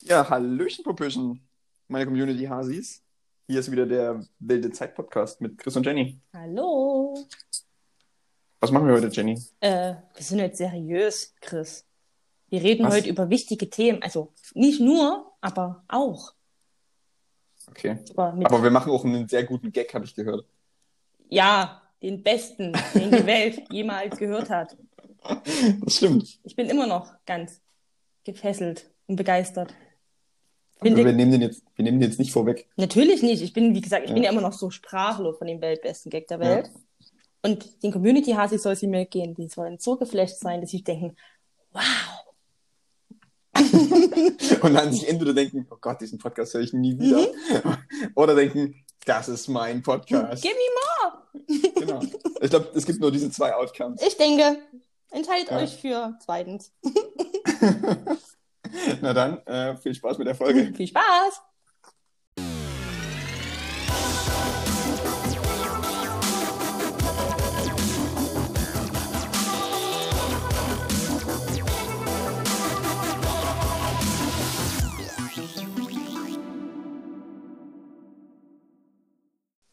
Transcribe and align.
Ja, 0.00 0.28
Hallöchen, 0.28 0.84
Popöchen, 0.84 1.46
meine 1.88 2.04
Community 2.06 2.44
Hasis. 2.44 3.02
Hier 3.48 3.60
ist 3.60 3.70
wieder 3.70 3.86
der 3.86 4.24
wilde 4.38 4.70
Zeit-Podcast 4.70 5.40
mit 5.40 5.58
Chris 5.58 5.76
und 5.76 5.86
Jenny. 5.86 6.20
Hallo. 6.32 7.16
Was 8.60 8.70
machen 8.70 8.86
wir 8.88 8.94
heute, 8.94 9.08
Jenny? 9.08 9.40
Äh, 9.60 9.94
wir 10.14 10.22
sind 10.22 10.40
heute 10.40 10.56
seriös, 10.56 11.34
Chris. 11.40 11.84
Wir 12.48 12.62
reden 12.62 12.86
Was? 12.86 12.94
heute 12.94 13.08
über 13.08 13.30
wichtige 13.30 13.68
Themen. 13.70 14.02
Also 14.02 14.32
nicht 14.54 14.80
nur, 14.80 15.32
aber 15.40 15.84
auch. 15.88 16.32
Okay. 17.68 17.98
Aber 18.10 18.32
Aber 18.44 18.62
wir 18.62 18.70
machen 18.70 18.92
auch 18.92 19.04
einen 19.04 19.28
sehr 19.28 19.44
guten 19.44 19.72
Gag, 19.72 19.92
habe 19.94 20.04
ich 20.04 20.14
gehört. 20.14 20.46
ja, 21.28 21.82
den 22.02 22.22
besten, 22.22 22.72
den 22.94 23.10
die 23.10 23.26
Welt 23.26 23.62
jemals 23.72 24.18
gehört 24.18 24.50
hat. 24.50 24.76
Das 25.80 25.96
stimmt. 25.96 26.38
Ich 26.44 26.54
bin 26.54 26.68
immer 26.68 26.86
noch 26.86 27.12
ganz 27.24 27.60
gefesselt 28.22 28.90
und 29.06 29.16
begeistert. 29.16 29.74
Finde- 30.82 31.04
wir 31.04 31.12
nehmen 31.12 31.32
den 31.32 31.42
jetzt, 31.42 31.62
wir 31.74 31.84
nehmen 31.84 32.00
den 32.00 32.10
jetzt 32.10 32.18
nicht 32.18 32.32
vorweg. 32.32 32.68
Natürlich 32.76 33.22
nicht. 33.22 33.42
Ich 33.42 33.52
bin, 33.52 33.74
wie 33.74 33.80
gesagt, 33.80 34.04
ich 34.06 34.12
bin 34.12 34.22
Ja. 34.22 34.30
ja 34.30 34.32
immer 34.32 34.42
noch 34.46 34.52
so 34.52 34.70
sprachlos 34.70 35.38
von 35.38 35.46
dem 35.46 35.60
weltbesten 35.60 36.10
Gag 36.10 36.28
der 36.28 36.38
Welt. 36.40 36.70
Und 37.42 37.82
den 37.82 37.92
Community-Hasi 37.92 38.58
soll 38.58 38.76
sie 38.76 38.86
mir 38.88 39.06
gehen. 39.06 39.34
Die 39.34 39.48
sollen 39.48 39.78
so 39.78 39.96
geflasht 39.96 40.38
sein, 40.38 40.60
dass 40.60 40.70
sie 40.70 40.82
denken, 40.82 41.16
wow, 41.72 41.82
Und 44.62 44.74
dann 44.74 44.92
sich 44.92 45.08
entweder 45.08 45.32
denken, 45.32 45.66
oh 45.70 45.76
Gott, 45.80 46.00
diesen 46.00 46.18
Podcast 46.18 46.52
höre 46.54 46.60
ich 46.60 46.72
nie 46.74 46.98
wieder. 46.98 47.26
Oder 48.14 48.34
denken, 48.34 48.84
das 49.06 49.28
ist 49.30 49.48
mein 49.48 49.82
Podcast. 49.82 50.42
give 50.42 50.54
me 50.54 50.60
more. 51.48 51.72
Genau. 51.74 52.00
Ich 52.42 52.50
glaube, 52.50 52.70
es 52.74 52.84
gibt 52.84 53.00
nur 53.00 53.10
diese 53.10 53.30
zwei 53.30 53.54
Outcomes. 53.54 54.02
Ich 54.02 54.16
denke, 54.18 54.58
entscheidet 55.10 55.50
Ja. 55.50 55.58
euch 55.58 55.76
für 55.76 56.18
zweitens. 56.22 56.70
Na 59.00 59.12
dann, 59.12 59.38
äh, 59.46 59.76
viel 59.76 59.94
Spaß 59.94 60.18
mit 60.18 60.26
der 60.26 60.34
Folge. 60.34 60.72
Viel 60.76 60.86
Spaß! 60.86 61.42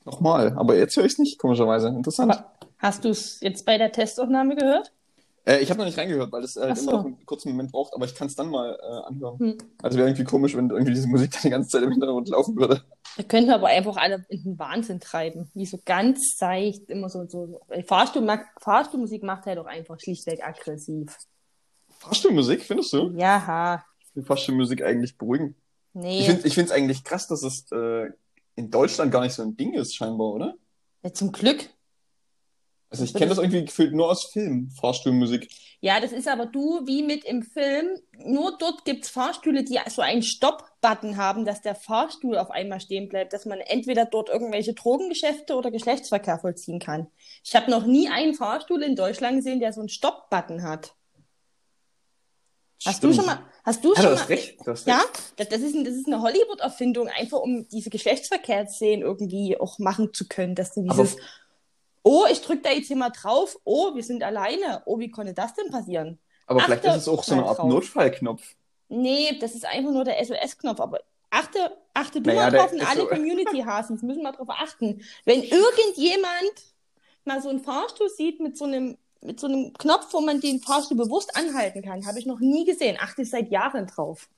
Nochmal, 0.05 0.53
aber 0.57 0.77
jetzt 0.77 0.95
höre 0.95 1.05
ich 1.05 1.13
es 1.13 1.17
nicht, 1.17 1.39
komischerweise. 1.39 1.87
Interessant. 1.87 2.43
Hast 2.77 3.05
du 3.05 3.09
es 3.09 3.39
jetzt 3.39 3.65
bei 3.65 3.77
der 3.77 3.91
Testaufnahme 3.91 4.55
gehört? 4.55 4.91
Äh, 5.45 5.59
ich 5.59 5.69
habe 5.69 5.79
noch 5.79 5.85
nicht 5.85 5.97
reingehört, 5.97 6.31
weil 6.31 6.41
das 6.41 6.55
äh, 6.55 6.73
so. 6.75 6.83
immer 6.83 6.99
noch 6.99 7.05
einen 7.05 7.25
kurzen 7.25 7.51
Moment 7.51 7.71
braucht, 7.71 7.93
aber 7.93 8.05
ich 8.05 8.15
kann 8.15 8.27
es 8.27 8.35
dann 8.35 8.49
mal 8.49 8.77
äh, 8.81 9.07
anhören. 9.07 9.39
Hm. 9.39 9.57
Also 9.81 9.97
wäre 9.97 10.07
irgendwie 10.07 10.23
komisch, 10.23 10.55
wenn 10.55 10.69
irgendwie 10.69 10.93
diese 10.93 11.07
Musik 11.07 11.31
dann 11.31 11.41
die 11.43 11.49
ganze 11.49 11.69
Zeit 11.69 11.83
im 11.83 11.91
Hintergrund 11.91 12.29
laufen 12.29 12.55
würde. 12.55 12.83
Da 13.17 13.23
könnten 13.23 13.49
wir 13.49 13.55
aber 13.55 13.67
einfach 13.67 13.97
alle 13.97 14.25
in 14.29 14.43
den 14.43 14.59
Wahnsinn 14.59 14.99
treiben. 14.99 15.51
Wie 15.53 15.65
so 15.65 15.79
ganz 15.85 16.37
seicht, 16.37 16.89
immer 16.89 17.09
so, 17.09 17.27
so. 17.27 17.61
Fahrstuhl, 17.85 18.27
Fahrstuhlmusik 18.59 19.23
macht 19.23 19.45
halt 19.45 19.59
auch 19.59 19.65
einfach 19.65 19.99
schlichtweg 19.99 20.43
aggressiv. 20.43 21.15
Fahrstuhlmusik, 21.99 22.63
findest 22.63 22.93
du? 22.93 23.11
Ja, 23.15 23.83
Ich 23.99 24.07
finde 24.13 24.27
Fahrstuhlmusik 24.27 24.83
eigentlich 24.83 25.17
beruhigend. 25.17 25.55
nee. 25.93 26.19
Ich 26.43 26.53
finde 26.53 26.69
es 26.69 26.71
eigentlich 26.71 27.03
krass, 27.03 27.27
dass 27.27 27.43
es 27.43 27.71
äh, 27.71 28.09
in 28.55 28.71
Deutschland 28.71 29.11
gar 29.11 29.21
nicht 29.21 29.33
so 29.33 29.43
ein 29.43 29.57
Ding 29.57 29.73
ist, 29.73 29.95
scheinbar, 29.95 30.33
oder? 30.33 30.55
ja, 31.03 31.13
zum 31.13 31.31
Glück. 31.31 31.69
Also 32.93 33.05
ich 33.05 33.11
Das 33.13 33.19
kenne 33.19 33.29
das 33.29 33.39
irgendwie 33.39 33.65
gefühlt 33.65 33.91
nur 33.95 34.11
aus 34.11 34.25
Filmen, 34.25 34.69
Fahrstuhlmusik. 34.69 35.49
Ja, 35.81 35.99
das 35.99 36.11
ist 36.11 36.27
aber 36.27 36.45
du 36.45 36.85
wie 36.85 37.01
mit 37.01 37.25
im 37.25 37.41
Film. 37.41 37.87
Nur 38.23 38.55
dort 38.59 38.85
gibt's 38.85 39.09
Fahrstühle, 39.09 39.63
die 39.63 39.79
so 39.89 40.03
einen 40.03 40.21
Stopp-Button 40.21 41.17
haben, 41.17 41.43
dass 41.43 41.61
der 41.63 41.73
Fahrstuhl 41.73 42.37
auf 42.37 42.51
einmal 42.51 42.79
stehen 42.79 43.09
bleibt, 43.09 43.33
dass 43.33 43.45
man 43.47 43.59
entweder 43.61 44.05
dort 44.05 44.29
irgendwelche 44.29 44.75
Drogengeschäfte 44.75 45.55
oder 45.55 45.71
Geschlechtsverkehr 45.71 46.37
vollziehen 46.37 46.77
kann. 46.77 47.07
Ich 47.43 47.55
habe 47.55 47.71
noch 47.71 47.87
nie 47.87 48.09
einen 48.09 48.35
Fahrstuhl 48.35 48.83
in 48.83 48.95
Deutschland 48.95 49.37
gesehen, 49.37 49.59
der 49.59 49.73
so 49.73 49.79
einen 49.81 49.89
Stopp-Button 49.89 50.61
hat. 50.61 50.93
Hast 52.85 52.97
Stimmt. 52.97 53.13
du 53.13 53.17
schon 53.17 53.25
mal? 53.25 53.39
Hast 53.63 53.83
du 53.83 53.89
Ja, 53.89 53.95
schon 53.95 54.03
du 54.03 54.09
mal? 54.11 54.19
hast 54.21 54.29
recht. 54.29 54.59
Du 54.65 54.71
hast 54.71 54.87
Ja, 54.87 54.97
recht. 55.37 55.51
das, 55.51 55.59
ist, 55.61 55.73
ein, 55.75 55.83
das 55.85 55.95
ist 55.95 56.05
eine 56.07 56.21
Hollywood-Erfindung, 56.21 57.07
einfach 57.07 57.39
um 57.39 57.67
diese 57.69 57.89
Geschlechtsverkehrsszenen 57.89 59.01
irgendwie 59.03 59.57
auch 59.57 59.79
machen 59.79 60.13
zu 60.13 60.27
können, 60.27 60.53
dass 60.53 60.73
du 60.73 60.81
Aber- 60.87 61.01
dieses, 61.03 61.17
oh, 62.03 62.25
ich 62.31 62.41
drück 62.41 62.61
da 62.63 62.69
jetzt 62.69 62.87
hier 62.87 62.97
mal 62.97 63.09
drauf, 63.09 63.57
oh, 63.63 63.95
wir 63.95 64.03
sind 64.03 64.23
alleine, 64.23 64.83
oh, 64.85 64.99
wie 64.99 65.09
konnte 65.09 65.33
das 65.33 65.53
denn 65.55 65.71
passieren? 65.71 66.19
Aber 66.45 66.59
Achte 66.59 66.71
vielleicht 66.71 66.85
ist 66.85 67.01
es 67.03 67.07
auch 67.07 67.23
so 67.23 67.33
eine 67.33 67.45
Art 67.45 67.57
drauf. 67.57 67.69
Notfallknopf. 67.69 68.55
Nee, 68.89 69.37
das 69.39 69.55
ist 69.55 69.65
einfach 69.65 69.91
nur 69.91 70.03
der 70.03 70.23
SOS-Knopf, 70.23 70.79
aber 70.79 70.99
achte, 71.29 71.75
achte 71.93 72.21
du 72.21 72.29
Naja, 72.29 72.51
mal 72.51 72.51
drauf 72.51 72.73
und 72.73 72.87
alle 72.87 73.01
SOS 73.01 73.09
Community-Hasis 73.09 74.01
müssen 74.03 74.21
mal 74.21 74.33
drauf 74.33 74.49
achten. 74.49 75.01
Wenn 75.25 75.41
irgendjemand 75.41 76.53
mal 77.25 77.41
so 77.41 77.49
einen 77.49 77.63
Fahrstuhl 77.63 78.09
sieht 78.09 78.39
mit 78.39 78.57
so 78.57 78.65
einem, 78.65 78.97
mit 79.21 79.39
so 79.39 79.47
einem 79.47 79.73
Knopf, 79.73 80.07
wo 80.11 80.19
man 80.19 80.41
den 80.41 80.59
Fahrstuhl 80.59 80.97
bewusst 80.97 81.35
anhalten 81.35 81.81
kann, 81.81 82.05
habe 82.05 82.19
ich 82.19 82.25
noch 82.25 82.39
nie 82.39 82.65
gesehen. 82.65 82.97
Achte 82.99 83.21
ich 83.21 83.29
seit 83.29 83.49
Jahren 83.49 83.87
drauf. 83.87 84.29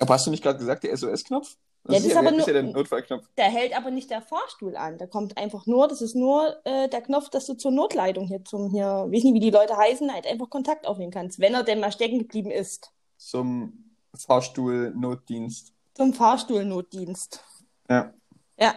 Aber 0.00 0.14
hast 0.14 0.26
du 0.26 0.30
nicht 0.32 0.42
gerade 0.42 0.58
gesagt, 0.58 0.82
der 0.82 0.96
SOS-Knopf? 0.96 1.56
Ja, 1.88 1.94
das 1.94 2.04
ist 2.04 2.12
ja, 2.12 2.18
aber 2.20 2.30
der, 2.30 2.38
ist 2.38 2.46
ja 2.46 2.52
nur- 2.52 2.62
der 2.62 2.72
Notfallknopf. 2.72 3.26
Der 3.36 3.46
hält 3.46 3.76
aber 3.76 3.90
nicht 3.90 4.08
der 4.10 4.22
Fahrstuhl 4.22 4.76
an. 4.76 4.98
Der 4.98 5.08
kommt 5.08 5.36
einfach 5.36 5.66
nur, 5.66 5.88
das 5.88 6.00
ist 6.00 6.14
nur 6.14 6.56
äh, 6.64 6.88
der 6.88 7.02
Knopf, 7.02 7.28
dass 7.30 7.46
du 7.46 7.54
zur 7.54 7.72
Notleitung 7.72 8.26
hier 8.28 8.44
zum 8.44 8.70
hier, 8.70 8.86
weiß 8.86 9.24
nicht, 9.24 9.34
wie 9.34 9.40
die 9.40 9.50
Leute 9.50 9.76
heißen, 9.76 10.12
halt 10.12 10.26
einfach 10.26 10.48
Kontakt 10.48 10.86
aufnehmen 10.86 11.10
kannst, 11.10 11.40
wenn 11.40 11.54
er 11.54 11.64
denn 11.64 11.80
mal 11.80 11.90
stecken 11.90 12.18
geblieben 12.20 12.50
ist. 12.52 12.92
Zum 13.16 13.96
Fahrstuhlnotdienst. 14.14 15.72
Zum 15.94 16.12
Fahrstuhlnotdienst. 16.14 17.42
Ja. 17.88 18.12
Ja. 18.58 18.74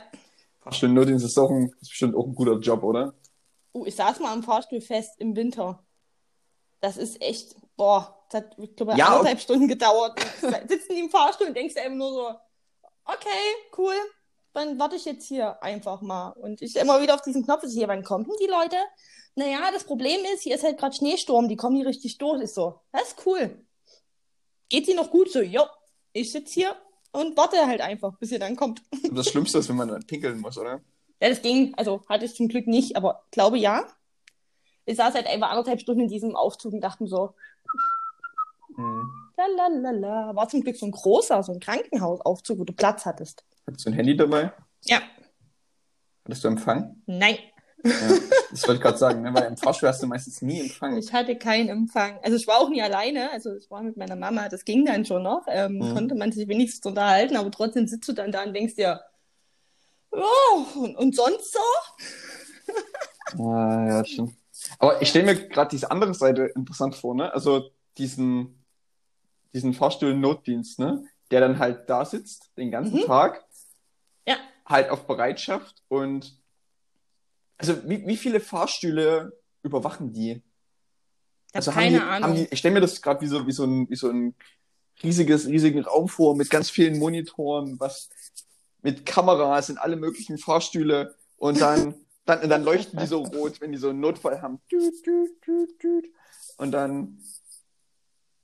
Fahrstuhlnotdienst 0.61 1.25
ist, 1.25 1.37
auch 1.37 1.51
ein, 1.51 1.71
ist 1.81 1.89
bestimmt 1.89 2.15
auch 2.15 2.25
ein 2.25 2.33
guter 2.35 2.57
Job, 2.59 2.83
oder? 2.83 3.13
Uh, 3.73 3.85
ich 3.85 3.95
saß 3.95 4.19
mal 4.19 4.33
am 4.33 4.41
Fahrstuhl 4.41 4.81
fest 4.81 5.19
im 5.19 5.35
Winter. 5.35 5.83
Das 6.81 6.97
ist 6.97 7.21
echt, 7.21 7.55
boah, 7.77 8.25
das 8.29 8.41
hat, 8.41 8.57
ich 8.57 8.75
glaube, 8.75 8.95
Ja, 8.97 9.07
anderthalb 9.07 9.39
Stunden 9.39 9.67
gedauert. 9.67 10.19
Sitzen 10.67 10.93
die 10.93 10.99
im 11.01 11.09
Fahrstuhl 11.09 11.47
und 11.47 11.55
denkst 11.55 11.75
dir 11.75 11.81
einfach 11.83 11.97
nur 11.97 12.11
so, 12.13 12.35
okay, 13.05 13.55
cool, 13.77 13.95
dann 14.53 14.79
warte 14.79 14.95
ich 14.95 15.05
jetzt 15.05 15.27
hier 15.27 15.61
einfach 15.63 16.01
mal. 16.01 16.29
Und 16.31 16.61
ich 16.61 16.75
immer 16.75 17.01
wieder 17.01 17.15
auf 17.15 17.21
diesen 17.21 17.43
Knopf, 17.43 17.63
ich 17.63 17.73
hier, 17.73 17.87
wann 17.87 18.03
kommen 18.03 18.25
denn 18.25 18.35
die 18.41 18.51
Leute? 18.51 18.75
Naja, 19.35 19.71
das 19.71 19.83
Problem 19.83 20.19
ist, 20.33 20.43
hier 20.43 20.55
ist 20.55 20.63
halt 20.63 20.77
gerade 20.77 20.95
Schneesturm, 20.95 21.49
die 21.49 21.57
kommen 21.57 21.75
hier 21.75 21.85
richtig 21.85 22.17
durch. 22.17 22.41
Ich 22.41 22.53
so, 22.53 22.79
das 22.91 23.09
ist 23.09 23.25
cool. 23.25 23.65
Geht 24.69 24.85
sie 24.85 24.93
noch 24.93 25.11
gut? 25.11 25.31
So, 25.31 25.41
jo, 25.41 25.63
ich 26.13 26.31
sitz 26.31 26.53
hier 26.53 26.75
und 27.11 27.35
warte 27.37 27.65
halt 27.65 27.81
einfach, 27.81 28.17
bis 28.17 28.31
ihr 28.31 28.39
dann 28.39 28.55
kommt. 28.55 28.81
Das 29.11 29.29
Schlimmste 29.29 29.59
ist, 29.59 29.69
wenn 29.69 29.75
man 29.75 29.89
dann 29.89 30.05
pinkeln 30.05 30.39
muss, 30.39 30.57
oder? 30.57 30.81
Ja, 31.21 31.29
das 31.29 31.41
ging, 31.41 31.73
also 31.75 32.01
hatte 32.07 32.25
ich 32.25 32.35
zum 32.35 32.47
Glück 32.47 32.67
nicht, 32.67 32.95
aber 32.95 33.25
glaube 33.31 33.57
ja. 33.57 33.85
Ich 34.85 34.97
saß 34.97 35.15
halt 35.15 35.27
einfach 35.27 35.49
anderthalb 35.49 35.79
Stunden 35.79 36.01
in 36.01 36.07
diesem 36.07 36.35
Aufzug 36.35 36.73
und 36.73 36.81
dachte 36.81 37.03
mir 37.03 37.09
so, 37.09 37.33
Hm. 38.75 39.24
Lalalala. 39.37 40.35
War 40.35 40.47
zum 40.49 40.61
Glück 40.61 40.75
so 40.77 40.85
ein 40.85 40.91
großer, 40.91 41.41
so 41.43 41.51
ein 41.53 41.59
Krankenhausaufzug, 41.59 42.59
wo 42.59 42.63
du 42.63 42.73
Platz 42.73 43.05
hattest. 43.05 43.43
Hattest 43.67 43.85
du 43.85 43.89
ein 43.91 43.93
Handy 43.93 44.15
dabei? 44.15 44.51
Ja. 44.85 45.01
Hattest 46.25 46.43
du 46.43 46.47
Empfang? 46.47 47.01
Nein, 47.05 47.37
Ja, 47.83 47.91
das 48.51 48.63
wollte 48.63 48.73
ich 48.75 48.81
gerade 48.81 48.97
sagen, 48.97 49.21
ne? 49.21 49.33
weil 49.33 49.43
im 49.45 49.57
Fahrstuhl 49.57 49.89
hast 49.89 50.01
du 50.01 50.07
meistens 50.07 50.41
nie 50.41 50.59
Empfang. 50.61 50.97
ich 50.97 51.13
hatte 51.13 51.35
keinen 51.37 51.69
Empfang. 51.69 52.17
Also 52.23 52.35
ich 52.37 52.47
war 52.47 52.57
auch 52.59 52.69
nie 52.69 52.81
alleine, 52.81 53.31
also 53.31 53.55
ich 53.55 53.69
war 53.69 53.83
mit 53.83 53.95
meiner 53.97 54.15
Mama, 54.15 54.49
das 54.49 54.65
ging 54.65 54.85
dann 54.85 55.05
schon 55.05 55.21
noch. 55.23 55.45
Ähm, 55.47 55.77
Mhm. 55.77 55.93
Konnte 55.93 56.15
man 56.15 56.31
sich 56.31 56.47
wenigstens 56.47 56.85
unterhalten, 56.85 57.35
aber 57.37 57.51
trotzdem 57.51 57.87
sitzt 57.87 58.07
du 58.09 58.13
dann 58.13 58.31
da 58.31 58.43
und 58.43 58.53
denkst 58.53 58.75
dir, 58.75 59.01
ja, 60.13 60.23
und, 60.75 60.95
und 60.95 61.15
sonst 61.15 61.53
so? 61.53 61.59
Ah, 63.39 63.85
ja, 63.87 64.05
stimmt. 64.05 64.35
Aber 64.79 65.01
ich 65.01 65.09
stelle 65.09 65.25
mir 65.25 65.47
gerade 65.49 65.69
diese 65.69 65.91
andere 65.91 66.13
Seite 66.13 66.43
interessant 66.55 66.95
vor, 66.95 67.15
ne? 67.15 67.33
Also 67.33 67.69
diesen, 67.97 68.64
diesen 69.55 69.73
Fahrstuhl-Notdienst, 69.73 70.77
ne? 70.79 71.03
Der 71.31 71.39
dann 71.39 71.57
halt 71.57 71.89
da 71.89 72.05
sitzt, 72.05 72.51
den 72.57 72.69
ganzen 72.69 72.97
Mhm. 72.99 73.05
Tag, 73.05 73.43
Ja. 74.27 74.35
halt 74.67 74.89
auf 74.89 75.07
Bereitschaft 75.07 75.81
und 75.87 76.39
also 77.57 77.87
wie, 77.89 78.05
wie 78.05 78.17
viele 78.17 78.39
Fahrstühle 78.41 79.31
überwachen 79.63 80.11
die? 80.13 80.31
Ich 80.31 80.37
hab 80.37 81.55
Also 81.55 81.71
keine 81.71 81.97
die, 81.97 82.03
Ahnung. 82.03 82.35
Die, 82.35 82.47
ich 82.51 82.59
stelle 82.59 82.73
mir 82.73 82.81
das 82.81 83.01
gerade 83.01 83.21
wie 83.21 83.27
so, 83.27 83.47
wie, 83.47 83.51
so 83.53 83.63
ein, 83.63 83.89
wie 83.89 83.95
so 83.95 84.09
ein 84.09 84.35
riesiges, 85.01 85.47
riesigen 85.47 85.79
Raum 85.83 86.09
vor 86.09 86.35
mit 86.35 86.49
ganz 86.49 86.69
vielen 86.69 86.99
Monitoren, 86.99 87.79
was 87.79 88.09
mit 88.81 89.05
Kameras 89.05 89.69
in 89.69 89.77
alle 89.77 89.95
möglichen 89.95 90.37
Fahrstühle 90.37 91.15
und 91.37 91.59
dann, 91.61 91.95
dann, 92.25 92.41
und 92.41 92.49
dann 92.49 92.63
leuchten 92.63 92.99
die 92.99 93.07
so 93.07 93.23
rot, 93.23 93.61
wenn 93.61 93.71
die 93.71 93.77
so 93.77 93.89
einen 93.89 94.01
Notfall 94.01 94.41
haben. 94.41 94.59
Und 96.57 96.71
dann, 96.71 97.19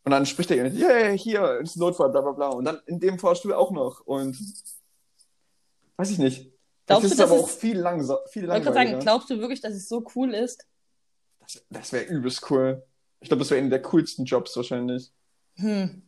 und 0.04 0.12
dann 0.12 0.26
spricht 0.26 0.50
der 0.50 0.58
jemand, 0.58 0.76
yeah, 0.76 1.12
hier 1.12 1.60
ist 1.60 1.78
Notfall, 1.78 2.10
bla 2.10 2.22
bla 2.22 2.32
bla. 2.32 2.48
Und 2.50 2.66
dann 2.66 2.82
in 2.88 3.00
dem 3.00 3.20
Fahrstuhl 3.20 3.54
auch 3.54 3.72
noch. 3.72 4.02
Und 4.02 4.36
weiß 5.98 6.10
ich 6.10 6.18
nicht. 6.18 6.52
Glaubst 6.88 7.04
das 7.04 7.12
du, 7.12 7.14
ist 7.14 7.20
dass 7.20 7.32
aber 7.32 7.40
auch 7.40 7.50
viel, 7.50 7.78
langsa 7.78 8.20
viel 8.30 8.44
Ich 8.44 8.50
wollte 8.50 8.74
sagen, 8.74 9.00
glaubst 9.00 9.30
du 9.30 9.40
wirklich, 9.40 9.62
dass 9.62 9.74
es 9.74 9.88
so 9.88 10.04
cool 10.16 10.34
ist? 10.34 10.66
Das, 11.40 11.64
das 11.70 11.94
wäre 11.94 12.06
übelst 12.06 12.50
cool. 12.50 12.84
Ich 13.20 13.30
glaube, 13.30 13.42
das 13.42 13.52
wäre 13.52 13.62
einer 13.62 13.70
der 13.70 13.82
coolsten 13.84 14.26
Jobs 14.26 14.56
wahrscheinlich. 14.58 15.12
Hm. 15.56 16.02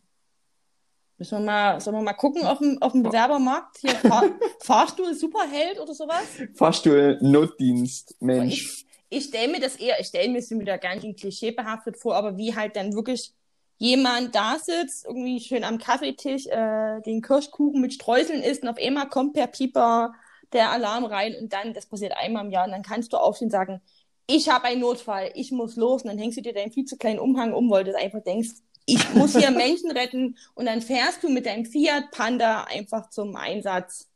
Müssen 1.20 1.38
wir 1.38 1.46
mal, 1.46 1.80
sollen 1.80 1.98
wir 1.98 2.02
mal 2.02 2.14
gucken 2.14 2.44
auf 2.44 2.58
dem, 2.58 2.82
auf 2.82 2.94
dem 2.94 3.04
Bewerbermarkt? 3.04 3.78
Hier, 3.78 3.92
Fahr 3.92 4.24
Fahrstuhl 4.60 5.14
Superheld 5.14 5.80
oder 5.80 5.94
sowas? 5.94 6.26
Fahrstuhl 6.56 7.20
Notdienst, 7.22 8.16
Mensch. 8.20 8.54
Ich, 8.54 8.86
ich 9.10 9.26
stelle 9.26 9.52
mir 9.52 9.60
das 9.60 9.76
eher, 9.76 10.00
ich 10.00 10.08
stelle 10.08 10.30
mir 10.30 10.40
es 10.40 10.50
wieder 10.50 10.80
ganz 10.80 11.04
klischeebehaftet 11.16 11.98
vor, 11.98 12.16
aber 12.16 12.36
wie 12.36 12.56
halt 12.56 12.76
dann 12.76 12.94
wirklich 12.94 13.36
jemand 13.78 14.36
da 14.36 14.58
sitzt, 14.60 15.06
irgendwie 15.06 15.40
schön 15.40 15.64
am 15.64 15.78
Kaffeetisch, 15.78 16.48
äh, 16.48 17.02
den 17.02 17.22
Kirschkuchen 17.22 17.82
mit 17.82 17.94
Streuseln 17.94 18.42
isst 18.42 18.64
und 18.64 18.70
auf 18.70 18.78
einmal 18.78 19.10
kommt 19.10 19.34
per 19.34 19.48
Pieper 19.48 20.14
der 20.54 20.72
Alarm 20.72 21.06
rein 21.06 21.36
und 21.40 21.52
dann, 21.52 21.74
das 21.74 21.86
passiert 21.86 22.14
einmal 22.16 22.46
im 22.46 22.52
Jahr 22.52 22.66
und 22.66 22.72
dann 22.72 22.84
kannst 22.84 23.12
du 23.14 23.18
aufstehen 23.18 23.48
und 23.48 23.52
sagen, 23.52 23.82
ich 24.28 24.50
habe 24.50 24.66
einen 24.66 24.82
Notfall, 24.82 25.32
ich 25.36 25.52
muss 25.52 25.76
los 25.76 26.04
und 26.04 26.10
dann 26.10 26.18
hängst 26.18 26.38
du 26.38 26.42
dir 26.42 26.54
deinen 26.54 26.72
viel 26.72 26.86
zu 26.86 26.98
kleinen 26.98 27.20
Umhang 27.20 27.54
um, 27.54 27.70
weil 27.70 27.84
du 27.84 27.98
einfach 27.98 28.24
denkst, 28.24 28.52
ich 28.86 29.14
muss 29.14 29.36
hier 29.36 29.52
Menschen 29.52 29.92
retten 29.92 30.38
und 30.56 30.66
dann 30.66 30.82
fährst 30.82 31.24
du 31.24 31.30
mit 31.30 31.46
deinem 31.46 31.66
Fiat 31.66 32.12
Panda 32.12 32.66
einfach 32.66 33.10
zum 33.10 33.36
Einsatz. 33.36 34.08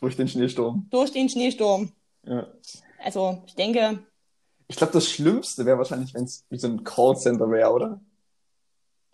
Durch 0.00 0.16
den 0.16 0.28
Schneesturm. 0.28 0.86
Durch 0.90 1.10
den 1.12 1.28
Schneesturm. 1.28 1.92
Ja. 2.24 2.46
Also, 3.02 3.42
ich 3.46 3.54
denke. 3.54 4.00
Ich 4.68 4.76
glaube, 4.76 4.92
das 4.92 5.08
Schlimmste 5.08 5.64
wäre 5.64 5.78
wahrscheinlich, 5.78 6.12
wenn 6.12 6.24
es 6.24 6.44
wie 6.50 6.58
so 6.58 6.66
ein 6.66 6.84
Callcenter 6.84 7.50
wäre, 7.50 7.72
oder? 7.72 8.00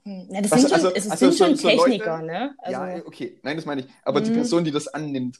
Na, 0.04 0.40
das 0.40 0.52
Also- 0.52 0.66
sind 0.68 0.76
schon, 0.80 0.86
also- 0.86 0.96
es 0.96 1.10
also 1.10 1.30
sind 1.30 1.38
schon 1.38 1.56
so- 1.56 1.62
so 1.62 1.68
Techniker, 1.68 2.14
Leute- 2.18 2.26
ne? 2.26 2.54
Also, 2.58 2.80
ja, 2.80 3.06
okay. 3.06 3.38
Nein, 3.42 3.56
das 3.56 3.66
meine 3.66 3.82
ich. 3.82 3.86
Aber 4.04 4.20
die 4.20 4.30
Mhm. 4.30 4.34
Person, 4.34 4.64
die 4.64 4.70
das 4.72 4.88
annimmt. 4.88 5.38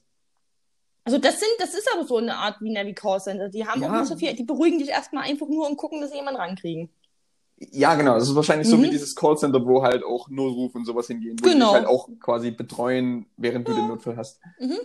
also 1.05 1.19
das 1.19 1.41
sind, 1.41 1.51
das 1.59 1.75
ist 1.75 1.89
aber 1.93 2.05
so 2.07 2.19
eine 2.19 2.37
Art 2.37 2.61
wie 2.61 2.71
Navi 2.71 2.95
Call 2.95 3.21
Center. 3.21 3.49
Die 3.49 3.67
haben 3.67 3.83
Ja. 3.83 3.89
auch 3.93 3.99
nicht 4.01 4.07
so 4.09 4.17
viel, 4.17 4.35
die 4.35 4.45
beruhigen 4.45 4.79
dich 4.79 4.89
erstmal 4.89 5.25
einfach 5.25 5.49
nur 5.49 5.69
und 5.69 5.77
gucken, 5.77 6.01
dass 6.01 6.11
sie 6.11 6.17
jemanden 6.17 6.41
rankriegen. 6.41 6.91
Ja, 7.73 7.95
genau. 7.97 8.15
Das 8.15 8.29
ist 8.29 8.35
wahrscheinlich 8.37 8.69
so 8.69 8.77
Mhm. 8.77 8.83
wie 8.85 8.91
dieses 8.91 9.15
Callcenter, 9.17 9.65
wo 9.67 9.83
halt 9.83 10.05
auch 10.05 10.29
Notruf 10.29 10.75
und 10.77 10.85
sowas 10.85 11.09
hingehen, 11.09 11.37
wo 11.41 11.47
die 11.47 11.53
Genau. 11.55 11.67
dich 11.71 11.75
halt 11.75 11.87
auch 11.87 12.09
quasi 12.21 12.51
betreuen, 12.53 13.27
während 13.37 13.67
du 13.67 13.73
den 13.75 13.89
Notfall 13.89 14.17
hast. 14.17 14.41
Mhm. 14.61 14.79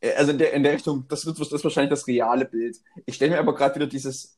Äh, 0.00 0.12
Also 0.14 0.30
in 0.32 0.38
der, 0.38 0.52
in 0.52 0.62
der 0.62 0.72
Richtung, 0.74 1.04
das 1.08 1.24
wird 1.26 1.40
das 1.40 1.50
ist 1.52 1.64
wahrscheinlich 1.64 1.90
das 1.90 2.06
reale 2.06 2.44
Bild. 2.44 2.76
Ich 3.06 3.14
stelle 3.16 3.32
mir 3.32 3.38
aber 3.38 3.54
gerade 3.54 3.74
wieder 3.76 3.86
dieses 3.86 4.35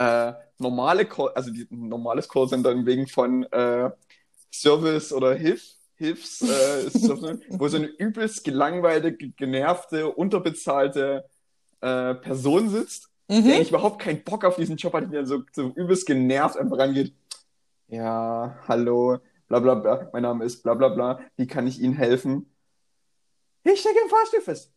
äh, 0.00 0.32
normale 0.58 1.04
Call, 1.04 1.28
also 1.34 1.50
die, 1.52 1.66
normales 1.70 2.26
Callcenter 2.28 2.74
wegen 2.86 3.06
von 3.06 3.44
äh, 3.52 3.90
Service 4.50 5.12
oder 5.12 5.34
Hilf, 5.34 5.62
Hilfs, 5.96 6.40
äh, 6.42 6.88
Service, 7.06 7.38
wo 7.50 7.68
so 7.68 7.76
eine 7.76 7.86
übelst 7.86 8.42
gelangweilte, 8.44 9.12
ge- 9.12 9.32
genervte, 9.36 10.08
unterbezahlte 10.08 11.24
äh, 11.82 12.14
Person 12.14 12.70
sitzt, 12.70 13.08
die 13.28 13.34
Mhm. 13.34 13.50
eigentlich 13.52 13.68
überhaupt 13.68 14.00
keinen 14.00 14.24
Bock 14.24 14.44
auf 14.44 14.56
diesen 14.56 14.76
Job 14.76 14.94
hat, 14.94 15.12
dann 15.12 15.26
so, 15.26 15.42
so 15.52 15.68
übelst 15.76 16.06
genervt 16.06 16.56
einfach 16.56 16.78
rangeht. 16.78 17.14
Ja, 17.88 18.58
hallo, 18.68 19.18
bla 19.48 19.60
bla 19.60 19.74
bla, 19.74 20.08
mein 20.12 20.22
Name 20.22 20.44
ist 20.46 20.62
bla 20.62 20.74
bla 20.74 20.88
bla, 20.88 21.20
wie 21.36 21.46
kann 21.46 21.66
ich 21.66 21.80
Ihnen 21.80 21.94
helfen? 21.94 22.50
Ich 23.64 23.80
stecke 23.80 23.98
im 24.02 24.08
Fahrstuhl 24.08 24.40
fest. 24.40 24.72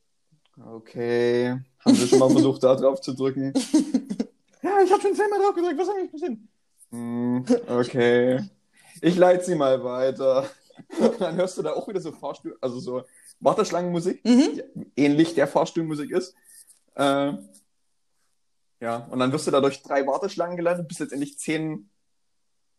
Okay, 0.75 1.57
haben 1.79 1.95
Sie 1.95 2.07
schon 2.07 2.19
mal 2.19 2.29
versucht, 2.33 2.61
da 2.63 2.75
drauf 2.75 2.99
zu 3.01 3.13
drücken? 3.13 3.53
Ja, 4.63 4.81
ich 4.83 4.91
habe 4.91 5.01
schon 5.01 5.15
zweimal 5.15 5.39
drauf 5.39 5.55
gedrückt, 5.55 5.77
was 5.77 5.87
soll 5.87 5.95
ich 6.05 6.11
passieren? 6.11 6.47
Hm, 6.91 7.45
okay, 7.67 8.49
ich 9.01 9.15
leite 9.15 9.43
Sie 9.43 9.55
mal 9.55 9.83
weiter. 9.83 10.49
Und 10.99 11.19
dann 11.21 11.35
hörst 11.35 11.57
du 11.57 11.61
da 11.61 11.73
auch 11.73 11.87
wieder 11.87 11.99
so 12.01 12.11
Fahrstuhl, 12.11 12.57
also 12.61 12.79
so 12.79 13.03
Warteschlangenmusik 13.39 14.23
Mhm. 14.25 14.61
ähnlich 14.95 15.35
der 15.35 15.47
Fahrstuhlmusik 15.47 16.11
ist. 16.11 16.33
Äh, 16.95 17.33
ja, 18.79 18.97
und 19.11 19.19
dann 19.19 19.31
wirst 19.31 19.47
du 19.47 19.51
da 19.51 19.61
durch 19.61 19.81
drei 19.81 20.05
Warteschlangen 20.07 20.57
geleitet, 20.57 20.87
bis 20.87 20.99
letztendlich 20.99 21.37
zehn, 21.39 21.89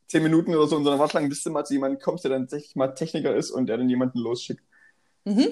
zehn 0.06 0.22
Minuten 0.22 0.54
oder 0.54 0.66
so 0.66 0.76
in 0.76 0.84
so 0.84 0.90
einer 0.90 0.98
Warteschlange, 0.98 1.28
bis 1.28 1.42
du 1.42 1.50
mal 1.50 1.64
zu 1.64 1.75
jemandem 1.75 2.00
kommst, 2.00 2.25
der 2.25 2.31
dann 2.31 2.42
tatsächlich 2.42 2.76
mal 2.76 2.94
Techniker 2.94 3.34
ist 3.34 3.50
und 3.50 3.66
der 3.66 3.76
dann 3.78 3.88
jemanden 3.88 4.19
losschickt. 4.19 4.62
Mhm. 5.25 5.48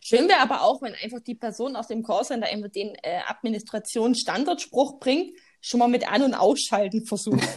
Schön 0.00 0.28
wäre 0.28 0.40
aber 0.40 0.62
auch, 0.62 0.82
wenn 0.82 0.94
einfach 0.94 1.20
die 1.20 1.36
Person 1.36 1.76
aus 1.76 1.86
dem 1.86 2.02
Callcenter 2.02 2.48
einfach 2.48 2.70
den 2.70 2.94
äh, 3.02 3.20
Administrationsstandardspruch 3.26 4.98
bringt, 4.98 5.36
schon 5.60 5.80
mal 5.80 5.88
mit 5.88 6.10
An- 6.10 6.22
und 6.22 6.34
Ausschalten 6.34 7.04
versucht. 7.06 7.42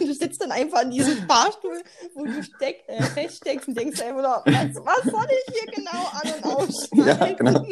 du 0.00 0.12
sitzt 0.14 0.40
dann 0.42 0.50
einfach 0.52 0.82
in 0.82 0.90
diesem 0.90 1.26
Fahrstuhl, 1.28 1.82
wo 2.14 2.24
du 2.24 2.42
steck, 2.42 2.82
äh, 2.86 3.02
feststeckst 3.02 3.68
und 3.68 3.78
denkst 3.78 4.00
einfach 4.00 4.22
nur, 4.22 4.42
was, 4.54 4.74
was 4.84 5.12
soll 5.12 5.26
ich 5.30 5.54
hier 5.54 5.72
genau 5.72 6.08
an- 6.12 6.34
und 6.34 6.44
ausschalten? 6.44 7.06
Ja, 7.06 7.32
genau. 7.32 7.66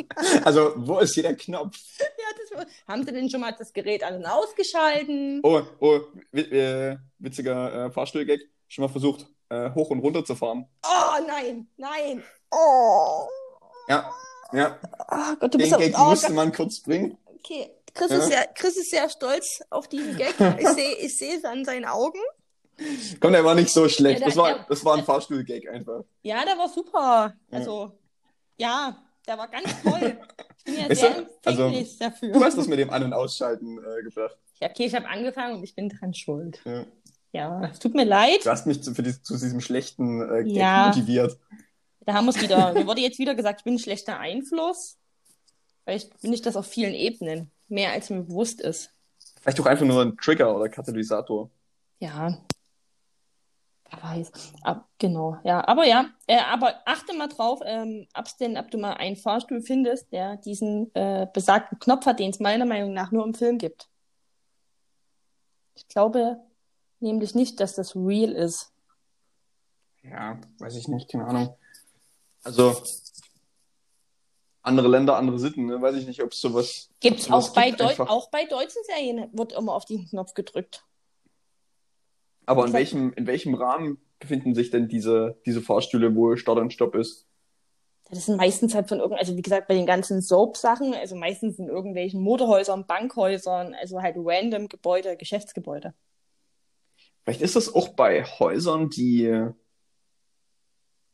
Also, 0.44 0.72
wo 0.76 0.98
ist 0.98 1.14
hier 1.14 1.24
der 1.24 1.36
Knopf? 1.36 1.76
Ja, 1.98 2.06
das, 2.56 2.66
haben 2.86 3.04
sie 3.04 3.12
denn 3.12 3.28
schon 3.30 3.40
mal 3.40 3.54
das 3.58 3.72
Gerät 3.72 4.02
an- 4.04 4.16
und 4.16 4.26
ausgeschalten? 4.26 5.40
Oh, 5.42 5.62
oh, 5.80 6.00
äh, 6.32 6.96
witziger 7.18 7.86
äh, 7.86 7.90
Fahrstuhlgag. 7.90 8.40
Schon 8.68 8.82
mal 8.84 8.88
versucht, 8.88 9.26
äh, 9.48 9.70
hoch 9.74 9.90
und 9.90 9.98
runter 9.98 10.24
zu 10.24 10.36
fahren. 10.36 10.66
Oh, 10.84 11.24
nein, 11.26 11.66
nein. 11.76 12.22
Oh, 12.52 13.26
Ja, 13.88 14.10
ja. 14.52 14.78
oh 15.10 15.34
Gott, 15.40 15.54
du 15.54 15.58
Den 15.58 15.68
bist 15.70 15.78
Gag 15.78 15.94
oh, 15.98 16.10
musste 16.10 16.26
Gott. 16.28 16.36
man 16.36 16.52
kurz 16.52 16.80
bringen. 16.80 17.18
Okay, 17.42 17.70
Chris, 17.94 18.10
Ja. 18.10 18.18
ist 18.18 18.26
sehr, 18.28 18.46
Chris 18.54 18.76
ist 18.76 18.90
sehr 18.90 19.08
stolz 19.10 19.60
auf 19.70 19.88
diesen 19.88 20.16
Gag. 20.16 20.34
Ich 20.58 20.68
sehe 20.76 20.94
ich 20.96 21.16
sehe 21.18 21.36
es 21.36 21.44
an 21.44 21.64
seinen 21.64 21.84
Augen. 21.84 22.18
Komm, 23.20 23.32
der 23.32 23.44
war 23.44 23.54
nicht 23.54 23.70
so 23.70 23.88
schlecht. 23.88 24.20
Ja, 24.20 24.26
der- 24.26 24.28
das, 24.28 24.36
war, 24.36 24.54
der- 24.54 24.66
das 24.68 24.84
war 24.84 24.96
ein 24.96 25.04
Fahrstuhl-Gag 25.04 25.68
einfach. 25.68 26.04
Ja, 26.22 26.44
der 26.44 26.56
war 26.56 26.68
super. 26.68 27.34
Also, 27.50 27.92
ja, 28.56 28.96
der 29.26 29.36
war 29.38 29.48
ganz 29.48 29.68
toll. 29.82 30.18
Ich 30.58 30.64
bin 30.64 30.74
ja 30.82 30.88
Weißt 30.90 31.00
sehr 31.00 31.10
du, 31.10 31.26
also, 31.44 31.62
empfänglich 31.64 31.98
dafür. 31.98 32.32
Du 32.32 32.42
hast 32.44 32.56
das 32.56 32.66
mit 32.68 32.78
dem 32.78 32.90
An- 32.90 33.04
und 33.04 33.12
Ausschalten 33.12 33.78
äh, 33.78 34.02
gebracht. 34.02 34.36
Ja, 34.60 34.68
okay, 34.70 34.84
ich 34.86 34.94
habe 34.94 35.08
angefangen 35.08 35.56
und 35.56 35.64
ich 35.64 35.74
bin 35.74 35.88
dran 35.88 36.14
schuld. 36.14 36.60
Ja. 36.64 36.84
Ja, 37.32 37.68
es 37.70 37.78
tut 37.78 37.94
mir 37.94 38.04
leid. 38.04 38.44
Du 38.44 38.50
hast 38.50 38.66
mich 38.66 38.82
zu, 38.82 38.92
für 38.94 39.02
die, 39.04 39.22
zu 39.22 39.34
diesem 39.34 39.60
schlechten 39.60 40.20
äh, 40.22 40.42
Gag 40.44 40.52
Ja. 40.56 40.86
motiviert. 40.88 41.38
Da 42.00 42.14
haben 42.14 42.24
wir 42.26 42.30
es 42.30 42.40
wieder. 42.42 42.72
Mir 42.74 42.86
wurde 42.86 43.00
jetzt 43.02 43.18
wieder 43.18 43.34
gesagt, 43.34 43.60
ich 43.60 43.64
bin 43.64 43.74
ein 43.74 43.78
schlechter 43.78 44.18
Einfluss. 44.18 44.96
Vielleicht 45.84 46.20
bin 46.22 46.32
ich 46.32 46.42
das 46.42 46.56
auf 46.56 46.66
vielen 46.66 46.94
Ebenen. 46.94 47.50
Mehr 47.70 47.92
als 47.92 48.10
mir 48.10 48.22
bewusst 48.22 48.60
ist. 48.60 48.90
Vielleicht 49.40 49.58
auch 49.60 49.66
einfach 49.66 49.86
nur 49.86 50.02
ein 50.02 50.16
Trigger 50.18 50.54
oder 50.54 50.68
Katalysator. 50.68 51.48
Ja. 51.98 52.36
Wer 53.90 54.02
weiß. 54.02 54.32
Ab, 54.62 54.88
genau, 54.98 55.38
ja. 55.44 55.66
Aber 55.66 55.86
ja, 55.86 56.10
äh, 56.26 56.38
aber 56.38 56.80
achte 56.84 57.16
mal 57.16 57.28
drauf, 57.28 57.60
ähm, 57.64 58.06
ob's 58.14 58.36
denn, 58.36 58.58
ob 58.58 58.70
du 58.70 58.78
mal 58.78 58.94
einen 58.94 59.16
Fahrstuhl 59.16 59.62
findest, 59.62 60.12
der 60.12 60.36
diesen 60.36 60.94
äh, 60.94 61.26
besagten 61.32 61.78
Knopf 61.78 62.06
hat, 62.06 62.20
den 62.20 62.30
es 62.30 62.38
meiner 62.40 62.66
Meinung 62.66 62.92
nach 62.92 63.12
nur 63.12 63.24
im 63.24 63.34
Film 63.34 63.58
gibt. 63.58 63.88
Ich 65.74 65.88
glaube 65.88 66.38
nämlich 67.00 67.34
nicht, 67.34 67.60
dass 67.60 67.74
das 67.74 67.96
real 67.96 68.32
ist. 68.32 68.72
Ja, 70.02 70.38
weiß 70.58 70.76
ich 70.76 70.88
nicht, 70.88 71.10
keine 71.10 71.26
Ahnung. 71.26 71.56
Also, 72.42 72.82
andere 74.62 74.88
Länder, 74.88 75.16
andere 75.16 75.38
Sitten, 75.38 75.66
ne? 75.66 75.80
Weiß 75.80 75.96
ich 75.96 76.06
nicht, 76.06 76.22
ob 76.22 76.32
es 76.32 76.40
sowas. 76.40 76.90
Gibt's 77.00 77.24
sowas 77.24 77.48
auch 77.48 77.54
bei, 77.54 77.68
gibt 77.68 77.80
Deu 77.80 77.86
einfach. 77.86 78.08
auch 78.08 78.30
bei 78.30 78.44
deutschen 78.44 78.82
Serien 78.84 79.28
wird 79.32 79.52
immer 79.52 79.74
auf 79.74 79.84
den 79.84 80.06
Knopf 80.08 80.34
gedrückt. 80.34 80.84
Aber 82.46 82.66
in 82.66 82.72
welchem, 82.72 83.12
in 83.14 83.26
welchem 83.26 83.54
Rahmen 83.54 83.98
befinden 84.18 84.54
sich 84.54 84.70
denn 84.70 84.88
diese, 84.88 85.40
diese 85.46 85.62
Fahrstühle, 85.62 86.14
wo 86.14 86.36
Start 86.36 86.58
und 86.58 86.72
Stopp 86.72 86.94
ist? 86.94 87.26
Das 88.10 88.26
sind 88.26 88.36
meistens 88.36 88.74
halt 88.74 88.88
von 88.88 88.98
irgend, 88.98 89.18
also 89.18 89.36
wie 89.36 89.42
gesagt, 89.42 89.68
bei 89.68 89.74
den 89.74 89.86
ganzen 89.86 90.20
Soap-Sachen, 90.20 90.94
also 90.94 91.14
meistens 91.14 91.60
in 91.60 91.68
irgendwelchen 91.68 92.20
Motorhäusern, 92.20 92.86
Bankhäusern, 92.86 93.74
also 93.74 94.02
halt 94.02 94.16
random 94.18 94.68
Gebäude, 94.68 95.16
Geschäftsgebäude. 95.16 95.94
Vielleicht 97.22 97.40
ist 97.40 97.54
das 97.54 97.72
auch 97.72 97.90
bei 97.90 98.24
Häusern, 98.24 98.90
die, 98.90 99.48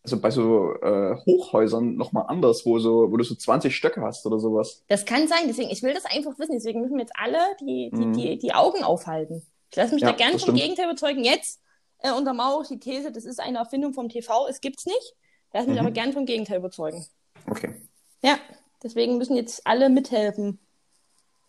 also 0.07 0.21
bei 0.21 0.31
so 0.31 0.73
äh, 0.83 1.17
Hochhäusern 1.27 1.97
nochmal 1.97 2.27
anders, 2.29 2.65
wo 2.65 2.79
so, 2.79 3.11
wo 3.11 3.17
du 3.17 3.25
so 3.25 3.35
20 3.35 3.75
Stöcke 3.75 4.01
hast 4.03 4.25
oder 4.25 4.39
sowas. 4.39 4.85
Das 4.87 5.05
kann 5.05 5.27
sein, 5.27 5.41
deswegen, 5.49 5.69
ich 5.71 5.83
will 5.83 5.95
das 5.95 6.05
einfach 6.05 6.39
wissen, 6.39 6.53
deswegen 6.53 6.81
müssen 6.81 6.95
wir 6.95 7.01
jetzt 7.01 7.15
alle 7.21 7.39
die, 7.61 7.91
die, 7.93 8.07
Mhm. 8.07 8.13
die, 8.13 8.39
die 8.39 8.55
Augen 8.55 8.85
aufhalten. 8.85 9.43
Ich 9.71 9.77
lasse 9.77 9.95
mich 9.95 10.03
Ja, 10.03 10.13
da 10.13 10.17
gerne 10.17 10.39
vom. 10.39 10.55
Gegenteil 10.55 10.85
überzeugen. 10.85 11.25
Jetzt 11.25 11.61
äh, 11.99 12.13
untermauere 12.13 12.63
ich 12.63 12.69
die 12.69 12.79
These, 12.79 13.11
das 13.11 13.25
ist 13.25 13.41
eine 13.41 13.59
Erfindung 13.59 13.95
vom 13.95 14.09
TV, 14.09 14.47
es 14.49 14.61
gibt's 14.61 14.87
nicht. 14.87 15.15
Lass 15.53 15.67
mich 15.67 15.75
Mhm. 15.75 15.81
aber 15.87 15.91
gerne 15.91 16.13
vom 16.13 16.25
Gegenteil 16.25 16.59
überzeugen. 16.59 17.05
Okay. 17.51 17.75
Ja, 18.23 18.39
deswegen 18.85 19.19
müssen 19.19 19.35
jetzt 19.37 19.67
alle 19.67 19.89
mithelfen. 19.89 20.61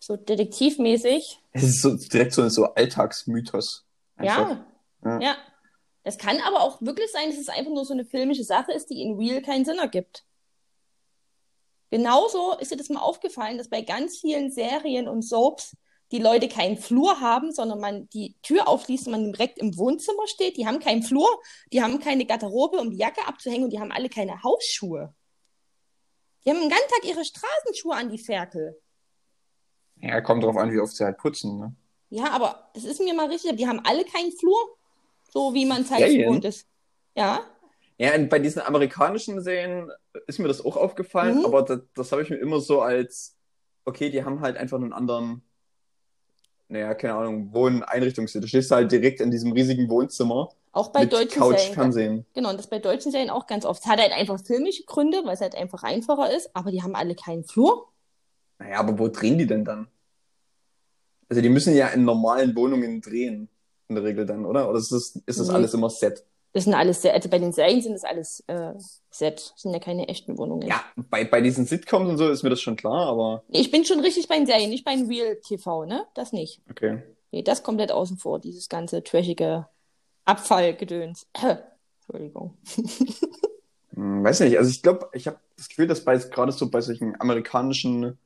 So 0.00 0.16
detektivmäßig. 0.16 1.40
Es 1.52 1.62
ist 1.62 1.82
so 1.82 1.94
direkt 1.96 2.32
so, 2.32 2.48
so 2.48 2.64
Alltagsmythos. 2.74 3.84
Einfach. 4.16 4.50
Ja. 4.50 4.66
Ja. 5.04 5.20
ja. 5.20 5.36
Das 6.08 6.16
kann 6.16 6.40
aber 6.40 6.62
auch 6.62 6.80
wirklich 6.80 7.12
sein, 7.12 7.28
dass 7.28 7.38
es 7.38 7.50
einfach 7.50 7.70
nur 7.70 7.84
so 7.84 7.92
eine 7.92 8.06
filmische 8.06 8.42
Sache 8.42 8.72
ist, 8.72 8.88
die 8.88 9.02
in 9.02 9.18
Real 9.18 9.42
keinen 9.42 9.66
Sinn 9.66 9.76
ergibt. 9.76 10.24
Genauso 11.90 12.56
ist 12.56 12.72
dir 12.72 12.78
das 12.78 12.88
mal 12.88 13.02
aufgefallen, 13.02 13.58
dass 13.58 13.68
bei 13.68 13.82
ganz 13.82 14.16
vielen 14.16 14.50
Serien 14.50 15.06
und 15.06 15.20
Soaps 15.20 15.76
die 16.10 16.18
Leute 16.18 16.48
keinen 16.48 16.78
Flur 16.78 17.20
haben, 17.20 17.52
sondern 17.52 17.78
man 17.78 18.08
die 18.08 18.36
Tür 18.40 18.68
aufschließt 18.68 19.06
und 19.08 19.12
man 19.12 19.32
direkt 19.34 19.58
im 19.58 19.76
Wohnzimmer 19.76 20.26
steht. 20.28 20.56
Die 20.56 20.66
haben 20.66 20.78
keinen 20.78 21.02
Flur, 21.02 21.28
die 21.74 21.82
haben 21.82 22.00
keine 22.00 22.24
Garderobe, 22.24 22.78
um 22.78 22.90
die 22.90 22.96
Jacke 22.96 23.28
abzuhängen 23.28 23.64
und 23.64 23.70
die 23.74 23.78
haben 23.78 23.92
alle 23.92 24.08
keine 24.08 24.42
Hausschuhe. 24.42 25.14
Die 26.42 26.48
haben 26.48 26.60
den 26.60 26.70
ganzen 26.70 26.88
Tag 26.88 27.04
ihre 27.04 27.22
Straßenschuhe 27.22 27.94
an 27.94 28.08
die 28.08 28.16
Ferkel. 28.16 28.80
Ja, 29.96 30.22
kommt 30.22 30.42
drauf 30.42 30.56
an, 30.56 30.72
wie 30.72 30.80
oft 30.80 30.96
sie 30.96 31.04
halt 31.04 31.18
putzen, 31.18 31.58
ne? 31.58 31.76
Ja, 32.08 32.30
aber 32.30 32.70
das 32.72 32.84
ist 32.84 32.98
mir 32.98 33.12
mal 33.12 33.26
richtig, 33.26 33.58
die 33.58 33.68
haben 33.68 33.82
alle 33.84 34.06
keinen 34.06 34.32
Flur, 34.32 34.77
so 35.28 35.54
wie 35.54 35.66
man 35.66 35.82
es 35.82 35.90
halt 35.90 36.00
Serien? 36.00 36.22
gewohnt 36.26 36.44
ist. 36.44 36.66
Ja, 37.14 37.40
Ja, 37.98 38.14
und 38.14 38.28
bei 38.30 38.38
diesen 38.38 38.62
amerikanischen 38.62 39.40
Serien 39.42 39.90
ist 40.26 40.38
mir 40.38 40.46
das 40.48 40.64
auch 40.64 40.76
aufgefallen, 40.76 41.38
Mhm. 41.38 41.44
aber 41.44 41.62
das, 41.62 41.80
das 41.94 42.12
habe 42.12 42.22
ich 42.22 42.30
mir 42.30 42.36
immer 42.36 42.60
so 42.60 42.80
als, 42.80 43.36
okay, 43.84 44.08
die 44.10 44.24
haben 44.24 44.40
halt 44.40 44.56
einfach 44.56 44.76
einen 44.78 44.92
anderen, 44.92 45.42
naja, 46.68 46.94
keine 46.94 47.14
Ahnung, 47.14 47.52
Wohneinrichtungsstil. 47.52 48.40
Du 48.40 48.46
stehst 48.46 48.70
halt 48.70 48.92
direkt 48.92 49.20
in 49.20 49.30
diesem 49.30 49.52
riesigen 49.52 49.88
Wohnzimmer 49.88 50.50
Auch 50.72 50.88
bei 50.92 51.00
mit 51.00 51.12
deutschen 51.12 51.40
Couch, 51.40 51.56
Serien. 51.58 51.74
Fernsehen. 51.74 52.26
Genau, 52.34 52.50
und 52.50 52.58
das 52.58 52.68
bei 52.68 52.78
deutschen 52.78 53.10
Serien 53.10 53.30
auch 53.30 53.46
ganz 53.46 53.64
oft. 53.64 53.82
Es 53.82 53.88
hat 53.88 53.98
halt 54.00 54.12
einfach 54.12 54.38
filmische 54.44 54.84
Gründe, 54.84 55.22
weil 55.24 55.34
es 55.34 55.40
halt 55.40 55.54
einfach 55.56 55.82
einfacher 55.82 56.30
ist, 56.34 56.54
aber 56.54 56.70
die 56.70 56.82
haben 56.82 56.94
alle 56.94 57.14
keinen 57.14 57.42
Flur. 57.44 57.88
Naja, 58.58 58.78
aber 58.80 58.98
wo 58.98 59.08
drehen 59.08 59.38
die 59.38 59.46
denn 59.46 59.64
dann? 59.64 59.88
Also 61.28 61.42
die 61.42 61.48
müssen 61.48 61.74
ja 61.74 61.88
in 61.88 62.04
normalen 62.04 62.54
Wohnungen 62.54 63.00
drehen, 63.00 63.48
in 63.88 63.94
der 63.94 64.04
Regel 64.04 64.26
dann, 64.26 64.44
oder? 64.44 64.68
Oder 64.68 64.78
ist 64.78 64.92
das, 64.92 65.16
ist 65.26 65.40
das 65.40 65.48
Nee. 65.48 65.54
alles 65.54 65.74
immer 65.74 65.90
Set? 65.90 66.24
Das 66.52 66.64
sind 66.64 66.74
alles, 66.74 67.02
sehr- 67.02 67.12
also 67.14 67.28
bei 67.28 67.38
den 67.38 67.52
Serien 67.52 67.82
sind 67.82 67.92
das 67.92 68.04
alles 68.04 68.42
äh, 68.46 68.72
Set, 69.10 69.52
das 69.54 69.62
sind 69.62 69.72
ja 69.72 69.78
keine 69.80 70.08
echten 70.08 70.38
Wohnungen. 70.38 70.66
Ja, 70.66 70.82
bei, 70.96 71.24
bei 71.24 71.40
diesen 71.40 71.66
Sitcoms 71.66 72.08
und 72.08 72.16
so 72.18 72.28
ist 72.28 72.42
mir 72.42 72.50
das 72.50 72.60
schon 72.60 72.76
klar, 72.76 73.06
aber 73.06 73.42
Ich 73.48 73.70
bin 73.70 73.84
schon 73.84 74.00
richtig 74.00 74.28
bei 74.28 74.36
den 74.38 74.46
Serien, 74.46 74.70
nicht 74.70 74.84
beim 74.84 75.06
Real 75.08 75.36
TV, 75.36 75.84
ne? 75.84 76.06
Das 76.14 76.32
nicht. 76.32 76.60
okay. 76.70 77.02
Nee, 77.30 77.42
das 77.42 77.62
komplett 77.62 77.92
außen 77.92 78.16
vor, 78.16 78.38
dieses 78.40 78.70
ganze 78.70 79.04
trashige 79.04 79.66
Abfallgedöns. 80.24 81.26
Entschuldigung. 82.06 82.56
Hm, 83.94 84.22
weiß 84.22 84.40
nicht, 84.40 84.56
also 84.58 84.70
ich 84.70 84.80
glaube, 84.82 85.08
ich 85.12 85.26
habe 85.26 85.40
das 85.56 85.68
Gefühl, 85.68 85.88
dass 85.88 86.04
bei 86.04 86.16
gerade 86.18 86.52
so 86.52 86.70
bei 86.70 86.80
solchen 86.80 87.20
amerikanischen 87.20 88.16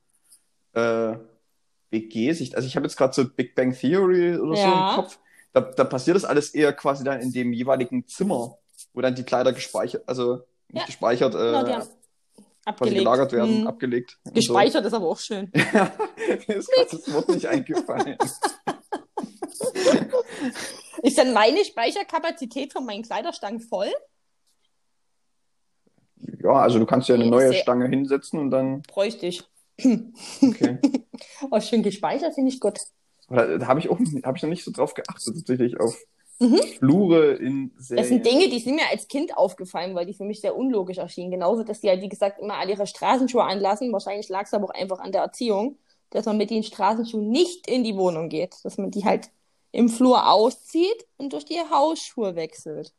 äh, 0.75 1.15
WGs, 1.91 2.41
ich, 2.41 2.55
also 2.57 2.67
ich 2.69 2.77
habe 2.77 2.85
jetzt 2.87 2.97
gerade 2.97 3.15
so 3.15 3.25
Big 3.27 3.55
Bang 3.55 3.73
Theory 3.73 4.37
oder 4.37 4.55
so 4.57 4.63
Ja. 4.63 4.91
im 4.91 4.97
Kopf, 4.97 5.19
da, 5.53 5.61
da 5.61 5.85
passiert 5.85 6.17
das 6.17 6.25
alles 6.25 6.51
eher 6.55 6.73
quasi 6.73 7.05
dann 7.05 7.21
in 7.21 7.33
dem 7.33 7.53
jeweiligen 7.53 8.07
Zimmer, 8.07 8.59
wo 8.95 9.01
dann 9.01 9.15
die 9.15 9.25
Kleider 9.25 9.53
gespeichert, 9.53 10.03
also 10.09 10.37
nicht 10.69 10.81
Ja. 10.81 10.87
gespeichert, 10.87 11.35
äh, 11.35 11.39
Genau, 11.39 11.63
quasi 11.65 11.91
abgelegt. 12.65 12.99
gelagert 12.99 13.33
werden, 13.33 13.59
Hm. 13.61 13.67
abgelegt. 13.67 14.19
und 14.25 14.31
so. 14.31 14.35
Gespeichert 14.35 14.85
ist 14.87 14.95
aber 14.95 15.07
auch 15.09 15.19
schön. 15.19 15.51
Ja, 15.73 15.93
ist 16.55 16.71
das 16.93 17.13
Wort 17.13 17.29
nicht 17.29 17.47
eingefallen. 17.47 18.17
Ist 21.03 21.19
dann 21.19 21.33
meine 21.33 21.65
Speicherkapazität 21.65 22.73
von 22.73 22.85
meinen 22.85 23.03
Kleiderstangen 23.03 23.61
voll? 23.61 23.91
Ja, 26.43 26.53
also 26.53 26.79
du 26.79 26.87
kannst 26.87 27.09
ja 27.09 27.15
eine 27.17 27.27
neue 27.27 27.53
Stange 27.55 27.89
hinsetzen 27.89 28.39
und 28.39 28.51
dann, 28.51 28.83
Bräuchte 28.83 29.27
ich. 29.27 29.43
okay. 30.43 30.79
Oh, 31.51 31.61
schön 31.61 31.83
gespeichert 31.83 32.35
finde 32.35 32.51
ich 32.53 32.61
gut. 32.61 32.79
Aber 33.33 33.59
da 33.59 33.67
habe 33.67 33.81
ich 33.81 33.89
auch 33.89 33.99
habe 33.99 34.37
ich 34.37 34.43
noch 34.43 34.51
nicht 34.51 34.65
so 34.65 34.71
drauf 34.71 34.95
geachtet, 34.95 35.35
tatsächlich 35.35 35.81
auf 35.81 35.97
Mhm. 36.43 36.59
Flure 36.79 37.35
in 37.35 37.73
Serien. 37.79 38.03
Das 38.03 38.09
sind 38.09 38.27
Dinge, 38.27 38.49
die 38.49 38.59
sind 38.59 38.75
mir 38.75 38.89
als 38.91 39.07
Kind 39.07 39.37
aufgefallen, 39.37 39.95
weil 39.95 40.07
die 40.07 40.15
für 40.15 40.25
mich 40.25 40.41
sehr 40.41 40.57
unlogisch 40.57 40.99
erschienen. 40.99 41.31
Genauso, 41.31 41.63
dass 41.63 41.81
die 41.81 41.89
halt, 41.89 42.03
wie 42.03 42.09
gesagt, 42.09 42.41
immer 42.41 42.55
alle 42.57 42.73
ihre 42.73 42.87
Straßenschuhe 42.87 43.45
anlassen. 43.45 43.93
Wahrscheinlich 43.93 44.29
lag 44.29 44.47
es 44.47 44.53
aber 44.53 44.65
auch 44.67 44.75
einfach 44.75 44.99
an 44.99 45.13
der 45.13 45.23
Erziehung, 45.23 45.79
dass 46.11 46.27
man 46.27 46.37
mit 46.39 46.51
den 46.51 46.65
Straßenschuhen 46.65 47.31
nicht 47.31 47.69
in 47.69 47.85
die 47.85 47.97
Wohnung 47.97 48.29
geht. 48.29 48.57
Dass 48.65 48.77
man 48.77 48.91
die 48.91 49.05
halt 49.05 49.31
im 49.71 49.89
Flur 49.89 50.29
auszieht 50.29 51.07
und 51.17 51.33
durch 51.33 51.45
die 51.45 51.61
Hausschuhe 51.61 52.35
wechselt. 52.35 52.93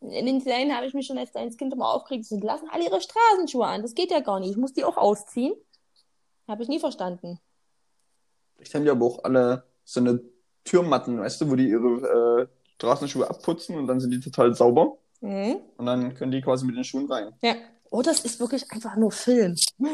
In 0.00 0.26
den 0.26 0.40
Serien 0.40 0.76
habe 0.76 0.86
ich 0.86 0.94
mich 0.94 1.06
schon 1.06 1.18
als 1.18 1.30
kleines 1.30 1.56
Kind 1.56 1.72
immer 1.72 1.94
aufgeregt. 1.94 2.24
Sie 2.24 2.40
lassen 2.40 2.68
alle 2.70 2.84
ihre 2.84 3.00
Straßenschuhe 3.00 3.66
an. 3.66 3.82
Das 3.82 3.94
geht 3.94 4.10
ja 4.10 4.20
gar 4.20 4.40
nicht. 4.40 4.50
Ich 4.50 4.56
muss 4.56 4.72
die 4.72 4.84
auch 4.84 4.96
ausziehen. 4.96 5.54
Habe 6.48 6.62
ich 6.62 6.68
nie 6.68 6.80
verstanden. 6.80 7.38
Vielleicht 8.58 8.74
haben 8.74 8.84
die 8.84 8.90
aber 8.90 9.06
auch 9.06 9.24
alle 9.24 9.64
so 9.84 10.00
eine 10.00 10.20
Türmatten, 10.64 11.18
weißt 11.20 11.40
du, 11.40 11.50
wo 11.50 11.54
die 11.56 11.68
ihre 11.70 12.42
äh, 12.42 12.46
Straßenschuhe 12.74 13.28
abputzen 13.30 13.76
und 13.78 13.86
dann 13.86 14.00
sind 14.00 14.10
die 14.10 14.20
total 14.20 14.54
sauber 14.54 14.98
Mhm. 15.20 15.56
und 15.76 15.86
dann 15.86 16.14
können 16.14 16.30
die 16.30 16.40
quasi 16.40 16.64
mit 16.66 16.76
den 16.76 16.84
Schuhen 16.84 17.10
rein. 17.10 17.32
Ja. 17.42 17.54
Oh, 17.90 18.02
das 18.02 18.20
ist 18.20 18.38
wirklich 18.38 18.70
einfach 18.70 18.94
nur 18.96 19.10
Film. 19.10 19.56
Na, 19.78 19.88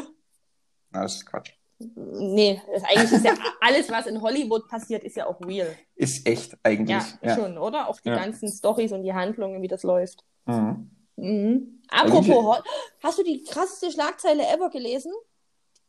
das 0.91 1.15
ist 1.15 1.25
Quatsch. 1.25 1.51
Nee, 1.79 2.61
das 2.73 2.83
eigentlich 2.83 3.11
ist 3.11 3.25
ja 3.25 3.33
alles, 3.61 3.89
was 3.89 4.05
in 4.07 4.21
Hollywood 4.21 4.67
passiert, 4.67 5.03
ist 5.03 5.15
ja 5.15 5.25
auch 5.27 5.39
real. 5.41 5.75
Ist 5.95 6.27
echt 6.27 6.55
eigentlich. 6.63 6.97
Ja, 7.21 7.35
schon, 7.35 7.57
oder? 7.57 7.87
Auch 7.89 7.99
die 8.01 8.09
Ja. 8.09 8.15
ganzen 8.17 8.49
Stories 8.51 8.91
und 8.91 9.03
die 9.03 9.13
Handlungen, 9.13 9.61
wie 9.61 9.67
das 9.67 9.83
läuft. 9.83 10.23
Mhm. 10.45 10.89
Mhm. 11.15 11.81
Also 11.89 12.17
Apropos, 12.17 12.27
ich- 12.27 12.33
Ho- 12.35 12.63
hast 13.01 13.17
du 13.19 13.23
die 13.23 13.43
krasseste 13.43 13.91
Schlagzeile 13.91 14.43
ever 14.47 14.69
gelesen? 14.69 15.11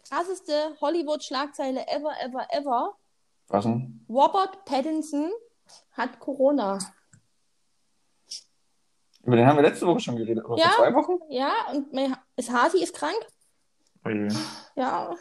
Krasseste 0.09 0.77
Hollywood-Schlagzeile 0.81 1.87
ever, 1.89 2.13
ever, 2.21 2.47
ever. 2.51 2.97
Was 3.49 3.65
denn? 3.65 4.05
Robert 4.09 4.65
Pattinson 4.65 5.31
hat 5.93 6.19
Corona. 6.21 6.79
Über 9.25 9.37
den 9.37 9.47
haben 9.47 9.57
wir 9.57 9.63
letzte 9.63 9.87
Woche 9.87 10.01
schon 10.01 10.17
geredet, 10.17 10.45
oder 10.45 10.63
Ja. 10.63 10.71
vor 10.71 10.85
zwei 10.85 10.95
Wochen? 10.95 11.19
Ja, 11.31 11.53
und 11.73 11.89
ist 12.37 12.53
Hasi 12.53 12.83
ist 12.83 12.95
krank? 12.95 13.19
Oje. 14.05 14.29
Ja. 14.77 15.15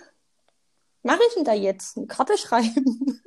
Mache 1.01 1.19
ich 1.27 1.33
denn 1.35 1.43
da 1.43 1.53
jetzt? 1.53 1.97
Eine 1.97 2.07
Karte 2.07 2.37
schreiben? 2.37 3.21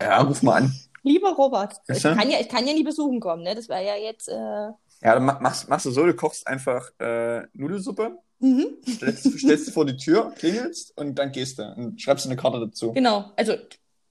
Ja, 0.00 0.22
ruf 0.22 0.42
mal 0.42 0.62
an. 0.62 0.74
Lieber 1.02 1.32
Robert, 1.34 1.76
ich 1.88 2.02
kann 2.02 2.30
ja, 2.30 2.40
ich 2.40 2.48
kann 2.48 2.66
ja 2.66 2.72
nie 2.72 2.82
besuchen 2.82 3.20
kommen, 3.20 3.42
ne? 3.42 3.54
Das 3.54 3.68
wäre 3.68 3.84
ja 3.84 3.94
jetzt. 3.96 4.28
Äh... 4.28 4.32
Ja, 4.34 4.74
dann 5.14 5.24
ma- 5.26 5.38
machst, 5.38 5.68
machst 5.68 5.84
du 5.86 5.90
so, 5.90 6.06
du 6.06 6.14
kochst 6.16 6.46
einfach 6.46 6.90
äh, 6.98 7.42
Nudelsuppe, 7.52 8.16
Mhm. 8.44 8.66
stellst, 8.86 9.38
stellst 9.38 9.68
du 9.68 9.72
vor 9.72 9.86
die 9.86 9.96
Tür, 9.96 10.30
klingelst 10.36 10.94
und 10.98 11.18
dann 11.18 11.32
gehst 11.32 11.58
du 11.58 11.62
und 11.62 11.98
schreibst 11.98 12.26
eine 12.26 12.36
Karte 12.36 12.60
dazu. 12.60 12.92
Genau, 12.92 13.32
also 13.36 13.54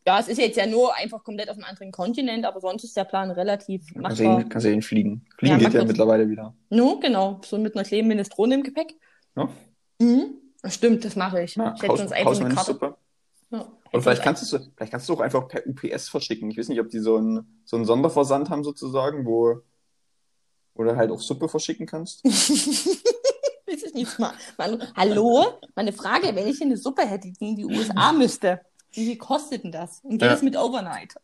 ja, 0.07 0.19
es 0.19 0.27
ist 0.27 0.39
jetzt 0.39 0.57
ja 0.57 0.65
nur 0.65 0.95
einfach 0.95 1.23
komplett 1.23 1.49
auf 1.49 1.55
einem 1.55 1.65
anderen 1.65 1.91
Kontinent, 1.91 2.43
aber 2.43 2.59
sonst 2.59 2.83
ist 2.83 2.97
der 2.97 3.03
Plan 3.03 3.29
relativ 3.29 3.85
Kannst 3.93 4.19
du 4.19 4.23
machbar. 4.23 4.41
ihn, 4.41 4.49
kannst 4.49 4.65
du 4.65 4.71
ihn 4.71 4.81
fliegen. 4.81 5.25
Fliegen 5.37 5.59
Ja, 5.59 5.69
geht 5.69 5.73
ja 5.75 5.85
mittlerweile 5.85 6.27
wieder. 6.27 6.55
No, 6.71 6.99
genau, 6.99 7.41
so 7.45 7.59
mit 7.59 7.75
einer 7.75 7.83
kleinen 7.83 8.07
Minestrone 8.07 8.55
im 8.55 8.63
Gepäck. 8.63 8.95
Ja? 9.35 9.49
Mhm. 9.99 10.33
Das 10.63 10.73
stimmt, 10.73 11.05
das 11.05 11.15
mache 11.15 11.43
ich. 11.43 11.55
Ja, 11.55 11.75
ich 11.75 11.83
hätte 11.83 11.97
sonst 11.97 12.11
einfach 12.11 12.39
eine 12.41 12.55
Karte. 12.55 12.95
Ja. 13.51 13.71
Oder 13.91 14.01
vielleicht 14.01 14.23
kannst, 14.23 14.51
du, 14.51 14.59
vielleicht 14.75 14.91
kannst 14.91 15.07
du 15.07 15.13
auch 15.13 15.19
einfach 15.19 15.47
per 15.47 15.61
UPS 15.67 16.09
verschicken. 16.09 16.49
Ich 16.49 16.57
weiß 16.57 16.69
nicht, 16.69 16.79
ob 16.79 16.89
die 16.89 16.99
so 16.99 17.17
einen, 17.17 17.61
so 17.65 17.75
einen 17.75 17.85
Sonderversand 17.85 18.49
haben 18.49 18.63
sozusagen, 18.63 19.27
wo, 19.27 19.61
wo 20.73 20.83
du 20.83 20.95
halt 20.95 21.11
auch 21.11 21.21
Suppe 21.21 21.47
verschicken 21.47 21.85
kannst. 21.85 22.23
Weiß 23.67 23.83
ich 23.83 23.93
nicht 23.93 24.19
mal. 24.19 24.33
Man, 24.57 24.81
hallo? 24.95 25.45
Meine 25.75 25.93
Frage, 25.93 26.35
wenn 26.35 26.47
ich 26.47 26.61
eine 26.61 26.77
Suppe 26.77 27.03
hätte, 27.03 27.31
die 27.31 27.49
in 27.49 27.55
die 27.55 27.65
USA 27.65 28.11
müsste, 28.11 28.61
wie 28.91 29.05
viel 29.05 29.17
kostet 29.17 29.63
denn 29.63 29.71
das? 29.71 30.01
Und 30.03 30.11
geht 30.19 30.23
Ja. 30.23 30.33
es 30.33 30.41
mit 30.41 30.57
Overnight? 30.57 31.15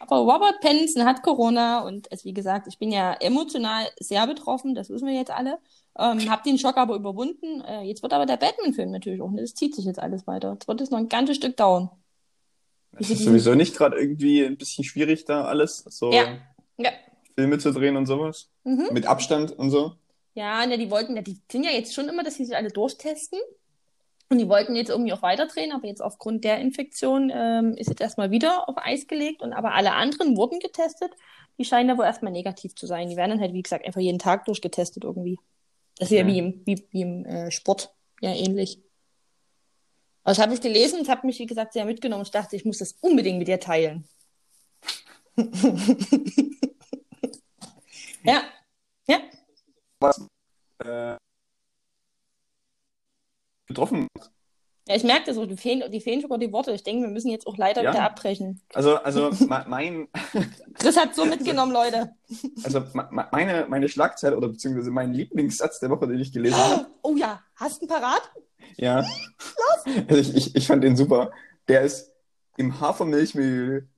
Aber 0.00 0.18
Robert 0.18 0.60
Pattinson 0.60 1.04
hat 1.04 1.22
Corona 1.22 1.80
und 1.80 2.06
es, 2.10 2.24
wie 2.24 2.32
gesagt, 2.32 2.66
ich 2.66 2.78
bin 2.78 2.90
ja 2.90 3.12
emotional 3.14 3.84
sehr 4.00 4.26
betroffen, 4.26 4.74
das 4.74 4.88
wissen 4.88 5.06
wir 5.06 5.14
jetzt 5.14 5.30
alle. 5.30 5.58
Ähm, 5.98 6.30
hab 6.30 6.44
den 6.44 6.58
Schock 6.58 6.76
aber 6.78 6.94
überwunden. 6.94 7.60
Äh, 7.62 7.82
jetzt 7.82 8.02
wird 8.02 8.12
aber 8.14 8.24
der 8.24 8.36
Batman-Film 8.38 8.90
natürlich 8.90 9.20
auch, 9.20 9.30
ne? 9.30 9.42
das 9.42 9.52
zieht 9.54 9.74
sich 9.74 9.84
jetzt 9.84 9.98
alles 9.98 10.26
weiter. 10.26 10.52
Jetzt 10.52 10.66
wird 10.68 10.80
es 10.80 10.90
noch 10.90 10.98
ein 10.98 11.08
ganzes 11.10 11.36
Stück 11.36 11.56
dauern. 11.58 11.90
Das 12.92 13.10
ist 13.10 13.22
sowieso 13.24 13.54
nicht 13.54 13.76
gerade 13.76 13.98
irgendwie 13.98 14.44
ein 14.44 14.56
bisschen 14.56 14.84
schwierig, 14.84 15.24
da 15.26 15.44
alles 15.44 15.78
so 15.88 16.10
Ja. 16.12 16.38
Ja. 16.78 16.90
Filme 17.38 17.58
zu 17.58 17.70
drehen 17.72 17.96
und 17.96 18.06
sowas. 18.06 18.50
Mhm. 18.64 18.88
Mit 18.90 19.06
Abstand 19.06 19.52
und 19.52 19.70
so. 19.70 19.92
Ja, 20.34 20.66
ne, 20.66 20.76
die 20.76 20.90
wollten, 20.90 21.14
ja, 21.14 21.22
die 21.22 21.38
sind 21.48 21.62
ja 21.62 21.70
jetzt 21.70 21.94
schon 21.94 22.08
immer, 22.08 22.24
dass 22.24 22.34
sie 22.34 22.44
sich 22.44 22.56
alle 22.56 22.68
durchtesten. 22.68 23.38
Und 24.28 24.38
die 24.38 24.48
wollten 24.48 24.74
jetzt 24.74 24.88
irgendwie 24.90 25.12
auch 25.12 25.22
weiterdrehen, 25.22 25.70
aber 25.70 25.86
jetzt 25.86 26.02
aufgrund 26.02 26.42
der 26.42 26.58
Infektion 26.58 27.30
ähm, 27.32 27.74
ist 27.76 27.90
jetzt 27.90 28.00
erstmal 28.00 28.32
wieder 28.32 28.68
auf 28.68 28.74
Eis 28.76 29.06
gelegt. 29.06 29.40
Und 29.40 29.52
aber 29.52 29.72
alle 29.74 29.92
anderen 29.92 30.36
wurden 30.36 30.58
getestet. 30.58 31.12
Die 31.58 31.64
scheinen 31.64 31.88
da 31.88 31.96
wohl 31.96 32.06
erstmal 32.06 32.32
negativ 32.32 32.74
zu 32.74 32.88
sein. 32.88 33.08
Die 33.08 33.16
werden 33.16 33.30
dann 33.30 33.40
halt, 33.40 33.52
wie 33.52 33.62
gesagt, 33.62 33.86
einfach 33.86 34.00
jeden 34.00 34.18
Tag 34.18 34.44
durchgetestet 34.46 35.04
irgendwie. 35.04 35.38
Das 35.96 36.10
ist 36.10 36.16
ja 36.16 36.22
Ja. 36.22 36.26
wie 36.26 36.38
im, 36.38 36.62
wie, 36.64 36.84
wie 36.90 37.02
im 37.02 37.24
äh, 37.24 37.52
Sport, 37.52 37.94
ja 38.20 38.34
ähnlich. 38.34 38.80
Aber 40.24 40.34
das 40.34 40.40
habe 40.40 40.54
ich 40.54 40.60
gelesen 40.60 40.98
und 40.98 41.08
habe 41.08 41.24
mich, 41.24 41.38
wie 41.38 41.46
gesagt, 41.46 41.72
sehr 41.72 41.84
mitgenommen. 41.84 42.24
Ich 42.24 42.32
dachte, 42.32 42.56
ich 42.56 42.64
muss 42.64 42.78
das 42.78 42.96
unbedingt 43.00 43.38
mit 43.38 43.46
dir 43.46 43.60
teilen. 43.60 44.08
ja, 48.24 48.42
ja. 49.06 49.18
Äh, 50.84 51.16
getroffen. 53.66 54.06
Ja, 54.86 54.94
ich 54.96 55.04
merke 55.04 55.26
das 55.26 55.34
so, 55.36 55.44
die 55.44 55.56
fehlen, 55.56 55.90
die 55.92 56.00
fehlen 56.00 56.22
sogar 56.22 56.38
die 56.38 56.50
Worte. 56.50 56.72
Ich 56.72 56.82
denke, 56.82 57.02
wir 57.02 57.10
müssen 57.12 57.28
jetzt 57.30 57.46
auch 57.46 57.58
leider 57.58 57.82
Ja. 57.82 57.92
wieder 57.92 58.04
abbrechen. 58.04 58.62
Also, 58.72 58.96
also 58.96 59.30
mein, 59.46 60.08
Chris 60.74 60.96
hat 60.96 61.14
so 61.14 61.26
mitgenommen, 61.26 61.72
Leute. 61.72 62.14
also 62.64 62.82
meine, 63.30 63.66
meine 63.68 63.88
Schlagzeile 63.88 64.34
oder 64.34 64.48
beziehungsweise 64.48 64.90
mein 64.90 65.12
Lieblingssatz 65.12 65.80
der 65.80 65.90
Woche, 65.90 66.06
den 66.06 66.18
ich 66.18 66.32
gelesen 66.32 66.56
habe. 66.56 66.86
Oh 67.02 67.16
ja, 67.16 67.42
hast 67.56 67.82
du 67.82 67.86
einen 67.86 68.00
parat? 68.00 68.30
Ja. 68.76 69.04
Also 70.08 70.16
ich, 70.16 70.34
ich, 70.34 70.54
ich 70.56 70.66
fand 70.66 70.82
den 70.84 70.96
super. 70.96 71.32
Der 71.68 71.82
ist 71.82 72.10
im 72.56 72.80
Hafermilchmehl 72.80 73.88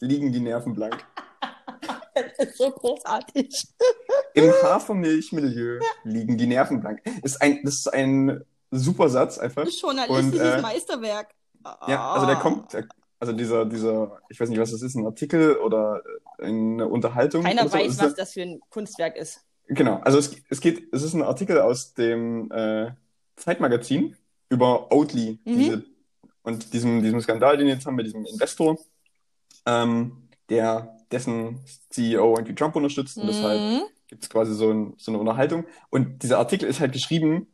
liegen 0.00 0.32
die 0.32 0.40
Nerven 0.40 0.74
blank. 0.74 1.06
Das 2.38 2.48
ist 2.48 2.58
so 2.58 2.70
großartig. 2.70 3.68
Im 4.34 4.50
Hafermilchmilieu 4.62 5.80
liegen 6.04 6.38
die 6.38 6.46
Nerven 6.46 6.80
blank. 6.80 7.00
Ist 7.22 7.40
ein, 7.40 7.60
das 7.64 7.74
ist 7.74 7.92
ein 7.92 8.44
super 8.70 9.08
Satz 9.08 9.38
einfach. 9.38 9.66
Journalistisches 9.66 10.40
Und, 10.40 10.58
äh, 10.58 10.62
Meisterwerk. 10.62 11.28
Ja, 11.86 12.12
also 12.12 12.26
der 12.26 12.36
kommt, 12.36 12.72
der, 12.72 12.86
also 13.20 13.32
dieser, 13.32 13.64
dieser, 13.66 14.20
ich 14.28 14.38
weiß 14.38 14.48
nicht, 14.48 14.60
was 14.60 14.70
das 14.70 14.82
ist, 14.82 14.94
ein 14.94 15.06
Artikel 15.06 15.56
oder 15.56 16.02
eine 16.38 16.86
Unterhaltung. 16.86 17.42
Keiner 17.42 17.68
so. 17.68 17.74
weiß, 17.74 17.92
Es 17.92 17.98
was 17.98 18.14
das 18.14 18.32
für 18.32 18.42
ein 18.42 18.60
Kunstwerk 18.70 19.16
ist. 19.16 19.40
Genau, 19.66 19.96
also 19.98 20.18
es, 20.18 20.34
es 20.48 20.60
geht, 20.60 20.88
es 20.92 21.02
ist 21.02 21.14
ein 21.14 21.22
Artikel 21.22 21.60
aus 21.60 21.92
dem 21.94 22.50
äh, 22.50 22.90
Zeitmagazin 23.36 24.16
über 24.48 24.90
Oatly 24.90 25.38
Mhm. 25.44 25.58
diese, 25.58 25.84
und 26.42 26.72
diesem, 26.72 27.02
diesem 27.02 27.20
Skandal, 27.20 27.56
den 27.58 27.66
wir 27.66 27.74
jetzt 27.74 27.84
haben 27.84 27.96
mit 27.96 28.06
diesem 28.06 28.24
Investor, 28.24 28.78
ähm, 29.66 30.28
der 30.48 30.97
dessen 31.10 31.60
CEO 31.90 32.34
irgendwie 32.34 32.54
Trump 32.54 32.76
unterstützt 32.76 33.18
und 33.18 33.26
deshalb 33.26 33.60
Mhm. 33.60 33.82
gibt 34.08 34.22
es 34.22 34.30
quasi 34.30 34.54
so, 34.54 34.70
ein, 34.70 34.94
so 34.96 35.10
eine 35.10 35.18
Unterhaltung. 35.18 35.64
Und 35.90 36.22
dieser 36.22 36.38
Artikel 36.38 36.68
ist 36.68 36.80
halt 36.80 36.92
geschrieben 36.92 37.46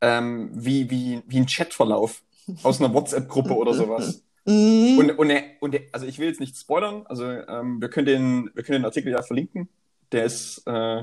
ähm, 0.00 0.50
wie, 0.52 0.90
wie, 0.90 1.22
wie 1.26 1.38
ein 1.38 1.46
Chatverlauf 1.46 2.22
aus 2.62 2.80
einer 2.80 2.94
WhatsApp-Gruppe 2.94 3.54
oder 3.54 3.74
sowas. 3.74 4.22
Mhm. 4.46 4.98
Und, 4.98 5.10
und, 5.18 5.30
er, 5.30 5.42
und 5.60 5.74
er, 5.74 5.82
also 5.92 6.06
ich 6.06 6.18
will 6.18 6.28
jetzt 6.28 6.40
nicht 6.40 6.56
spoilern, 6.56 7.04
also 7.06 7.24
ähm, 7.24 7.80
wir, 7.80 7.90
können 7.90 8.06
den, 8.06 8.50
wir 8.54 8.62
können 8.62 8.80
den 8.80 8.86
Artikel 8.86 9.12
ja 9.12 9.22
verlinken. 9.22 9.68
Der 10.12 10.24
ist, 10.24 10.62
äh, 10.66 11.00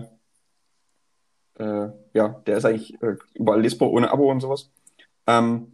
äh, 1.60 1.90
ja, 2.14 2.42
der 2.48 2.58
ist 2.58 2.66
eigentlich 2.66 3.02
äh, 3.02 3.16
überall 3.36 3.62
lesbar, 3.62 3.92
ohne 3.92 4.12
Abo 4.12 4.32
und 4.32 4.42
sowas. 4.42 4.72
Ähm, 5.28 5.74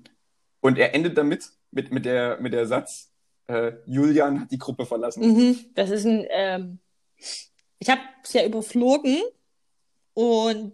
und 0.60 0.78
er 0.78 0.94
endet 0.94 1.18
damit, 1.18 1.52
mit, 1.72 1.92
mit, 1.92 2.06
der, 2.06 2.40
mit 2.42 2.54
der 2.54 2.68
Satz, 2.68 3.11
äh, 3.52 3.78
Julian 3.86 4.42
hat 4.42 4.52
die 4.52 4.58
Gruppe 4.58 4.86
verlassen. 4.86 5.24
Mhm. 5.26 5.66
Das 5.76 5.90
ist 5.90 6.06
ein, 6.06 6.26
ähm, 6.30 6.80
ich 7.80 7.90
habe 7.90 8.02
es 8.24 8.34
ja 8.34 8.46
überflogen 8.46 9.18
und 10.14 10.74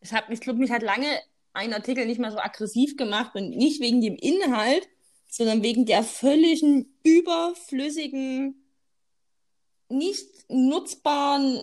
es 0.00 0.12
hat 0.12 0.28
mich, 0.28 0.40
glaube 0.40 0.58
mich 0.58 0.70
hat 0.70 0.82
lange 0.82 1.06
ein 1.52 1.72
Artikel 1.72 2.06
nicht 2.06 2.20
mehr 2.20 2.30
so 2.30 2.38
aggressiv 2.38 2.96
gemacht 2.96 3.34
und 3.34 3.50
nicht 3.50 3.80
wegen 3.80 4.00
dem 4.00 4.16
Inhalt, 4.16 4.88
sondern 5.28 5.62
wegen 5.62 5.86
der 5.86 6.02
völligen 6.02 6.98
überflüssigen, 7.02 8.66
nicht 9.88 10.28
nutzbaren 10.48 11.60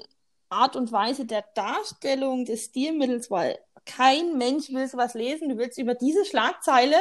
Art 0.49 0.75
und 0.75 0.91
Weise 0.91 1.25
der 1.25 1.43
Darstellung 1.55 2.45
des 2.45 2.65
Stilmittels, 2.65 3.29
weil 3.29 3.59
kein 3.85 4.37
Mensch 4.37 4.71
will 4.71 4.87
sowas 4.87 5.13
lesen. 5.13 5.49
Du 5.49 5.57
willst 5.57 5.77
über 5.77 5.95
diese 5.95 6.25
Schlagzeile, 6.25 6.97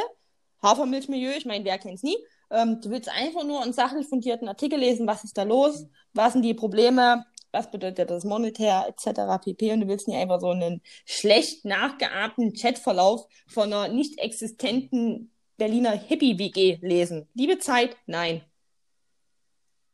Hafermilchmilieu, 0.63 1.33
ich 1.37 1.45
meine, 1.47 1.65
wer 1.65 1.79
kennt's 1.79 2.03
nie, 2.03 2.17
ähm, 2.51 2.81
du 2.81 2.91
willst 2.91 3.09
einfach 3.09 3.45
nur 3.45 3.63
einen 3.63 3.73
sachlich 3.73 4.07
fundierten 4.07 4.49
Artikel 4.49 4.79
lesen, 4.79 5.07
was 5.07 5.25
ist 5.25 5.37
da 5.37 5.43
los, 5.43 5.87
was 6.13 6.33
sind 6.33 6.43
die 6.43 6.55
Probleme, 6.55 7.25
was 7.53 7.71
bedeutet 7.71 8.11
das 8.11 8.25
monetär, 8.25 8.87
etc. 8.89 9.43
pp. 9.43 9.73
Und 9.73 9.81
du 9.83 9.89
willst 9.89 10.09
nicht 10.09 10.17
einfach 10.17 10.41
so 10.41 10.51
einen 10.51 10.83
schlecht 11.05 11.65
nachgeahmten 11.65 12.53
Chatverlauf 12.53 13.27
von 13.49 13.73
einer 13.73 13.89
nicht 13.93 14.19
existenten 14.19 15.33
Berliner 15.57 15.93
Hippie-WG 15.93 16.79
lesen. 16.83 17.29
Liebe 17.35 17.59
Zeit, 17.59 17.97
nein. 18.07 18.43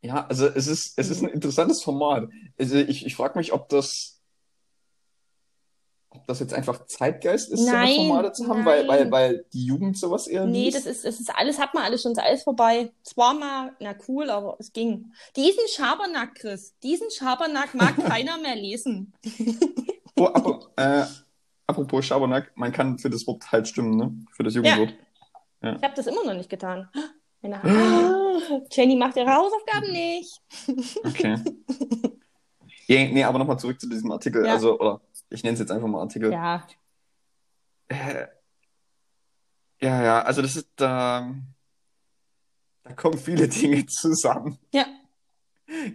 Ja, 0.03 0.27
also 0.27 0.47
es 0.49 0.67
ist, 0.67 0.99
es 0.99 1.11
ist 1.11 1.23
ein 1.23 1.29
interessantes 1.29 1.83
Format. 1.83 2.29
Also 2.59 2.77
ich, 2.77 3.07
ich 3.07 3.15
frage 3.15 3.39
mich, 3.39 3.53
ob 3.53 3.69
das, 3.69 4.21
ob 6.23 6.29
das 6.29 6.39
jetzt 6.39 6.55
einfach 6.55 6.87
Zeitgeist 6.87 7.51
ist, 7.51 7.65
Nein, 7.67 7.95
so 7.95 8.01
eine 8.01 8.09
Formate 8.09 8.33
zu 8.33 8.49
haben, 8.49 8.65
weil, 8.65 8.87
weil, 8.87 9.11
weil 9.11 9.45
die 9.53 9.67
Jugend 9.67 9.99
sowas 9.99 10.29
eher 10.29 10.47
Nee, 10.47 10.67
liest. 10.67 10.77
das 10.77 10.87
ist, 10.87 11.05
das 11.05 11.19
ist 11.19 11.35
alles, 11.35 11.59
hat 11.59 11.75
man 11.75 11.83
alles 11.83 12.03
schon, 12.03 12.13
ist 12.13 12.19
alles 12.19 12.45
vorbei. 12.45 12.93
Es 13.05 13.17
war 13.17 13.35
mal, 13.35 13.73
na 13.81 13.95
cool, 14.07 14.31
aber 14.31 14.57
es 14.61 14.73
ging. 14.73 15.13
Diesen 15.35 15.67
Schabernack, 15.69 16.37
Chris, 16.37 16.79
diesen 16.83 17.11
Schabernack 17.11 17.75
mag 17.75 17.97
keiner 18.07 18.39
mehr 18.39 18.57
lesen. 18.57 19.13
Oh, 20.15 20.27
aber, 20.27 20.71
äh, 20.77 21.07
apropos 21.67 22.05
Schabernack, 22.05 22.53
man 22.55 22.71
kann 22.71 22.99
für 22.99 23.09
das 23.09 23.27
Wort 23.27 23.51
halt 23.51 23.67
stimmen, 23.67 23.97
ne? 23.97 24.15
Für 24.33 24.43
das 24.43 24.55
Jugendwort. 24.55 24.95
Ich 25.63 25.83
habe 25.83 25.95
das 25.97 26.07
immer 26.07 26.23
noch 26.23 26.35
nicht 26.35 26.51
getan. 26.51 26.87
Meine 27.41 27.65
ah, 27.65 28.61
Jenny 28.71 28.95
macht 28.95 29.17
ihre 29.17 29.35
Hausaufgaben 29.35 29.91
nicht. 29.91 30.39
Okay. 31.03 31.37
ja, 32.87 33.05
nee, 33.09 33.25
aber 33.25 33.39
nochmal 33.39 33.59
zurück 33.59 33.81
zu 33.81 33.89
diesem 33.89 34.11
Artikel. 34.11 34.45
Ja. 34.45 34.53
Also, 34.55 34.79
oder 34.79 35.01
ich 35.31 35.43
nenne 35.43 35.55
es 35.55 35.61
jetzt 35.61 35.71
einfach 35.71 35.89
mal 35.89 36.01
Artikel. 36.01 36.33
Ja, 36.33 36.67
Äh, 37.89 38.27
ja, 39.81 40.03
ja, 40.03 40.23
also 40.23 40.43
das 40.43 40.57
ist, 40.57 40.69
da, 40.77 41.35
da 42.85 42.93
kommen 42.95 43.19
viele 43.19 43.49
Dinge 43.49 43.85
zusammen. 43.87 44.59
ja. 44.73 44.87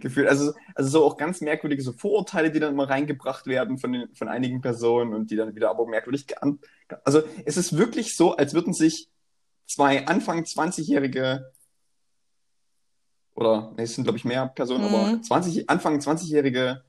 Gefühlt. 0.00 0.26
Also, 0.28 0.54
also 0.74 0.90
so 0.90 1.04
auch 1.04 1.16
ganz 1.16 1.40
merkwürdige 1.40 1.82
so 1.82 1.92
Vorurteile, 1.92 2.50
die 2.50 2.58
dann 2.58 2.72
immer 2.72 2.88
reingebracht 2.90 3.46
werden 3.46 3.78
von, 3.78 3.92
den, 3.92 4.12
von 4.14 4.26
einigen 4.26 4.60
Personen 4.60 5.14
und 5.14 5.30
die 5.30 5.36
dann 5.36 5.54
wieder 5.54 5.70
aber 5.70 5.86
merkwürdig 5.86 6.26
Also 7.04 7.22
es 7.44 7.56
ist 7.56 7.76
wirklich 7.78 8.16
so, 8.16 8.34
als 8.34 8.54
würden 8.54 8.72
sich 8.72 9.08
zwei 9.66 10.04
Anfang 10.06 10.42
20-Jährige 10.42 11.52
oder 13.34 13.72
nee, 13.76 13.84
es 13.84 13.94
sind 13.94 14.02
glaube 14.04 14.18
ich 14.18 14.24
mehr 14.24 14.48
Personen, 14.48 14.88
Mhm. 14.88 14.94
aber 14.94 15.22
20, 15.22 15.70
Anfang 15.70 15.98
20-Jährige 16.00 16.82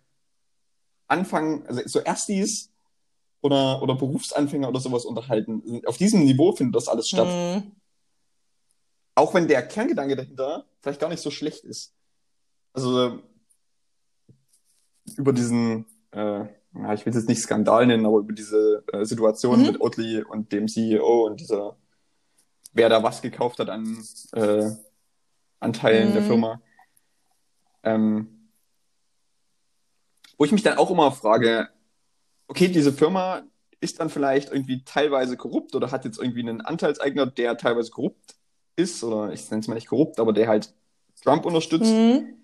Anfang, 1.10 1.66
also 1.68 1.82
so 1.86 2.00
Erstis 2.00 2.70
oder, 3.42 3.82
oder 3.82 3.96
Berufsanfänger 3.96 4.70
oder 4.70 4.80
sowas 4.80 5.06
unterhalten. 5.06 5.82
Auf 5.86 5.98
diesem 5.98 6.22
Niveau 6.24 6.56
findet 6.56 6.76
das 6.76 6.88
alles 6.88 7.08
statt. 7.10 7.28
Hm. 7.28 7.72
Auch 9.16 9.34
wenn 9.34 9.48
der 9.48 9.68
Kerngedanke 9.68 10.16
dahinter 10.16 10.66
vielleicht 10.82 11.02
gar 11.02 11.10
nicht 11.10 11.22
so 11.22 11.32
schlecht 11.32 11.64
ist. 11.66 11.94
Also 12.74 13.20
über 15.18 15.34
diesen, 15.34 15.86
äh, 16.12 16.46
ja, 16.76 16.94
ich 16.94 17.06
will 17.06 17.12
es 17.12 17.18
jetzt 17.18 17.28
nicht 17.30 17.42
Skandal 17.42 17.88
nennen, 17.88 18.06
aber 18.06 18.20
über 18.20 18.34
diese 18.34 18.84
äh, 18.94 19.04
Situation 19.04 19.60
Mhm. 19.60 19.66
mit 19.66 19.82
Oatly 19.82 20.24
und 20.24 20.52
dem 20.52 20.68
CEO 20.68 21.26
und 21.26 21.40
dieser, 21.40 21.76
wer 22.74 22.90
da 22.90 23.02
was 23.04 23.22
gekauft 23.22 23.60
hat 23.60 23.70
an 23.70 23.98
äh, 24.34 24.70
Anteilen 25.60 26.14
der 26.14 26.22
Mhm. 26.22 26.28
Firma. 26.28 26.62
Ähm, 27.84 28.39
wo 30.40 30.46
ich 30.46 30.52
mich 30.52 30.64
dann 30.64 30.78
auch 30.78 30.90
immer 30.90 31.12
frage, 31.12 31.70
okay, 32.48 32.70
diese 32.70 32.94
Firma 32.94 33.44
ist 33.82 34.00
dann 34.00 34.10
vielleicht 34.10 34.52
irgendwie 34.52 34.84
teilweise 34.84 35.38
korrupt 35.38 35.76
oder 35.76 35.92
hat 35.92 36.06
jetzt 36.06 36.18
irgendwie 36.18 36.42
einen 36.42 36.62
Anteilseigner, 36.62 37.28
der 37.28 37.58
teilweise 37.58 37.92
korrupt 37.92 38.36
ist, 38.76 39.04
oder 39.04 39.32
ich 39.34 39.50
nenne 39.52 39.62
es 39.62 39.68
mal 39.68 39.76
nicht 39.76 39.90
korrupt, 39.90 40.20
aber 40.20 40.34
der 40.34 40.48
halt 40.48 40.74
Trump 41.22 41.46
unterstützt. 41.46 41.92
Hm. 41.92 42.36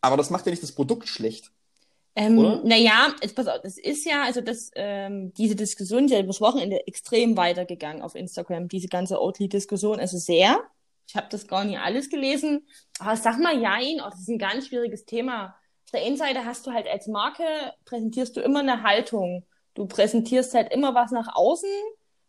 Aber 0.00 0.16
das 0.16 0.30
macht 0.30 0.44
ja 0.44 0.50
nicht 0.50 0.62
das 0.62 0.72
Produkt 0.72 1.08
schlecht. 1.08 1.52
Ähm, 2.16 2.60
naja, 2.64 3.12
jetzt 3.22 3.34
pass 3.34 3.46
auf, 3.46 3.60
das 3.62 3.78
ist 3.78 4.04
ja, 4.04 4.24
also 4.24 4.40
das, 4.40 4.70
ähm, 4.74 5.32
diese 5.34 5.56
Diskussion 5.56 6.04
ist 6.04 6.12
ja 6.12 6.20
übers 6.20 6.40
Wochenende 6.40 6.86
extrem 6.86 7.36
weitergegangen 7.36 8.02
auf 8.02 8.14
Instagram, 8.14 8.68
diese 8.68 8.88
ganze 8.88 9.20
Oatly-Diskussion, 9.20 9.98
also 9.98 10.18
sehr. 10.18 10.62
Ich 11.06 11.16
habe 11.16 11.26
das 11.30 11.46
gar 11.46 11.64
nicht 11.64 11.78
alles 11.78 12.10
gelesen. 12.10 12.66
Aber 12.98 13.16
sag 13.16 13.38
mal, 13.38 13.60
jein, 13.60 14.00
oh, 14.00 14.10
das 14.10 14.20
ist 14.20 14.28
ein 14.28 14.38
ganz 14.38 14.68
schwieriges 14.68 15.04
Thema. 15.04 15.56
Der 15.94 16.16
Seite 16.16 16.44
hast 16.44 16.66
du 16.66 16.72
halt 16.72 16.88
als 16.88 17.06
Marke, 17.06 17.44
präsentierst 17.84 18.36
du 18.36 18.40
immer 18.40 18.60
eine 18.60 18.82
Haltung. 18.82 19.44
Du 19.74 19.86
präsentierst 19.86 20.54
halt 20.54 20.72
immer 20.72 20.94
was 20.94 21.12
nach 21.12 21.34
außen. 21.34 21.70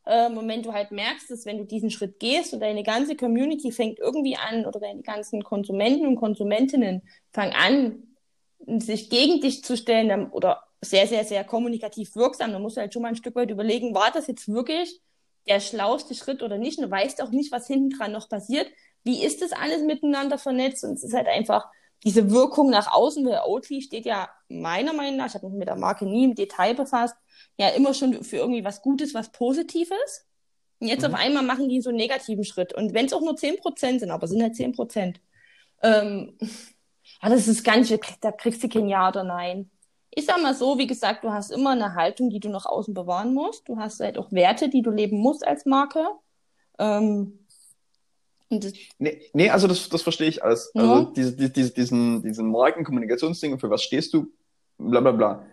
Ähm, 0.08 0.38
und 0.38 0.48
wenn 0.48 0.62
du 0.62 0.72
halt 0.72 0.92
merkst, 0.92 1.30
dass 1.32 1.46
wenn 1.46 1.58
du 1.58 1.66
diesen 1.66 1.90
Schritt 1.90 2.20
gehst 2.20 2.54
und 2.54 2.60
deine 2.60 2.84
ganze 2.84 3.16
Community 3.16 3.72
fängt 3.72 4.00
irgendwie 4.00 4.36
an 4.36 4.66
oder 4.66 4.80
deine 4.80 5.02
ganzen 5.02 5.44
Konsumenten 5.44 6.06
und 6.06 6.16
Konsumentinnen 6.16 7.02
fangen 7.32 7.54
an, 7.54 8.80
sich 8.80 9.10
gegen 9.10 9.42
dich 9.42 9.64
zu 9.64 9.76
stellen 9.76 10.10
dann, 10.10 10.30
oder 10.30 10.64
sehr, 10.82 11.08
sehr, 11.08 11.24
sehr 11.26 11.44
kommunikativ 11.44 12.16
wirksam, 12.16 12.52
dann 12.52 12.62
musst 12.62 12.78
du 12.78 12.82
halt 12.82 12.94
schon 12.94 13.02
mal 13.02 13.10
ein 13.10 13.16
Stück 13.16 13.36
weit 13.36 13.50
überlegen, 13.50 13.96
war 13.96 14.12
das 14.12 14.28
jetzt 14.28 14.48
wirklich 14.48 15.02
der 15.48 15.60
schlauste 15.60 16.16
Schritt 16.16 16.44
oder 16.44 16.58
nicht? 16.58 16.80
Du 16.80 16.90
weißt 16.90 17.22
auch 17.22 17.32
nicht, 17.32 17.52
was 17.52 17.68
hinten 17.68 17.90
dran 17.90 18.12
noch 18.12 18.30
passiert. 18.30 18.68
Wie 19.04 19.24
ist 19.24 19.42
das 19.42 19.52
alles 19.52 19.84
miteinander 19.84 20.38
vernetzt? 20.38 20.84
Und 20.84 20.94
es 20.94 21.04
ist 21.04 21.14
halt 21.14 21.28
einfach 21.28 21.66
diese 22.04 22.30
Wirkung 22.32 22.70
nach 22.70 22.92
außen, 22.94 23.26
weil 23.26 23.40
Oatly 23.46 23.82
steht 23.82 24.06
ja 24.06 24.30
meiner 24.50 24.94
Meinung 24.94 25.18
nach, 25.18 25.28
ich 25.28 25.34
habe 25.36 25.48
mich 25.48 25.58
mit 25.58 25.68
der 25.68 25.76
Marke 25.76 26.06
nie 26.06 26.26
im 26.26 26.36
Detail 26.36 26.76
befasst, 26.76 27.16
ja 27.58 27.70
immer 27.70 27.94
schon 27.94 28.24
für 28.24 28.38
irgendwie 28.38 28.64
was 28.64 28.82
Gutes, 28.82 29.14
was 29.14 29.32
Positives. 29.32 30.28
Und 30.80 30.88
jetzt 30.88 31.02
Mhm. 31.02 31.08
auf 31.08 31.14
einmal 31.14 31.44
machen 31.44 31.70
die 31.70 31.82
so 31.82 31.90
einen 31.90 31.98
negativen 31.98 32.44
Schritt. 32.44 32.74
Und 32.74 32.94
wenn 32.94 33.06
es 33.06 33.14
auch 33.14 33.22
nur 33.22 33.36
10% 33.38 34.02
sind, 34.02 34.12
aber 34.12 34.28
sind 34.28 34.42
halt 34.44 34.56
10%. 34.56 35.22
Ähm, 35.84 36.38
ja, 37.22 37.30
das 37.30 37.48
ist 37.48 37.64
ganz, 37.64 37.94
da 38.22 38.32
kriegst 38.32 38.64
du 38.64 38.70
kein 38.70 38.88
Ja 38.90 39.10
oder 39.10 39.24
Nein. 39.24 39.72
Ich 40.12 40.26
sag 40.26 40.42
mal 40.42 40.54
so, 40.56 40.78
wie 40.78 40.88
gesagt, 40.88 41.24
du 41.24 41.32
hast 41.32 41.52
immer 41.52 41.72
eine 41.72 41.96
Haltung, 41.96 42.30
die 42.30 42.40
du 42.40 42.50
nach 42.50 42.66
außen 42.66 42.94
bewahren 42.94 43.34
musst. 43.34 43.68
Du 43.68 43.78
hast 43.78 44.00
halt 44.00 44.18
auch 44.18 44.32
Werte, 44.32 44.70
die 44.70 44.82
du 44.82 44.92
leben 44.92 45.18
musst 45.20 45.46
als 45.46 45.66
Marke. 45.66 46.06
Ähm, 46.80 47.45
Nee, 48.50 49.30
nee 49.34 49.50
also 49.50 49.68
das, 49.68 49.90
das 49.90 50.02
verstehe 50.02 50.28
ich 50.30 50.44
alles. 50.44 50.72
Ja. 50.74 50.82
Also 50.82 51.12
diese, 51.12 51.36
die- 51.36 51.52
diese, 51.52 51.72
diesen, 51.72 52.22
diesen 52.22 52.52
Markenkommunikationsding 52.52 53.54
und 53.54 53.60
für 53.60 53.70
was 53.70 53.84
stehst 53.84 54.14
du, 54.14 54.32
bla 54.78 55.00
bla 55.02 55.12
bla. 55.12 55.46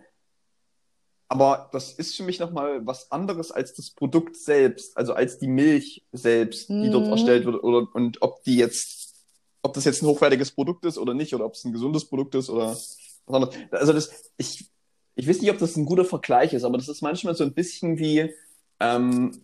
Aber 1.27 1.69
das 1.71 1.93
ist 1.93 2.15
für 2.15 2.23
mich 2.23 2.39
nochmal 2.39 2.85
was 2.85 3.11
anderes 3.11 3.51
als 3.51 3.73
das 3.73 3.89
Produkt 3.89 4.35
selbst, 4.37 4.95
also 4.95 5.13
als 5.13 5.39
die 5.39 5.47
Milch 5.47 6.03
selbst, 6.11 6.69
die 6.69 6.89
dort 6.91 7.05
Mhm. 7.07 7.11
erstellt 7.13 7.45
wird, 7.45 7.63
oder 7.63 7.87
und 7.95 8.21
ob 8.21 8.43
die 8.43 8.57
jetzt, 8.57 9.15
ob 9.63 9.73
das 9.73 9.85
jetzt 9.85 10.03
ein 10.03 10.07
hochwertiges 10.07 10.51
Produkt 10.51 10.85
ist 10.85 10.97
oder 10.99 11.13
nicht, 11.15 11.33
oder 11.33 11.45
ob 11.45 11.53
es 11.53 11.63
ein 11.65 11.73
gesundes 11.73 12.05
Produkt 12.05 12.35
ist 12.35 12.49
oder 12.49 12.67
was 12.67 13.21
anderes. 13.25 13.55
Also 13.71 13.93
das, 13.93 14.31
ich, 14.37 14.69
ich 15.15 15.27
weiß 15.27 15.41
nicht, 15.41 15.49
ob 15.49 15.57
das 15.57 15.75
ein 15.75 15.85
guter 15.85 16.05
Vergleich 16.05 16.53
ist, 16.53 16.65
aber 16.65 16.77
das 16.77 16.87
ist 16.89 17.01
manchmal 17.01 17.33
so 17.33 17.43
ein 17.43 17.53
bisschen 17.53 17.97
wie 17.97 18.31
ähm, 18.79 19.41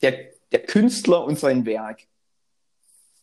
der, 0.00 0.30
der 0.50 0.62
Künstler 0.62 1.24
und 1.24 1.38
sein 1.38 1.66
Werk. 1.66 2.06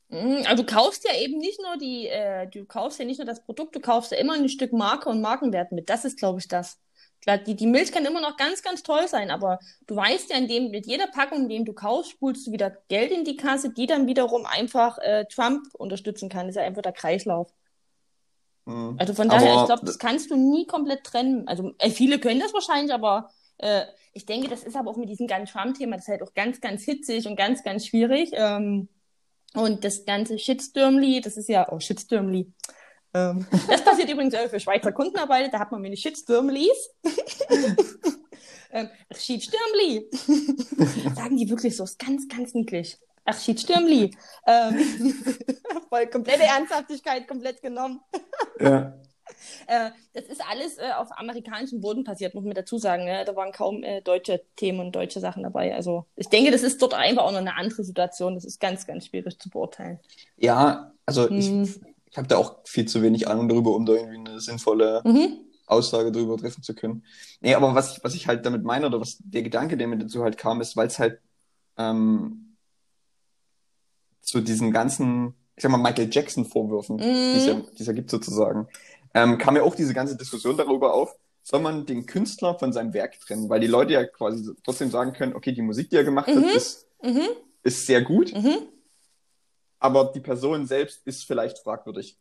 Mhm, 0.10 0.43
Also 0.48 0.63
du 0.63 0.72
kaufst 0.74 1.06
ja 1.06 1.15
eben 1.19 1.38
nicht 1.38 1.60
nur 1.62 1.78
die, 1.78 2.08
äh, 2.08 2.48
du 2.48 2.65
kaufst 2.65 3.00
ja 3.00 3.06
nicht 3.06 3.17
nur 3.19 3.26
das 3.26 3.43
Produkt, 3.43 3.76
du 3.76 3.80
kaufst 3.80 4.12
ja 4.12 4.17
immer 4.17 4.34
ein 4.34 4.50
Stück 4.50 4.74
Marke 4.74 5.10
und 5.10 5.22
Markenwert 5.22 5.72
mit. 5.72 5.89
Das 5.89 6.06
ist, 6.06 6.17
glaube 6.19 6.39
ich, 6.39 6.48
das. 6.48 6.80
Klar, 7.22 7.38
die, 7.38 7.56
die 7.56 7.67
Milch 7.67 7.91
kann 7.91 8.06
immer 8.06 8.22
noch 8.22 8.38
ganz, 8.38 8.63
ganz 8.63 8.82
toll 8.82 9.08
sein, 9.08 9.30
aber 9.30 9.60
du 9.88 9.95
weißt 9.95 10.30
ja, 10.32 10.38
indem 10.38 10.72
mit 10.72 10.86
jeder 10.88 11.08
Packung, 11.08 11.43
in 11.43 11.50
dem 11.50 11.65
du 11.65 11.74
kaufst, 11.74 12.12
spulst 12.12 12.48
du 12.48 12.52
wieder 12.54 12.72
Geld 12.88 13.12
in 13.12 13.26
die 13.26 13.36
Kasse, 13.36 13.72
die 13.74 13.88
dann 13.88 14.08
wiederum 14.08 14.45
einfach 14.45 14.98
äh, 15.00 15.26
Trump 15.26 15.67
unterstützen 15.74 16.30
kann. 16.30 16.48
Das 16.48 16.56
ist 16.56 16.62
ja 16.62 16.65
einfach 16.65 16.82
der 16.82 16.93
Kreislauf. 16.93 17.52
Mhm. 18.65 18.95
Also 18.98 19.13
von 19.13 19.30
daher, 19.30 19.52
Aber 19.52 19.62
ich 19.62 19.65
glaube, 19.65 19.86
das 19.86 20.00
kannst 20.00 20.32
du 20.32 20.38
nie 20.38 20.65
komplett 20.65 21.04
trennen. 21.04 21.48
Also 21.48 21.74
äh, 21.80 21.89
viele 21.89 22.19
können 22.19 22.39
das 22.39 22.54
wahrscheinlich, 22.54 22.93
aber 22.93 23.30
äh, 23.58 23.86
ich 24.13 24.26
denke, 24.26 24.48
das 24.50 24.63
ist 24.63 24.76
aber 24.76 24.91
auch 24.91 24.98
mit 24.98 25.10
diesem 25.10 25.28
ganzen 25.28 25.52
Trump-Thema, 25.54 25.98
das 25.98 26.06
ist 26.06 26.12
halt 26.12 26.24
auch 26.24 26.34
ganz, 26.34 26.62
ganz 26.62 26.84
hitzig 26.84 27.28
und 27.28 27.36
ganz, 27.36 27.63
ganz 27.63 27.86
schwierig. 27.88 28.32
Ähm, 28.34 28.89
und 29.56 29.84
das 29.84 30.06
ganze 30.06 30.38
Shitstürmli, 30.38 31.22
das 31.22 31.38
ist 31.38 31.50
ja, 31.50 31.68
oh, 31.72 31.80
Shitstürmli. 31.80 32.52
Ähm, 33.14 33.46
das 33.68 33.84
passiert 33.84 34.10
übrigens 34.10 34.36
auch 34.36 34.50
für 34.50 34.60
Schweizer 34.60 34.92
Kundenarbeit, 34.92 35.54
da 35.54 35.60
hat 35.60 35.72
man 35.72 35.82
mir 35.82 35.90
die 35.90 35.98
Shitstürmlis. 35.98 36.90
ähm, 38.72 38.90
Shitstürmli. 39.16 40.10
Sagen 41.16 41.38
die 41.38 41.50
wirklich 41.50 41.76
so, 41.76 41.84
ist 41.84 42.00
ganz, 42.00 42.28
ganz 42.28 42.54
niedlich. 42.54 42.98
Ach, 43.26 43.40
Shitstürmli. 43.40 44.16
Ähm, 44.48 44.78
voll 45.90 46.08
komplette 46.08 46.44
Ernsthaftigkeit 46.44 47.28
komplett 47.28 47.62
genommen. 47.62 48.00
ja. 48.60 48.94
Äh, 49.68 49.92
das 50.13 50.26
ist 50.26 50.42
alles 50.50 50.78
äh, 50.78 50.92
auf 50.98 51.10
amerikanischem 51.18 51.82
Boden 51.82 52.04
passiert, 52.04 52.34
muss 52.36 52.44
man 52.44 52.54
dazu 52.54 52.78
sagen. 52.78 53.06
Ne? 53.06 53.24
Da 53.26 53.36
waren 53.36 53.52
kaum 53.52 53.84
äh, 53.84 54.02
deutsche 54.02 54.42
Themen 54.56 54.80
und 54.80 54.92
deutsche 54.96 55.20
Sachen 55.20 55.44
dabei. 55.44 55.74
Also 55.76 56.06
ich 56.15 56.28
denke, 56.30 56.52
das 56.52 56.63
ist 56.63 56.82
dort 56.82 56.94
einfach 56.94 57.24
auch 57.24 57.32
noch 57.32 57.38
eine 57.39 57.56
andere 57.56 57.84
Situation. 57.84 58.36
Das 58.36 58.46
ist 58.46 58.60
ganz, 58.60 58.88
ganz 58.88 59.06
schwierig 59.08 59.39
zu 59.39 59.50
beurteilen. 59.50 60.00
ja, 60.38 60.92
also 61.06 61.30
ich, 61.32 61.48
Hm. 61.50 61.63
ich 62.10 62.18
habe 62.18 62.28
da 62.28 62.38
auch 62.38 62.60
viel 62.65 62.86
zu 62.88 63.02
wenig 63.02 63.28
Ahnung 63.28 63.50
darüber, 63.50 63.74
um 63.76 63.86
da 63.86 63.94
irgendwie 63.94 64.18
eine 64.18 64.39
sinnvolle 64.39 65.02
Mhm. 65.06 65.39
Aussage 65.65 66.12
darüber 66.12 66.38
treffen 66.38 66.63
zu 66.63 66.74
können. 66.74 67.04
Nee, 67.42 67.54
aber 67.56 67.76
was 67.76 67.98
ich, 67.98 68.04
was 68.04 68.15
ich 68.15 68.28
halt 68.28 68.46
damit 68.46 68.63
meine, 68.63 68.88
oder 68.88 69.00
was 69.00 69.18
der 69.20 69.44
Gedanke, 69.44 69.78
der 69.78 69.88
mir 69.88 69.98
dazu 69.98 70.24
halt 70.24 70.38
kam, 70.38 70.62
ist, 70.62 70.76
weil 70.78 70.88
es 70.88 70.98
halt 71.00 71.20
ähm, 71.78 72.56
zu 74.22 74.42
diesen 74.42 74.72
ganzen, 74.72 75.34
ich 75.56 75.63
sag 75.63 75.72
mal, 75.72 75.78
Michael 75.78 76.10
Jackson-Vorwürfen, 76.12 76.98
Mhm. 76.98 77.32
die 77.34 77.38
es 77.82 77.86
ja 77.88 77.94
gibt 77.94 78.10
sozusagen, 78.10 78.68
ähm, 79.13 79.38
kam 79.38 79.56
ja 79.56 79.63
auch 79.63 79.76
diese 79.76 79.93
ganze 79.93 80.15
Diskussion 80.17 80.58
darüber 80.58 80.93
auf, 80.93 81.15
soll 81.43 81.62
man 81.62 81.86
den 81.86 82.06
Künstler 82.06 82.58
von 82.60 82.72
seinem 82.74 82.93
Werk 82.93 83.19
trennen? 83.22 83.50
Weil 83.50 83.60
die 83.60 83.67
Leute 83.67 83.93
ja 83.93 84.06
quasi 84.06 84.52
trotzdem 84.63 84.91
sagen 84.91 85.13
können, 85.13 85.36
okay, 85.36 85.52
die 85.52 85.62
Musik, 85.62 85.89
die 85.89 85.95
er 85.98 86.04
gemacht 86.04 86.28
Mhm. 86.28 86.45
hat, 86.45 86.56
ist, 86.56 86.88
Mhm. 87.02 87.28
ist 87.63 87.86
sehr 87.86 88.02
gut, 88.02 88.34
Mhm. 88.34 88.67
aber 89.80 90.12
die 90.13 90.19
Person 90.19 90.65
selbst 90.67 91.02
ist 91.06 91.24
vielleicht 91.26 91.60
fragwürdig. 91.60 92.17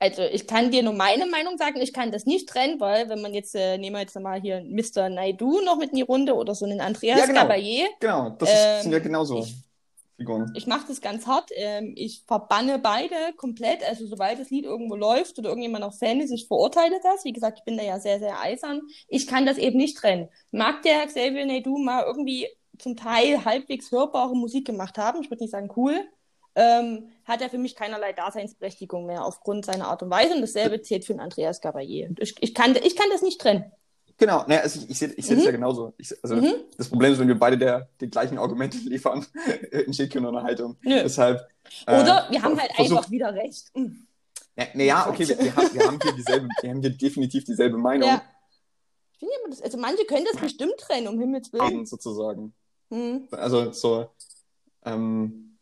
Also 0.00 0.22
ich 0.22 0.46
kann 0.46 0.70
dir 0.70 0.82
nur 0.82 0.92
meine 0.92 1.24
Meinung 1.26 1.56
sagen, 1.56 1.80
ich 1.80 1.92
kann 1.92 2.12
das 2.12 2.26
nicht 2.26 2.48
trennen, 2.48 2.78
weil 2.78 3.08
wenn 3.08 3.22
man 3.22 3.32
jetzt, 3.32 3.54
äh, 3.54 3.78
nehmen 3.78 3.96
wir 3.96 4.00
jetzt 4.00 4.18
mal 4.18 4.40
hier 4.40 4.62
Mr. 4.62 5.08
Naidu 5.08 5.60
noch 5.64 5.78
mit 5.78 5.90
in 5.90 5.96
die 5.96 6.02
Runde 6.02 6.34
oder 6.34 6.54
so 6.54 6.66
einen 6.66 6.80
Andreas 6.80 7.18
Ja, 7.20 7.26
genau. 7.26 7.42
Caballé. 7.42 7.84
Genau, 8.00 8.30
das 8.38 8.52
ist, 8.52 8.58
Ähm, 8.58 8.82
sind 8.82 8.92
ja 8.92 8.98
genauso 8.98 9.38
ich- 9.40 9.54
Ich 10.54 10.66
mache 10.66 10.86
das 10.86 11.00
ganz 11.00 11.26
hart. 11.26 11.50
Ähm, 11.54 11.92
ich 11.96 12.22
verbanne 12.26 12.78
beide 12.78 13.14
komplett. 13.36 13.82
Also 13.82 14.06
sobald 14.06 14.38
das 14.38 14.50
Lied 14.50 14.64
irgendwo 14.64 14.94
läuft 14.94 15.38
oder 15.38 15.48
irgendjemand 15.48 15.84
noch 15.84 15.94
Fan 15.94 16.20
ist, 16.20 16.30
ich 16.30 16.46
verurteile 16.46 17.00
das. 17.02 17.24
Wie 17.24 17.32
gesagt, 17.32 17.58
ich 17.58 17.64
bin 17.64 17.76
da 17.76 17.82
ja 17.82 17.98
sehr, 17.98 18.18
sehr 18.20 18.40
eisern. 18.40 18.82
Ich 19.08 19.26
kann 19.26 19.46
das 19.46 19.58
eben 19.58 19.76
nicht 19.76 19.96
trennen. 19.96 20.28
Mag 20.52 20.82
der 20.82 21.06
Xavier 21.06 21.46
Naidoo 21.46 21.78
mal 21.78 22.04
irgendwie 22.04 22.48
zum 22.78 22.96
Teil 22.96 23.44
halbwegs 23.44 23.90
hörbare 23.90 24.36
Musik 24.36 24.66
gemacht 24.66 24.98
haben, 24.98 25.20
ich 25.20 25.30
würde 25.30 25.44
nicht 25.44 25.52
sagen 25.52 25.70
cool, 25.76 25.94
ähm, 26.56 27.10
hat 27.24 27.40
er 27.42 27.50
für 27.50 27.58
mich 27.58 27.74
keinerlei 27.74 28.12
Daseinsberechtigung 28.12 29.06
mehr 29.06 29.24
aufgrund 29.24 29.64
seiner 29.64 29.88
Art 29.88 30.02
und 30.02 30.10
Weise. 30.10 30.34
Und 30.34 30.40
dasselbe 30.40 30.80
zählt 30.82 31.04
für 31.04 31.12
den 31.12 31.20
Andreas. 31.20 31.60
Und 31.64 32.20
Ich, 32.20 32.36
ich, 32.40 32.54
kann, 32.54 32.76
ich 32.76 32.96
kann 32.96 33.08
das 33.10 33.22
nicht 33.22 33.40
trennen. 33.40 33.72
Genau, 34.16 34.46
ne, 34.46 34.60
also 34.62 34.80
ich, 34.80 34.90
ich 34.90 34.98
sehe 34.98 35.12
ich 35.16 35.28
Mhm. 35.30 35.38
ja 35.40 35.50
genauso. 35.50 35.92
Ich, 35.98 36.14
also 36.22 36.36
Mhm. 36.36 36.54
das 36.76 36.88
Problem 36.88 37.12
ist, 37.12 37.18
wenn 37.18 37.28
wir 37.28 37.38
beide 37.38 37.58
der, 37.58 37.88
die 38.00 38.08
gleichen 38.08 38.38
Argumente 38.38 38.78
liefern, 38.84 39.26
entsteht 39.70 40.12
keine 40.12 40.28
Unterhaltung. 40.28 40.76
Nö. 40.82 41.00
Deshalb. 41.02 41.40
Oder 41.86 42.28
äh, 42.28 42.32
wir 42.32 42.42
haben 42.42 42.58
halt 42.60 42.70
versuch- 42.72 42.96
einfach 42.98 43.10
wieder 43.10 43.34
recht. 43.34 43.66
Mhm. 43.74 44.06
Ja, 44.56 44.66
ne, 44.74 44.84
ja, 44.86 45.08
okay, 45.08 45.28
wir, 45.28 45.38
wir, 45.38 45.56
haben, 45.56 45.74
wir 45.74 45.86
haben 45.86 45.98
hier 46.00 46.12
dieselbe, 46.16 46.48
wir 46.62 46.70
haben 46.70 46.80
hier 46.80 46.90
definitiv 46.90 47.44
dieselbe 47.44 47.76
Meinung, 47.76 48.08
Ja. 48.08 48.22
Ich 49.12 49.18
finde 49.18 49.34
aber 49.42 49.50
das, 49.50 49.62
also 49.62 49.78
manche 49.78 50.04
können 50.04 50.26
das 50.30 50.40
bestimmt 50.40 50.74
trennen, 50.78 51.08
um 51.08 51.18
Himmels 51.18 51.52
Willen. 51.52 51.86
sozusagen. 51.86 52.52
Hm. 52.90 53.26
Also 53.30 53.72
so, 53.72 54.10
ähm, 54.84 55.56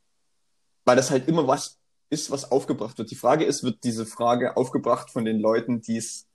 weil 0.85 0.97
das 0.97 1.11
halt 1.11 1.29
immer 1.29 1.47
was 1.47 1.79
ist, 2.11 2.31
was 2.31 2.51
aufgebracht 2.51 2.99
wird. 2.99 3.11
Die 3.11 3.15
Frage 3.15 3.45
ist, 3.45 3.63
wird 3.63 3.85
diese 3.85 4.05
Frage 4.05 4.57
aufgebracht 4.57 5.11
von 5.11 5.25
den 5.25 5.39
Leuten, 5.39 5.81
die 5.81 5.97
es 5.97 6.27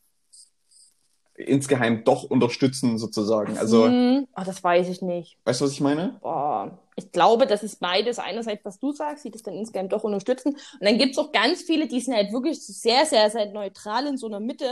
insgeheim 1.37 2.03
doch 2.03 2.23
unterstützen, 2.23 2.97
sozusagen. 2.97 3.57
Also, 3.57 3.85
Hm. 3.85 4.27
Oh, 4.35 4.41
das 4.45 4.63
weiß 4.63 4.89
ich 4.89 5.01
nicht. 5.01 5.37
weißt 5.45 5.61
du, 5.61 5.65
was 5.65 5.71
ich 5.71 5.81
meine? 5.81 6.17
Boah. 6.21 6.77
Ich 6.95 7.11
glaube, 7.11 7.45
das 7.45 7.61
ist 7.63 7.79
beides. 7.79 8.17
Einerseits, 8.19 8.65
was 8.65 8.79
du 8.79 8.91
sagst, 8.91 9.23
die 9.23 9.29
das 9.31 9.43
dann 9.43 9.53
insgeheim 9.53 9.87
doch 9.87 10.03
unterstützen. 10.03 10.53
Und 10.53 10.81
dann 10.81 10.97
gibt's 10.97 11.17
auch 11.19 11.31
ganz 11.31 11.61
viele, 11.61 11.87
die 11.87 11.99
sind 12.01 12.15
halt 12.15 12.31
wirklich 12.31 12.59
sehr, 12.65 13.05
sehr, 13.05 13.29
sehr 13.29 13.51
neutral 13.51 14.07
in 14.07 14.17
so 14.17 14.25
einer 14.27 14.39
Mitte. 14.39 14.65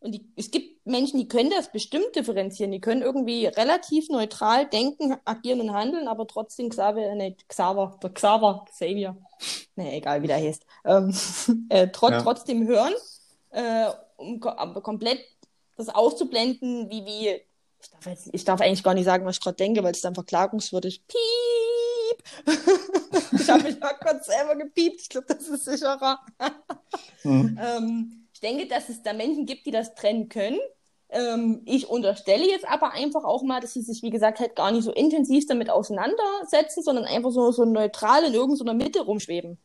Und 0.00 0.12
die, 0.12 0.26
es 0.36 0.50
gibt 0.50 0.86
Menschen, 0.86 1.18
die 1.18 1.28
können 1.28 1.50
das 1.50 1.70
bestimmt 1.72 2.14
differenzieren. 2.16 2.70
Die 2.72 2.80
können 2.80 3.02
irgendwie 3.02 3.46
relativ 3.46 4.08
neutral 4.08 4.66
denken, 4.66 5.16
agieren 5.24 5.60
und 5.60 5.72
handeln, 5.74 6.08
aber 6.08 6.26
trotzdem 6.26 6.68
Xavier, 6.70 7.14
nee, 7.14 7.36
Xaver, 7.48 7.98
der 8.02 8.10
Xaver, 8.10 8.64
Xavier, 8.70 9.16
nee, 9.74 9.96
egal 9.98 10.22
wie 10.22 10.26
der 10.28 10.36
heißt, 10.36 10.64
ähm, 10.84 11.14
äh, 11.70 11.88
trot, 11.88 12.12
Ja. 12.12 12.22
trotzdem 12.22 12.66
hören, 12.66 12.92
äh, 13.50 13.86
um 14.16 14.42
aber 14.44 14.80
komplett 14.82 15.20
das 15.76 15.88
auszublenden, 15.88 16.90
wie, 16.90 17.04
wie, 17.04 17.28
ich 17.80 17.90
darf, 17.90 18.06
jetzt, 18.06 18.28
ich 18.32 18.44
darf 18.44 18.60
eigentlich 18.60 18.82
gar 18.82 18.94
nicht 18.94 19.04
sagen, 19.04 19.24
was 19.24 19.36
ich 19.36 19.42
gerade 19.42 19.56
denke, 19.56 19.82
weil 19.82 19.92
es 19.92 20.00
dann 20.00 20.14
verklagungswürdig. 20.14 21.02
Piep! 21.06 21.16
ich 23.32 23.48
habe 23.48 23.62
mich 23.64 23.78
mal 23.78 23.94
kurz 24.00 24.26
selber 24.26 24.56
gepiept. 24.56 25.00
Ich 25.02 25.08
glaube, 25.08 25.26
das 25.28 25.46
ist 25.48 25.64
sicherer. 25.64 26.20
Hm. 27.22 27.58
Ähm, 27.60 28.28
ich 28.32 28.40
denke, 28.40 28.66
dass 28.66 28.88
es 28.88 29.02
da 29.02 29.12
Menschen 29.12 29.46
gibt, 29.46 29.66
die 29.66 29.70
das 29.70 29.94
trennen 29.94 30.28
können. 30.28 30.58
Ähm, 31.08 31.62
ich 31.66 31.88
unterstelle 31.88 32.46
jetzt 32.46 32.66
aber 32.66 32.92
einfach 32.92 33.24
auch 33.24 33.42
mal, 33.42 33.60
dass 33.60 33.74
sie 33.74 33.82
sich, 33.82 34.02
wie 34.02 34.10
gesagt, 34.10 34.40
halt 34.40 34.56
gar 34.56 34.72
nicht 34.72 34.84
so 34.84 34.92
intensiv 34.92 35.46
damit 35.46 35.70
auseinandersetzen, 35.70 36.82
sondern 36.82 37.04
einfach 37.04 37.30
so, 37.30 37.52
so 37.52 37.64
neutral 37.64 38.24
in 38.24 38.34
irgendeiner 38.34 38.74
Mitte 38.74 39.02
rumschweben. 39.02 39.58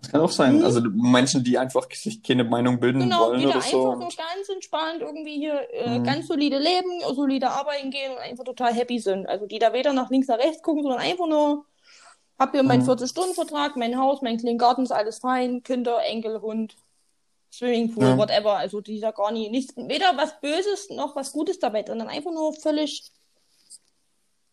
Das 0.00 0.10
kann 0.10 0.20
auch 0.20 0.30
sein. 0.30 0.58
Mhm. 0.58 0.64
Also 0.64 0.80
Menschen, 0.92 1.44
die 1.44 1.58
einfach 1.58 1.86
sich 1.92 2.22
keine 2.22 2.44
Meinung 2.44 2.80
bilden 2.80 3.00
Genau, 3.00 3.28
wollen 3.28 3.40
die 3.40 3.44
da 3.44 3.50
oder 3.50 3.58
einfach 3.58 3.70
so. 3.70 3.94
nur 3.96 4.08
ganz 4.08 4.48
entspannt 4.52 5.00
irgendwie 5.00 5.36
hier 5.36 5.66
äh, 5.72 5.98
Mhm. 5.98 6.04
ganz 6.04 6.26
solide 6.26 6.58
leben, 6.58 7.00
solide 7.14 7.50
arbeiten 7.50 7.90
gehen 7.90 8.12
und 8.12 8.18
einfach 8.18 8.44
total 8.44 8.72
happy 8.72 8.98
sind. 8.98 9.26
Also 9.28 9.46
die 9.46 9.58
da 9.58 9.72
weder 9.72 9.92
nach 9.92 10.10
links 10.10 10.28
nach 10.28 10.38
rechts 10.38 10.62
gucken, 10.62 10.82
sondern 10.82 11.00
einfach 11.00 11.26
nur, 11.26 11.64
hab 12.38 12.52
hier 12.52 12.62
meinen 12.62 12.82
Mhm. 12.82 12.88
40-Stunden-Vertrag, 12.90 13.76
mein 13.76 13.98
Haus, 13.98 14.22
mein 14.22 14.38
kleinen 14.38 14.56
Garten, 14.58 14.82
ist 14.84 14.92
alles 14.92 15.18
fein, 15.18 15.62
Kinder, 15.62 16.02
Enkel, 16.04 16.40
Hund, 16.40 16.74
Swimmingpool, 17.52 18.04
Ja. 18.04 18.16
whatever. 18.18 18.56
Also 18.56 18.80
die 18.80 19.00
da 19.00 19.10
gar 19.10 19.32
nicht, 19.32 19.50
nichts, 19.50 19.76
weder 19.76 20.16
was 20.16 20.40
Böses 20.40 20.88
noch 20.90 21.14
was 21.16 21.32
Gutes 21.32 21.58
dabei, 21.58 21.84
sondern 21.86 22.08
einfach 22.08 22.32
nur 22.32 22.54
völlig, 22.54 23.10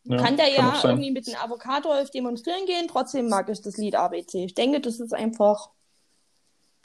Ja, 0.09 0.17
kann 0.17 0.37
der 0.37 0.49
ja 0.49 0.69
auch 0.69 0.81
sein. 0.81 0.91
irgendwie 0.91 1.11
mit 1.11 1.27
einem 1.27 1.37
Avocado 1.37 1.91
auf 1.91 2.09
demonstrieren 2.09 2.65
gehen, 2.65 2.87
trotzdem 2.87 3.27
mag 3.27 3.49
ich 3.49 3.61
das 3.61 3.77
Lied 3.77 3.95
ABC. 3.95 4.45
Ich 4.45 4.53
denke, 4.53 4.79
das 4.79 4.99
ist 4.99 5.13
einfach, 5.13 5.69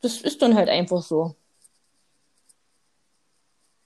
das 0.01 0.21
ist 0.23 0.43
dann 0.43 0.57
halt 0.57 0.69
einfach 0.69 1.03
so. 1.03 1.37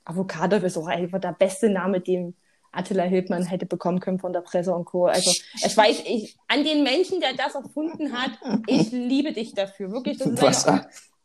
Avocado 0.05 0.55
ist 0.55 0.77
auch 0.77 0.87
einfach 0.87 1.19
der 1.19 1.33
beste 1.33 1.69
Name, 1.69 1.99
den 1.99 2.35
Attila 2.71 3.03
Hildmann 3.03 3.43
hätte 3.43 3.65
bekommen 3.65 3.99
können 3.99 4.19
von 4.19 4.33
der 4.33 4.41
Presse 4.41 4.73
und 4.73 4.85
Co. 4.85 5.05
Also, 5.05 5.31
ich 5.31 5.75
weiß, 5.75 6.03
ich, 6.05 6.37
an 6.47 6.63
den 6.63 6.83
Menschen, 6.83 7.19
der 7.19 7.33
das 7.33 7.55
erfunden 7.55 8.13
hat, 8.13 8.31
ich 8.67 8.91
liebe 8.91 9.33
dich 9.33 9.53
dafür. 9.53 9.91
Wirklich, 9.91 10.17
das 10.17 10.27
ist 10.27 10.41
Was? 10.41 10.67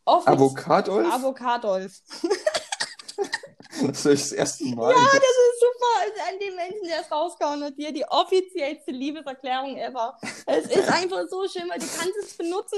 Avocados? 0.05 1.05
Avocados. 1.11 2.03
Das 3.87 4.05
ist 4.05 4.05
das 4.05 4.31
erste 4.33 4.65
Mal. 4.65 4.91
Ja, 4.91 4.97
das 4.97 5.13
ist 5.13 5.59
super. 5.59 6.01
Also 6.01 6.33
an 6.33 6.39
den 6.39 6.55
Menschen, 6.55 6.87
der 6.87 7.01
es 7.01 7.11
rausgehauen 7.11 7.63
hat, 7.63 7.77
dir 7.77 7.91
die 7.91 8.05
offiziellste 8.05 8.91
Liebeserklärung 8.91 9.77
ever. 9.77 10.17
Es 10.45 10.65
ist 10.65 10.87
einfach 10.89 11.23
so 11.29 11.47
schön, 11.47 11.69
weil 11.69 11.79
du 11.79 11.85
kannst 11.97 12.15
es 12.21 12.37
benutzen. 12.37 12.77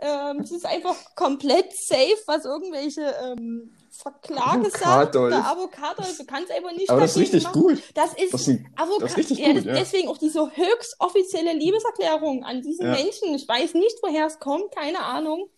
Ähm, 0.00 0.40
es 0.40 0.50
ist 0.50 0.66
einfach 0.66 0.96
komplett 1.14 1.72
safe, 1.72 2.18
was 2.26 2.44
irgendwelche 2.44 3.14
ähm, 3.22 3.76
Verklage 3.90 4.68
sagt. 4.70 4.84
Avocadolf. 5.14 5.30
Der 5.34 5.46
Avocado, 5.50 6.02
du 6.18 6.24
kannst 6.26 6.50
einfach 6.50 6.72
nicht 6.72 6.90
Aber 6.90 7.00
das 7.02 7.12
ist 7.12 7.18
richtig 7.18 7.44
machen. 7.44 7.62
gut. 7.62 7.82
Das 7.94 8.12
ist, 8.14 8.34
Das 8.34 8.48
Avocado. 8.76 8.98
das 9.00 9.10
ist 9.12 9.16
richtig 9.18 9.38
ja, 9.38 9.52
gut, 9.52 9.64
ja. 9.64 9.74
Deswegen 9.74 10.08
auch 10.08 10.18
diese 10.18 10.50
höchst 10.50 10.96
offizielle 10.98 11.52
Liebeserklärung 11.52 12.44
an 12.44 12.60
diesen 12.60 12.86
Ja. 12.86 12.92
Menschen. 12.92 13.34
Ich 13.34 13.46
weiß 13.46 13.74
nicht, 13.74 13.96
woher 14.02 14.26
es 14.26 14.40
kommt, 14.40 14.74
keine 14.74 14.98
Ahnung. 14.98 15.48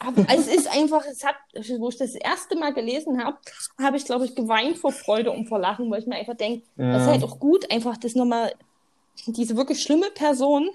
Aber 0.00 0.24
es 0.32 0.46
ist 0.46 0.68
einfach, 0.68 1.04
es 1.06 1.24
hat, 1.24 1.34
wo 1.78 1.88
ich 1.88 1.96
das 1.96 2.14
erste 2.14 2.56
Mal 2.56 2.72
gelesen 2.72 3.22
habe, 3.24 3.36
habe 3.82 3.96
ich, 3.96 4.04
glaube 4.04 4.24
ich, 4.26 4.34
geweint 4.36 4.78
vor 4.78 4.92
Freude 4.92 5.32
und 5.32 5.46
vor 5.48 5.58
Lachen, 5.58 5.90
weil 5.90 6.00
ich 6.00 6.06
mir 6.06 6.14
einfach 6.16 6.36
denke, 6.36 6.64
das 6.76 7.02
ist 7.02 7.06
Ja. 7.06 7.12
halt 7.12 7.24
auch 7.24 7.40
gut, 7.40 7.68
einfach 7.70 7.96
das 7.96 8.14
nochmal, 8.14 8.52
diese 9.26 9.56
wirklich 9.56 9.82
schlimme 9.82 10.10
Person 10.10 10.70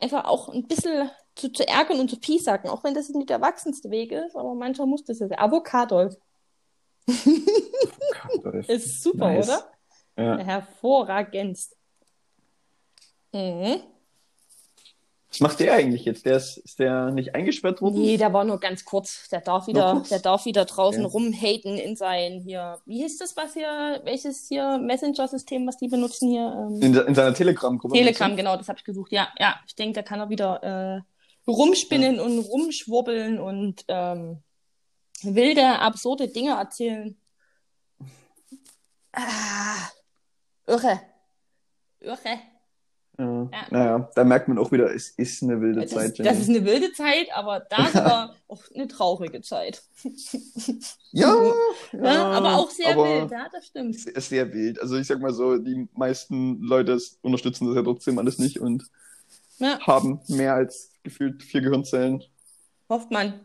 einfach 0.00 0.26
auch 0.26 0.48
ein 0.48 0.66
bisschen 0.68 1.10
zu, 1.34 1.50
zu 1.50 1.66
ärgern 1.66 1.98
und 2.00 2.08
zu 2.08 2.18
piesacken, 2.20 2.70
auch 2.70 2.84
wenn 2.84 2.94
das 2.94 3.08
nicht 3.08 3.28
der 3.30 3.36
erwachsenste 3.38 3.90
Weg 3.90 4.12
ist, 4.12 4.36
aber 4.36 4.54
manchmal 4.54 4.86
muss 4.86 5.04
das 5.04 5.18
ja 5.18 5.26
sein. 5.28 5.38
Avocado 5.38 5.98
Avocado. 5.98 6.18
ist 8.68 9.02
super, 9.02 9.32
Nice. 9.32 9.48
oder? 9.48 9.72
Ja. 10.18 10.38
Hervorragendst. 10.38 11.76
Mhm. 13.32 13.80
Was 15.40 15.50
macht 15.52 15.60
der 15.60 15.74
eigentlich 15.74 16.04
jetzt? 16.04 16.24
Der 16.26 16.36
ist, 16.36 16.56
ist 16.58 16.78
der 16.78 17.10
nicht 17.10 17.34
eingesperrt 17.34 17.80
worden? 17.82 18.00
Nee, 18.00 18.16
der 18.16 18.32
war 18.32 18.44
nur 18.44 18.58
ganz 18.58 18.84
kurz. 18.84 19.28
Der 19.28 19.40
darf 19.40 19.66
wieder, 19.66 20.02
der 20.10 20.18
darf 20.18 20.44
wieder 20.44 20.64
draußen 20.64 21.02
Ja. 21.02 21.08
rumhaten 21.08 21.76
in 21.76 21.96
sein 21.96 22.40
hier. 22.40 22.80
Wie 22.86 23.02
hieß 23.02 23.18
das, 23.18 23.36
was 23.36 23.52
hier, 23.54 24.00
welches 24.04 24.46
hier 24.48 24.78
Messenger-System, 24.78 25.66
was 25.66 25.76
die 25.76 25.88
benutzen 25.88 26.28
hier? 26.30 26.52
Ähm, 26.70 26.82
In, 26.82 26.94
in 26.94 27.14
seiner 27.14 27.34
Telegram-Gruppe. 27.34 27.94
Telegram, 27.94 28.36
genau, 28.36 28.56
das 28.56 28.68
habe 28.68 28.78
ich 28.78 28.84
gesucht. 28.84 29.12
Ja, 29.12 29.28
ja, 29.38 29.56
ich 29.66 29.74
denke, 29.74 29.94
da 29.94 30.02
kann 30.02 30.20
er 30.20 30.30
wieder 30.30 30.62
äh, 31.46 31.50
rumspinnen 31.50 32.18
und 32.20 32.38
rumschwurbeln 32.40 33.38
und 33.38 33.84
ähm, 33.88 34.42
wilde, 35.22 35.78
absurde 35.80 36.28
Dinge 36.28 36.52
erzählen. 36.52 37.16
Ah, 39.12 39.88
irre. 40.66 41.00
Irre. 42.00 42.38
Ja. 43.18 43.48
Ja. 43.50 43.66
Naja, 43.70 44.10
da 44.14 44.24
merkt 44.24 44.48
man 44.48 44.58
auch 44.58 44.72
wieder, 44.72 44.94
es 44.94 45.10
ist 45.10 45.42
eine 45.42 45.60
wilde 45.60 45.82
Das, 45.82 45.90
Zeit. 45.90 46.18
das 46.18 46.26
Jenny. 46.26 46.38
ist 46.40 46.48
eine 46.50 46.64
wilde 46.66 46.92
Zeit, 46.92 47.28
aber 47.34 47.60
da 47.60 47.86
sogar 47.86 48.36
auch 48.48 48.62
eine 48.74 48.88
traurige 48.88 49.40
Zeit. 49.40 49.82
ja, 51.12 51.34
Ja, 51.92 52.24
aber 52.32 52.56
auch 52.56 52.70
sehr 52.70 52.92
aber 52.92 53.04
wild, 53.22 53.30
ja, 53.30 53.48
das 53.50 53.66
stimmt. 53.66 53.94
es 53.96 54.06
ist 54.06 54.28
sehr 54.28 54.52
wild. 54.52 54.80
Also 54.80 54.96
ich 54.96 55.06
sag 55.06 55.20
mal 55.20 55.32
so, 55.32 55.56
die 55.58 55.88
meisten 55.94 56.60
Leute 56.60 56.98
unterstützen 57.22 57.66
das 57.66 57.76
ja 57.76 57.82
trotzdem 57.82 58.18
alles 58.18 58.38
nicht 58.38 58.60
und 58.60 58.84
Ja, 59.58 59.78
haben 59.86 60.20
mehr 60.28 60.54
als 60.54 60.90
gefühlt 61.02 61.42
vier 61.42 61.62
Gehirnzellen. 61.62 62.22
hofft 62.90 63.10
man. 63.10 63.40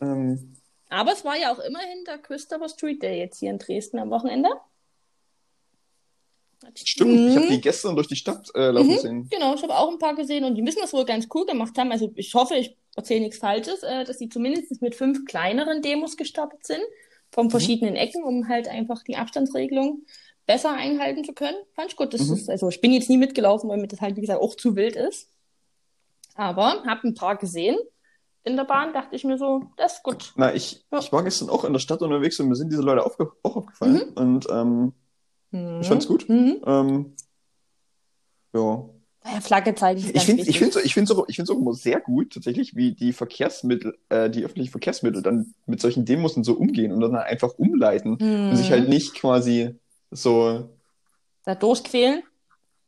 Ähm, 0.00 0.56
Aber 0.88 1.12
es 1.12 1.24
war 1.24 1.36
ja 1.36 1.52
auch 1.52 1.58
immerhin 1.60 2.04
der 2.06 2.18
Christopher 2.18 2.68
Street 2.68 3.02
Day 3.02 3.18
jetzt 3.18 3.38
hier 3.38 3.50
in 3.50 3.58
Dresden 3.58 3.98
am 3.98 4.10
Wochenende. 4.10 4.48
Stimmt, 6.74 7.30
ich 7.30 7.36
habe 7.36 7.46
Mhm. 7.46 7.50
die 7.50 7.60
gestern 7.60 7.94
durch 7.96 8.08
die 8.08 8.16
Stadt 8.16 8.50
äh, 8.54 8.70
laufen 8.70 8.92
Mhm. 8.92 8.98
sehen. 8.98 9.28
Genau, 9.30 9.54
ich 9.54 9.62
habe 9.62 9.76
auch 9.76 9.90
ein 9.90 9.98
paar 9.98 10.14
gesehen 10.14 10.44
und 10.44 10.54
die 10.54 10.62
müssen 10.62 10.80
das 10.80 10.92
wohl 10.92 11.04
ganz 11.04 11.28
cool 11.34 11.46
gemacht 11.46 11.76
haben. 11.78 11.92
Also 11.92 12.10
ich 12.14 12.34
hoffe, 12.34 12.54
ich 12.56 12.76
erzähle 12.96 13.20
nichts 13.20 13.38
Falsches, 13.38 13.82
äh, 13.82 14.04
dass 14.04 14.18
sie 14.18 14.28
zumindest 14.28 14.80
mit 14.82 14.94
fünf 14.94 15.24
kleineren 15.24 15.82
Demos 15.82 16.16
gestartet 16.16 16.64
sind, 16.66 16.82
von 17.30 17.50
verschiedenen 17.50 17.96
Ecken, 17.96 18.22
um 18.22 18.48
halt 18.48 18.68
einfach 18.68 19.02
die 19.02 19.16
Abstandsregelung 19.16 20.02
besser 20.46 20.72
einhalten 20.72 21.24
zu 21.24 21.32
können. 21.32 21.56
Fand 21.74 21.90
ich 21.90 21.96
gut. 21.96 22.12
Das 22.14 22.26
Mhm. 22.28 22.34
ist, 22.34 22.50
also 22.50 22.68
ich 22.68 22.80
bin 22.80 22.92
jetzt 22.92 23.08
nie 23.10 23.16
mitgelaufen, 23.16 23.68
weil 23.68 23.78
mir 23.78 23.88
das 23.88 24.00
halt, 24.00 24.16
wie 24.16 24.20
gesagt, 24.20 24.40
auch 24.40 24.54
zu 24.54 24.76
wild 24.76 24.94
ist. 24.94 25.28
Aber 26.34 26.82
habe 26.84 27.08
ein 27.08 27.14
paar 27.14 27.36
gesehen 27.36 27.76
in 28.44 28.56
der 28.56 28.64
Bahn, 28.64 28.92
dachte 28.92 29.16
ich 29.16 29.24
mir 29.24 29.38
so, 29.38 29.62
das 29.78 29.94
ist 29.94 30.02
gut. 30.02 30.32
Na, 30.36 30.54
ich, 30.54 30.84
Ja. 30.92 30.98
ich 30.98 31.10
war 31.12 31.22
gestern 31.24 31.48
auch 31.48 31.64
in 31.64 31.72
der 31.72 31.80
Stadt 31.80 32.02
unterwegs 32.02 32.38
und 32.40 32.48
mir 32.48 32.56
sind 32.56 32.70
diese 32.70 32.82
Leute 32.82 33.04
aufge 33.06 33.30
auch 33.42 33.56
aufgefallen. 33.56 34.12
Und 34.14 34.46
ähm, 34.50 34.92
Mhm. 35.54 35.80
ich 35.80 35.88
fand's 35.88 36.06
gut. 36.06 36.28
Mhm. 36.28 36.56
Ähm, 36.66 37.16
ja. 38.52 38.84
Ja, 39.26 39.40
Flagge 39.40 39.74
zeigen 39.74 40.00
ist 40.00 40.14
Ich 40.14 40.22
finde 40.24 40.42
ich 40.42 40.48
wichtig. 40.48 40.58
find's, 40.58 40.76
ich 40.84 40.92
find's 40.94 41.10
auch, 41.10 41.24
ich 41.28 41.36
find's 41.36 41.50
auch 41.50 41.56
immer 41.56 41.72
sehr 41.72 41.98
gut, 42.00 42.34
tatsächlich, 42.34 42.76
wie 42.76 42.92
die 42.92 43.14
Verkehrsmittel, 43.14 43.96
äh, 44.10 44.28
die 44.28 44.44
öffentlichen 44.44 44.70
Verkehrsmittel 44.70 45.22
dann 45.22 45.54
mit 45.64 45.80
solchen 45.80 46.04
Demos 46.04 46.36
und 46.36 46.44
so 46.44 46.52
umgehen 46.54 46.92
und 46.92 47.00
dann 47.00 47.16
einfach 47.16 47.54
umleiten 47.56 48.18
und 48.20 48.56
sich 48.56 48.68
Mhm. 48.68 48.72
halt 48.72 48.88
nicht 48.90 49.14
quasi 49.14 49.74
so, 50.10 50.68
da 51.44 51.54
durchquälen. 51.54 52.22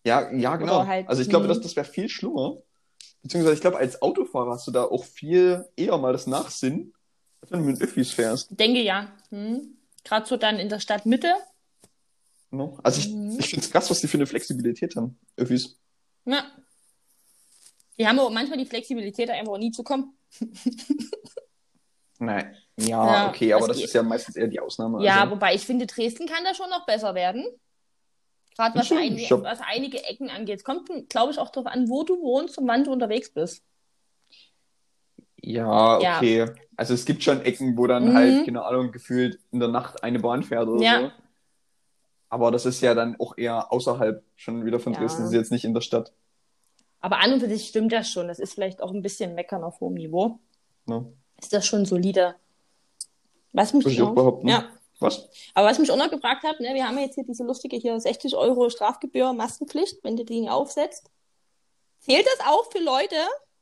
ja, 0.04 0.30
ja, 0.32 0.56
genau. 0.56 0.86
Halt, 0.86 1.08
also 1.08 1.22
ich 1.22 1.28
glaube, 1.30 1.44
mhm. 1.46 1.48
das, 1.48 1.60
das 1.62 1.74
wäre 1.74 1.86
viel 1.86 2.08
schlimmer. 2.10 2.58
Beziehungsweise 3.22 3.54
ich 3.54 3.60
glaube, 3.62 3.78
als 3.78 4.02
Autofahrer 4.02 4.52
hast 4.52 4.66
du 4.66 4.70
da 4.72 4.84
auch 4.84 5.04
viel 5.04 5.64
eher 5.74 5.96
mal 5.98 6.12
das 6.12 6.26
Nachsinn, 6.26 6.92
als 7.40 7.50
wenn 7.50 7.60
du 7.60 7.66
mit 7.66 7.80
Öffis 7.80 8.12
fährst. 8.12 8.48
Denke 8.50 8.82
ja. 8.82 9.08
Hm. 9.30 9.76
Gerade 10.04 10.26
so 10.26 10.36
dann 10.36 10.58
in 10.58 10.68
der 10.68 10.78
Stadtmitte. 10.80 11.32
Ne? 12.56 12.76
Also 12.82 13.00
ich, 13.00 13.08
Mhm. 13.12 13.36
ich 13.38 13.48
finde 13.50 13.64
es 13.64 13.70
krass, 13.70 13.90
was 13.90 14.00
die 14.00 14.08
für 14.08 14.16
eine 14.18 14.26
Flexibilität 14.26 14.96
haben, 14.96 15.18
Öffis. 15.36 15.78
Ja. 16.24 16.44
Die 17.98 18.06
haben 18.06 18.18
aber 18.18 18.30
manchmal 18.30 18.58
die 18.58 18.66
Flexibilität, 18.66 19.30
einfach 19.30 19.52
auch 19.52 19.58
nie 19.58 19.70
zu 19.70 19.82
kommen. 19.82 20.16
Nein. 22.18 22.56
Ja, 22.78 22.86
Ja, 23.24 23.28
okay, 23.28 23.52
aber 23.52 23.60
das 23.68 23.68
das 23.68 23.76
geht. 23.78 23.86
ist 23.86 23.92
ja 23.94 24.02
meistens 24.02 24.36
eher 24.36 24.48
die 24.48 24.60
Ausnahme. 24.60 25.04
Ja, 25.04 25.22
also. 25.22 25.32
wobei 25.34 25.54
ich 25.54 25.64
finde, 25.64 25.86
Dresden 25.86 26.26
kann 26.26 26.44
da 26.44 26.54
schon 26.54 26.70
noch 26.70 26.84
besser 26.86 27.14
werden. 27.14 27.44
Gerade 28.56 28.78
Ja, 28.78 28.80
was, 28.80 28.92
ein, 28.92 29.42
was 29.42 29.60
einige 29.66 30.02
Ecken 30.04 30.30
angeht. 30.30 30.58
Es 30.58 30.64
kommt, 30.64 30.88
glaube 31.10 31.32
ich, 31.32 31.38
auch 31.38 31.50
darauf 31.50 31.70
an, 31.70 31.88
wo 31.90 32.04
du 32.04 32.20
wohnst 32.22 32.56
und 32.58 32.66
wann 32.66 32.84
du 32.84 32.92
unterwegs 32.92 33.30
bist. 33.32 33.62
Ja, 35.42 36.00
Ja. 36.00 36.16
okay. 36.18 36.46
Also 36.76 36.94
es 36.94 37.04
gibt 37.04 37.22
schon 37.22 37.42
Ecken, 37.42 37.76
wo 37.76 37.86
dann 37.86 38.08
Mhm. 38.10 38.14
halt, 38.14 38.44
keine 38.46 38.62
Ahnung, 38.64 38.92
gefühlt 38.92 39.38
in 39.52 39.60
der 39.60 39.68
Nacht 39.68 40.02
eine 40.02 40.18
Bahn 40.20 40.42
fährt 40.42 40.68
oder 40.68 40.82
Ja. 40.82 41.00
so. 41.00 41.12
Aber 42.28 42.50
das 42.50 42.66
ist 42.66 42.80
ja 42.80 42.94
dann 42.94 43.16
auch 43.20 43.36
eher 43.38 43.72
außerhalb 43.72 44.24
schon 44.34 44.64
wieder 44.64 44.80
von 44.80 44.92
Ja. 44.94 45.00
Dresden, 45.00 45.22
das 45.22 45.30
ist 45.30 45.36
jetzt 45.36 45.52
nicht 45.52 45.64
in 45.64 45.74
der 45.74 45.80
Stadt. 45.80 46.12
Aber 47.00 47.18
an 47.20 47.34
und 47.34 47.40
für 47.40 47.48
sich 47.48 47.68
stimmt 47.68 47.92
das 47.92 48.08
schon. 48.10 48.26
Das 48.28 48.38
ist 48.38 48.54
vielleicht 48.54 48.82
auch 48.82 48.92
ein 48.92 49.02
bisschen 49.02 49.34
meckern 49.34 49.62
auf 49.62 49.80
hohem 49.80 49.94
Niveau. 49.94 50.38
Ne? 50.86 51.12
Ist 51.40 51.52
das 51.52 51.66
schon 51.66 51.84
solide? 51.84 52.34
Was 53.52 53.72
mich 53.72 53.86
ich 53.86 54.02
auch 54.02 54.08
noch- 54.08 54.14
behaupten. 54.14 54.48
Ja. 54.48 54.68
Was? 54.98 55.28
Aber 55.54 55.66
was 55.68 55.78
mich 55.78 55.90
auch 55.90 55.96
noch 55.98 56.10
gefragt 56.10 56.42
hat, 56.42 56.58
ne, 56.58 56.72
wir 56.72 56.88
haben 56.88 56.96
ja 56.96 57.04
jetzt 57.04 57.16
hier 57.16 57.24
diese 57.24 57.44
lustige 57.44 57.76
hier 57.76 58.00
60 58.00 58.34
Euro 58.34 58.70
Strafgebühr 58.70 59.34
Maskenpflicht, 59.34 60.02
wenn 60.02 60.16
du 60.16 60.24
die 60.24 60.48
aufsetzt. 60.48 61.10
Zählt 62.00 62.24
das 62.26 62.46
auch 62.46 62.70
für 62.72 62.78
Leute, 62.78 63.16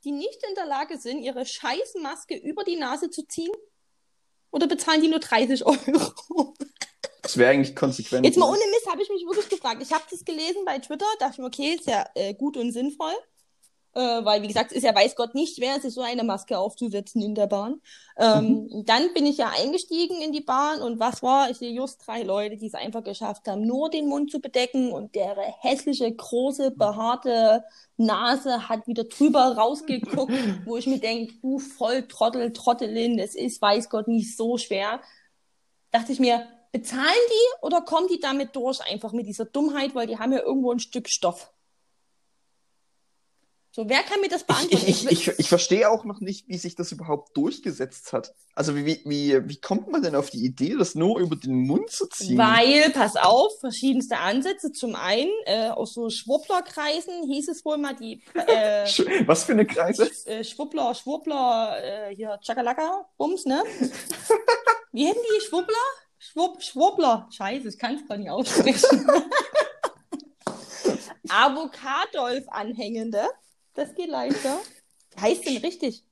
die 0.05 0.13
nicht 0.13 0.41
in 0.49 0.55
der 0.55 0.67
Lage 0.67 0.97
sind, 0.97 1.19
ihre 1.23 1.45
scheiß 1.45 1.97
Maske 2.01 2.37
über 2.37 2.63
die 2.63 2.77
Nase 2.77 3.11
zu 3.11 3.27
ziehen? 3.27 3.51
Oder 4.53 4.69
bezahlen 4.69 5.01
die 5.03 5.09
nur 5.09 5.19
30 5.19 5.67
Euro? 5.67 6.55
Das 7.25 7.39
wäre 7.39 7.51
eigentlich 7.51 7.75
konsequent. 7.75 8.25
Jetzt 8.25 8.37
mal 8.37 8.47
ne? 8.47 8.53
ohne 8.53 8.71
Mist 8.71 8.91
habe 8.91 9.03
ich 9.03 9.09
mich 9.09 9.25
wirklich 9.25 9.49
gefragt. 9.49 9.83
Ich 9.83 9.93
habe 9.93 10.05
das 10.11 10.25
gelesen 10.25 10.65
bei 10.67 10.79
Twitter, 10.79 11.07
dachte 11.19 11.33
ich 11.33 11.39
mir, 11.39 11.47
okay, 11.47 11.75
ist 11.75 11.87
ja 11.87 12.05
äh, 12.15 12.35
gut 12.35 12.59
und 12.59 12.71
sinnvoll. 12.71 13.15
Äh, 13.95 14.25
weil, 14.25 14.43
wie 14.43 14.49
gesagt, 14.49 14.73
es 14.73 14.79
ist 14.79 14.83
ja 14.83 14.95
weiß 14.95 15.15
Gott 15.15 15.35
nicht 15.35 15.57
schwer, 15.57 15.81
sich 15.81 15.95
so 15.95 16.03
eine 16.03 16.23
Maske 16.25 16.59
aufzusetzen 16.59 17.23
in 17.23 17.35
der 17.35 17.47
Bahn. 17.47 17.81
Ähm, 18.19 18.83
Dann 18.85 19.15
bin 19.15 19.25
ich 19.25 19.39
ja 19.39 19.53
eingestiegen 19.57 20.21
in 20.21 20.33
die 20.33 20.43
Bahn 20.43 20.83
und 20.83 20.99
was 21.01 21.23
war? 21.23 21.49
Ich 21.49 21.59
sehe 21.59 21.73
just 21.73 22.05
drei 22.05 22.23
Leute, 22.23 22.57
die 22.57 22.67
es 22.67 22.75
einfach 22.75 23.05
geschafft 23.05 23.47
haben, 23.47 23.67
nur 23.67 23.89
den 23.89 24.09
Mund 24.09 24.31
zu 24.31 24.41
bedecken 24.41 24.93
und 24.93 25.15
deren 25.15 25.45
hässliche, 25.61 26.13
große, 26.13 26.73
behaarte 26.73 27.65
Nase 27.97 28.69
hat 28.69 28.87
wieder 28.87 29.05
drüber 29.05 29.57
rausgeguckt, 29.57 30.33
wo 30.67 30.77
ich 30.77 30.89
mir 30.89 30.99
denke, 30.99 31.35
du 31.41 31.59
Volltrottel, 31.59 32.53
Trottelin, 32.53 33.17
das 33.17 33.35
ist 33.35 33.63
weiß 33.63 33.89
Gott 33.89 34.09
nicht 34.09 34.37
so 34.37 34.59
schwer. 34.59 35.01
Dachte 35.93 36.13
ich 36.13 36.19
mir, 36.19 36.49
bezahlen 36.75 37.07
die 37.31 37.65
oder 37.65 37.81
kommen 37.83 38.09
die 38.09 38.19
damit 38.21 38.55
durch 38.57 38.81
einfach 38.83 39.13
mit 39.13 39.27
dieser 39.27 39.45
Dummheit, 39.45 39.95
weil 39.95 40.09
die 40.09 40.19
haben 40.19 40.33
ja 40.33 40.41
irgendwo 40.41 40.73
ein 40.73 40.81
Stück 40.81 41.09
Stoff. 41.09 41.53
So, 43.71 43.89
wer 43.89 44.03
kann 44.05 44.21
mir 44.21 44.29
das 44.29 44.45
beantworten? 44.45 44.85
ich, 44.87 45.05
ich, 45.11 45.29
ich, 45.29 45.39
ich 45.39 45.49
verstehe 45.49 45.89
auch 45.91 46.05
noch 46.05 46.21
nicht, 46.21 46.47
wie 46.49 46.59
sich 46.59 46.77
das 46.77 46.93
überhaupt 46.93 47.37
durchgesetzt 47.37 48.13
hat. 48.13 48.33
Also 48.55 48.77
wie, 48.77 49.03
wie, 49.05 49.49
wie 49.49 49.57
kommt 49.61 49.89
man 49.91 50.01
denn 50.03 50.15
auf 50.15 50.31
die 50.31 50.45
Idee, 50.45 50.77
das 50.79 50.95
nur 50.95 51.19
über 51.19 51.35
den 51.35 51.67
Mund 51.67 51.91
zu 51.91 52.07
ziehen? 52.09 52.39
Weil, 52.39 52.91
pass 52.91 53.17
auf, 53.17 53.59
verschiedenste 53.59 54.19
Ansätze. 54.19 54.71
Zum 54.71 54.95
einen, 54.95 55.31
äh, 55.47 55.71
aus 55.71 55.95
so 55.95 56.09
Schwupplerkreisen 56.09 57.25
hieß 57.25 57.49
es 57.49 57.65
wohl 57.65 57.79
mal 57.79 57.97
die 57.97 58.23
äh, 58.35 58.85
Sch- 58.87 59.27
Was 59.27 59.43
für 59.45 59.53
eine 59.53 59.67
Kreise? 59.67 60.09
äh, 60.27 60.45
Schwuppler, 60.45 60.95
Schwuppler, 60.95 61.77
äh, 62.11 62.15
hier 62.15 62.39
Chakalaka, 62.47 63.09
Bums, 63.17 63.45
ne? 63.45 63.63
Wie 64.93 65.07
hätten 65.07 65.19
die 65.37 65.41
Schwuppler? 65.45 65.75
Schwupp, 66.33 66.63
Schwuppler. 66.63 67.29
Scheiße, 67.31 67.69
ich 67.69 67.79
kann 67.79 67.97
es 67.97 68.07
gar 68.09 68.17
nicht 68.17 68.31
aussprechen. 68.31 69.07
Avocadolf-Anhängende. 71.29 73.23
Das 73.75 73.95
geht 73.95 74.09
leichter. 74.09 74.59
Heißt 75.21 75.47
denn 75.47 75.59
richtig? 75.59 76.03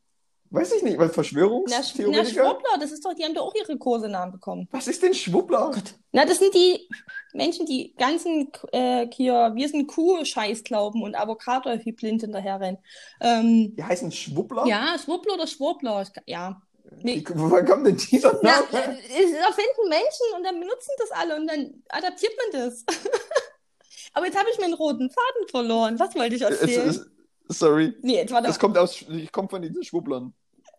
Weiß 0.51 0.71
ich 0.73 0.83
nicht, 0.83 0.99
weil 0.99 1.07
Na, 1.07 1.13
Sch- 1.13 1.15
na, 1.15 1.15
Verschwörungstheoretiker? 1.15 2.45
Schwuppler, 2.45 2.79
das 2.79 2.93
ist 2.93 3.03
doch, 3.05 3.15
die 3.15 3.25
haben 3.25 3.33
doch 3.35 3.47
auch 3.47 3.55
ihre 3.55 3.79
Kosenamen 3.79 4.33
bekommen. 4.33 4.69
Was 4.71 4.87
ist 4.87 5.03
denn 5.03 5.15
Schwuppler? 5.15 5.71
Na, 6.13 6.27
das 6.27 6.39
sind 6.41 6.55
die 6.55 6.87
Menschen, 7.33 7.65
die 7.65 7.95
ganzen 7.95 8.53
äh, 8.73 9.07
hier, 9.11 9.53
wir 9.55 9.69
sind 9.71 9.87
Kuh-Scheiß 9.87 10.63
glauben 10.63 11.03
und 11.03 11.15
Avocado 11.15 11.71
wie 11.85 11.93
blind 11.93 12.21
hinterherrennen. 12.21 12.79
Ähm, 13.23 13.75
Die 13.77 13.83
heißen 13.83 14.13
Schwuppler? 14.13 14.67
ja, 14.67 14.95
Schwuppler 15.03 15.35
oder 15.35 15.47
Schwuppler, 15.47 16.03
ich, 16.03 16.11
ja. 16.27 16.61
Wie, 17.03 17.25
woher 17.35 17.65
kommt 17.65 17.87
denn 17.87 17.97
dieser 17.97 18.33
Name? 18.43 18.65
äh, 18.73 18.97
es 19.09 19.33
erfinden 19.33 19.89
Menschen 19.89 20.27
und 20.37 20.45
dann 20.45 20.59
benutzen 20.61 20.91
das 20.99 21.11
alle 21.13 21.37
und 21.37 21.47
dann 21.47 21.83
adaptiert 21.89 22.33
man 22.37 22.61
das. 22.63 22.85
Aber 24.15 24.27
jetzt 24.27 24.39
habe 24.39 24.49
ich 24.53 24.59
meinen 24.59 24.75
roten 24.75 25.11
Faden 25.11 25.49
verloren. 25.49 25.99
Was 25.99 26.15
wollte 26.15 26.37
ich 26.37 26.43
Es, 26.43 26.61
erzählen? 26.61 26.89
es, 26.91 27.59
sorry. 27.59 27.95
nee, 28.03 28.17
jetzt 28.17 28.33
war 28.33 28.43
Das 28.43 28.59
kommt 28.59 28.77
aus, 28.77 29.03
ich 29.09 29.33
komme 29.33 29.49
von 29.49 29.63
diesen 29.63 29.83
Schwupplern. 29.83 30.35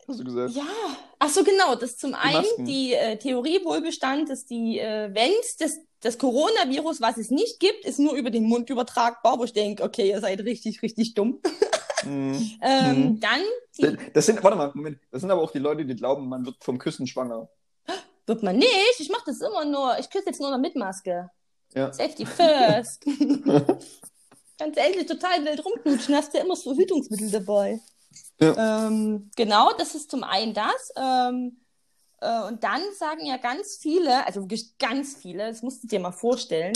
Hast 0.08 0.20
du 0.20 0.24
gesagt? 0.26 0.54
Ja, 0.54 0.64
ach 1.20 1.30
so 1.30 1.44
genau. 1.44 1.76
Das 1.76 1.98
zum 1.98 2.14
einen 2.14 2.42
Masken. 2.42 2.66
die 2.66 2.94
äh, 2.94 3.18
Theorie 3.18 3.64
wohl 3.64 3.82
bestand, 3.82 4.30
dass 4.30 4.46
die, 4.46 4.80
äh, 4.80 5.10
wenn 5.14 5.32
das, 5.60 5.80
das 6.02 6.18
Coronavirus, 6.18 7.00
was 7.02 7.18
es 7.18 7.32
nicht 7.32 7.60
gibt, 7.60 7.86
ist 7.86 8.00
nur 8.00 8.14
über 8.14 8.30
den 8.30 8.44
Mund 8.44 8.70
übertragbar, 8.70 9.40
wo 9.40 9.46
ich 9.46 9.54
denke, 9.54 9.82
okay, 9.84 10.10
ihr 10.10 10.20
seid 10.20 10.42
richtig, 10.42 10.82
richtig 10.82 11.14
dumm. 11.14 11.40
Mhm. 12.06 12.52
ähm, 12.62 13.02
Mhm. 13.02 13.20
Dann 13.20 13.42
die, 13.78 13.98
Das 14.14 14.26
sind, 14.26 14.44
warte 14.44 14.58
mal, 14.58 14.72
Moment. 14.74 15.00
Das 15.12 15.22
sind 15.22 15.32
aber 15.32 15.42
auch 15.42 15.52
die 15.52 15.60
Leute, 15.60 15.86
die 15.86 15.96
glauben, 15.96 16.28
man 16.30 16.46
wird 16.46 16.64
vom 16.64 16.78
Küssen 16.78 17.08
schwanger. 17.08 17.50
wird 18.26 18.44
man 18.44 18.58
nicht. 18.58 19.00
Ich 19.00 19.10
mache 19.10 19.24
das 19.28 19.42
immer 19.42 19.66
nur. 19.66 19.98
Ich 20.00 20.10
küsse 20.10 20.28
jetzt 20.28 20.40
nur 20.42 20.52
noch 20.52 20.60
mit 20.60 20.76
Maske. 20.76 21.30
Ja. 21.74 21.92
Safety 21.92 22.26
first. 22.26 23.04
Ganz 24.60 24.78
ehrlich, 24.78 25.08
total 25.08 25.44
wild 25.44 25.66
rumknutschen, 25.66 26.16
hast 26.16 26.34
du 26.34 26.38
ja 26.38 26.44
immer 26.44 26.56
so 26.56 26.74
Verhütungsmittel 26.74 27.32
dabei. 27.32 27.80
Ja. 28.40 28.88
Ähm, 28.88 29.32
genau, 29.36 29.72
das 29.78 29.96
ist 29.96 30.12
zum 30.12 30.24
einen 30.24 30.54
das. 30.54 30.94
Ähm, 30.96 31.58
äh, 32.22 32.44
und 32.44 32.64
dann 32.64 32.82
sagen 32.98 33.26
ja 33.26 33.38
ganz 33.38 33.78
viele, 33.82 34.26
also 34.26 34.42
wirklich 34.42 34.78
ganz 34.78 35.16
viele, 35.16 35.48
das 35.50 35.64
musst 35.64 35.84
du 35.84 35.88
dir 35.88 36.00
mal 36.00 36.12
vorstellen, 36.12 36.74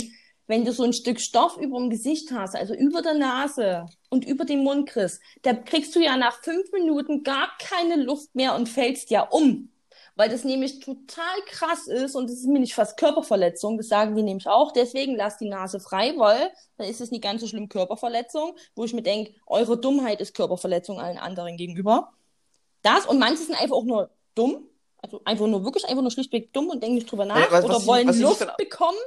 wenn 0.48 0.64
du 0.64 0.72
so 0.72 0.82
ein 0.82 0.92
Stück 0.92 1.20
Stoff 1.20 1.56
über 1.58 1.78
dem 1.78 1.90
Gesicht 1.90 2.32
hast, 2.32 2.56
also 2.56 2.74
über 2.74 3.00
der 3.02 3.14
Nase 3.14 3.86
und 4.10 4.24
über 4.26 4.44
den 4.44 4.64
Mund 4.64 4.88
kriegst, 4.88 5.20
da 5.42 5.54
kriegst 5.54 5.94
du 5.94 6.00
ja 6.00 6.16
nach 6.16 6.42
fünf 6.42 6.72
Minuten 6.72 7.22
gar 7.22 7.50
keine 7.60 8.02
Luft 8.02 8.34
mehr 8.34 8.56
und 8.56 8.68
fällst 8.68 9.10
ja 9.10 9.22
um. 9.22 9.70
Weil 10.16 10.30
das 10.30 10.42
nämlich 10.42 10.80
total 10.80 11.36
krass 11.46 11.86
ist 11.86 12.16
und 12.16 12.24
das 12.28 12.38
ist 12.38 12.46
nämlich 12.46 12.74
fast 12.74 12.96
Körperverletzung, 12.98 13.76
das 13.76 13.86
sagen 13.86 14.16
die 14.16 14.24
nämlich 14.24 14.48
auch. 14.48 14.72
Deswegen 14.72 15.14
lasst 15.14 15.40
die 15.40 15.48
Nase 15.48 15.78
frei, 15.78 16.14
weil 16.16 16.50
dann 16.76 16.88
ist 16.88 17.00
es 17.00 17.12
nicht 17.12 17.22
ganz 17.22 17.40
so 17.40 17.46
schlimm 17.46 17.68
Körperverletzung, 17.68 18.56
wo 18.74 18.84
ich 18.84 18.92
mir 18.94 19.02
denke, 19.02 19.32
eure 19.46 19.78
Dummheit 19.78 20.20
ist 20.20 20.34
Körperverletzung 20.34 20.98
allen 20.98 21.18
anderen 21.18 21.56
gegenüber. 21.56 22.12
Das 22.82 23.06
und 23.06 23.20
manche 23.20 23.44
sind 23.44 23.60
einfach 23.60 23.76
auch 23.76 23.84
nur 23.84 24.10
dumm, 24.34 24.66
also 24.96 25.20
einfach 25.24 25.46
nur 25.46 25.62
wirklich 25.64 25.84
einfach 25.86 26.02
nur 26.02 26.10
schlichtweg 26.10 26.52
dumm 26.52 26.68
und 26.68 26.82
denken 26.82 26.96
nicht 26.96 27.10
drüber 27.10 27.24
nach 27.24 27.38
Ja, 27.38 27.46
was- 27.52 27.64
oder 27.64 27.74
was 27.76 27.86
wollen 27.86 28.08
ich 28.08 28.18
Luft 28.18 28.40
dann- 28.40 28.50
bekommen. 28.58 28.98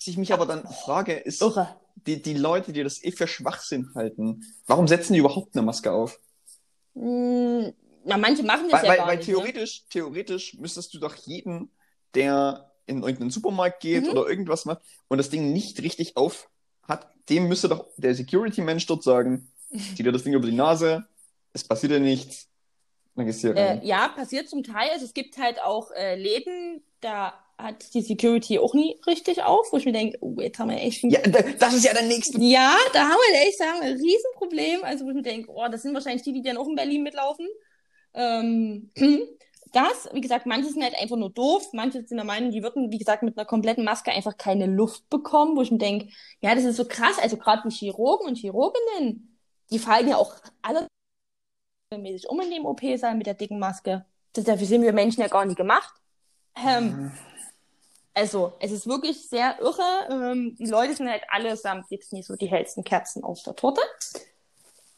Was 0.00 0.06
ich 0.06 0.16
mich 0.16 0.32
aber 0.32 0.46
dann 0.46 0.66
frage, 0.66 1.12
ist, 1.12 1.42
Irre. 1.42 1.76
die, 2.06 2.22
die 2.22 2.32
Leute, 2.34 2.72
die 2.72 2.82
das 2.82 3.04
eh 3.04 3.12
für 3.12 3.28
Schwachsinn 3.28 3.90
halten, 3.94 4.42
warum 4.66 4.88
setzen 4.88 5.12
die 5.12 5.18
überhaupt 5.18 5.54
eine 5.54 5.62
Maske 5.62 5.92
auf? 5.92 6.18
Hm, 6.94 7.72
na, 8.04 8.16
manche 8.16 8.42
machen 8.42 8.68
das 8.70 8.82
Weil, 8.82 8.84
ja 8.84 8.88
weil, 8.88 8.96
gar 8.96 9.06
weil 9.08 9.16
nicht. 9.18 9.28
ne? 9.28 9.34
theoretisch, 9.34 9.84
theoretisch 9.90 10.54
müsstest 10.54 10.94
du 10.94 10.98
doch 11.00 11.14
jeden, 11.16 11.70
der 12.14 12.72
in 12.86 13.02
irgendeinen 13.02 13.30
Supermarkt 13.30 13.80
geht 13.80 14.04
Mhm. 14.04 14.10
oder 14.10 14.26
irgendwas 14.26 14.64
macht 14.64 14.80
und 15.08 15.18
das 15.18 15.28
Ding 15.28 15.52
nicht 15.52 15.82
richtig 15.82 16.16
auf 16.16 16.48
hat, 16.88 17.08
dem 17.28 17.46
müsste 17.46 17.68
doch 17.68 17.86
der 17.98 18.14
Security-Mensch 18.14 18.86
dort 18.86 19.02
sagen, 19.04 19.52
zieh 19.96 20.02
dir 20.02 20.12
das 20.12 20.24
Ding 20.24 20.32
über 20.32 20.46
die 20.46 20.56
Nase, 20.56 21.06
es 21.52 21.62
passiert 21.62 21.92
dir 21.92 22.00
nichts, 22.00 22.48
dann 23.14 23.26
gehst 23.26 23.44
du 23.44 23.48
hier 23.48 23.56
rein. 23.56 23.82
Äh, 23.82 23.86
ja, 23.86 24.08
passiert 24.08 24.48
zum 24.48 24.62
Teil. 24.64 24.88
Also 24.92 25.04
es 25.04 25.12
gibt 25.12 25.36
halt 25.36 25.60
auch 25.62 25.90
äh, 25.92 26.16
Läden, 26.16 26.82
da 27.00 27.34
hat 27.62 27.94
die 27.94 28.02
Security 28.02 28.58
auch 28.58 28.74
nie 28.74 29.00
richtig 29.06 29.42
auf, 29.42 29.72
wo 29.72 29.76
ich 29.76 29.84
mir 29.84 29.92
denke, 29.92 30.18
oh, 30.20 30.36
jetzt 30.40 30.58
haben 30.58 30.70
wir 30.70 30.78
echt 30.78 31.04
ein 31.04 31.10
Ja, 31.10 31.20
da- 31.22 31.42
das 31.58 31.74
ist 31.74 31.84
ja 31.84 31.92
der 31.92 32.02
nächste. 32.02 32.38
Ja, 32.40 32.76
da 32.92 33.00
haben 33.04 33.18
wir 33.30 33.40
echt 33.42 33.58
sagen, 33.58 33.80
ein 33.82 33.96
Riesenproblem. 33.96 34.84
Also 34.84 35.04
wo 35.04 35.10
ich 35.10 35.16
mir 35.16 35.22
denke, 35.22 35.50
oh, 35.50 35.66
das 35.70 35.82
sind 35.82 35.94
wahrscheinlich 35.94 36.22
die, 36.22 36.32
die 36.32 36.42
dann 36.42 36.56
auch 36.56 36.68
in 36.68 36.74
Berlin 36.74 37.02
mitlaufen. 37.02 37.46
Ähm, 38.14 38.90
das, 39.72 40.08
wie 40.12 40.20
gesagt, 40.20 40.46
manche 40.46 40.70
sind 40.70 40.82
halt 40.82 40.94
einfach 41.00 41.16
nur 41.16 41.30
doof, 41.30 41.68
manche 41.72 42.04
sind 42.04 42.16
der 42.16 42.24
Meinung, 42.24 42.50
die 42.50 42.62
würden, 42.62 42.90
wie 42.90 42.98
gesagt, 42.98 43.22
mit 43.22 43.38
einer 43.38 43.46
kompletten 43.46 43.84
Maske 43.84 44.10
einfach 44.10 44.36
keine 44.36 44.66
Luft 44.66 45.08
bekommen, 45.10 45.56
wo 45.56 45.62
ich 45.62 45.70
mir 45.70 45.78
denke, 45.78 46.08
ja, 46.40 46.54
das 46.54 46.64
ist 46.64 46.76
so 46.76 46.84
krass. 46.86 47.18
Also 47.20 47.36
gerade 47.36 47.68
die 47.68 47.74
Chirurgen 47.74 48.26
und 48.26 48.36
Chirurginnen, 48.36 49.38
die 49.70 49.78
fallen 49.78 50.08
ja 50.08 50.16
auch 50.16 50.34
alle 50.62 50.86
mäßig 51.96 52.28
um 52.28 52.40
in 52.40 52.50
dem 52.50 52.66
OP-Saal 52.66 53.16
mit 53.16 53.26
der 53.26 53.34
dicken 53.34 53.58
Maske. 53.58 54.04
Das, 54.32 54.44
dafür 54.44 54.66
sind 54.66 54.82
wir 54.82 54.92
Menschen 54.92 55.22
ja 55.22 55.28
gar 55.28 55.44
nicht 55.44 55.56
gemacht. 55.56 55.92
Ähm, 56.66 57.12
also, 58.12 58.54
es 58.60 58.72
ist 58.72 58.86
wirklich 58.86 59.28
sehr 59.28 59.60
irre. 59.60 60.08
Ähm, 60.10 60.56
die 60.58 60.66
Leute 60.66 60.94
sind 60.94 61.08
halt 61.08 61.22
allesamt 61.28 61.86
jetzt 61.90 62.12
nicht 62.12 62.26
so 62.26 62.36
die 62.36 62.50
hellsten 62.50 62.84
Kerzen 62.84 63.22
auf 63.22 63.42
der 63.42 63.54
Torte. 63.54 63.82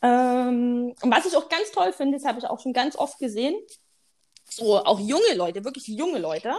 Ähm, 0.02 0.94
und 1.00 1.10
was 1.10 1.26
ich 1.26 1.36
auch 1.36 1.48
ganz 1.48 1.70
toll 1.70 1.92
finde, 1.92 2.18
das 2.18 2.26
habe 2.26 2.38
ich 2.38 2.46
auch 2.46 2.60
schon 2.60 2.72
ganz 2.72 2.96
oft 2.96 3.18
gesehen, 3.18 3.54
so 4.50 4.78
auch 4.78 4.98
junge 4.98 5.34
Leute, 5.34 5.64
wirklich 5.64 5.86
junge 5.86 6.18
Leute, 6.18 6.54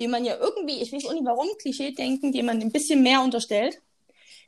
die 0.00 0.08
man 0.08 0.24
ja 0.24 0.36
irgendwie, 0.36 0.82
ich 0.82 0.92
weiß 0.92 1.06
auch 1.06 1.12
nicht 1.12 1.24
warum, 1.24 1.48
Klischee 1.60 1.92
denken, 1.92 2.32
die 2.32 2.42
man 2.42 2.60
ein 2.60 2.72
bisschen 2.72 3.02
mehr 3.02 3.22
unterstellt, 3.22 3.80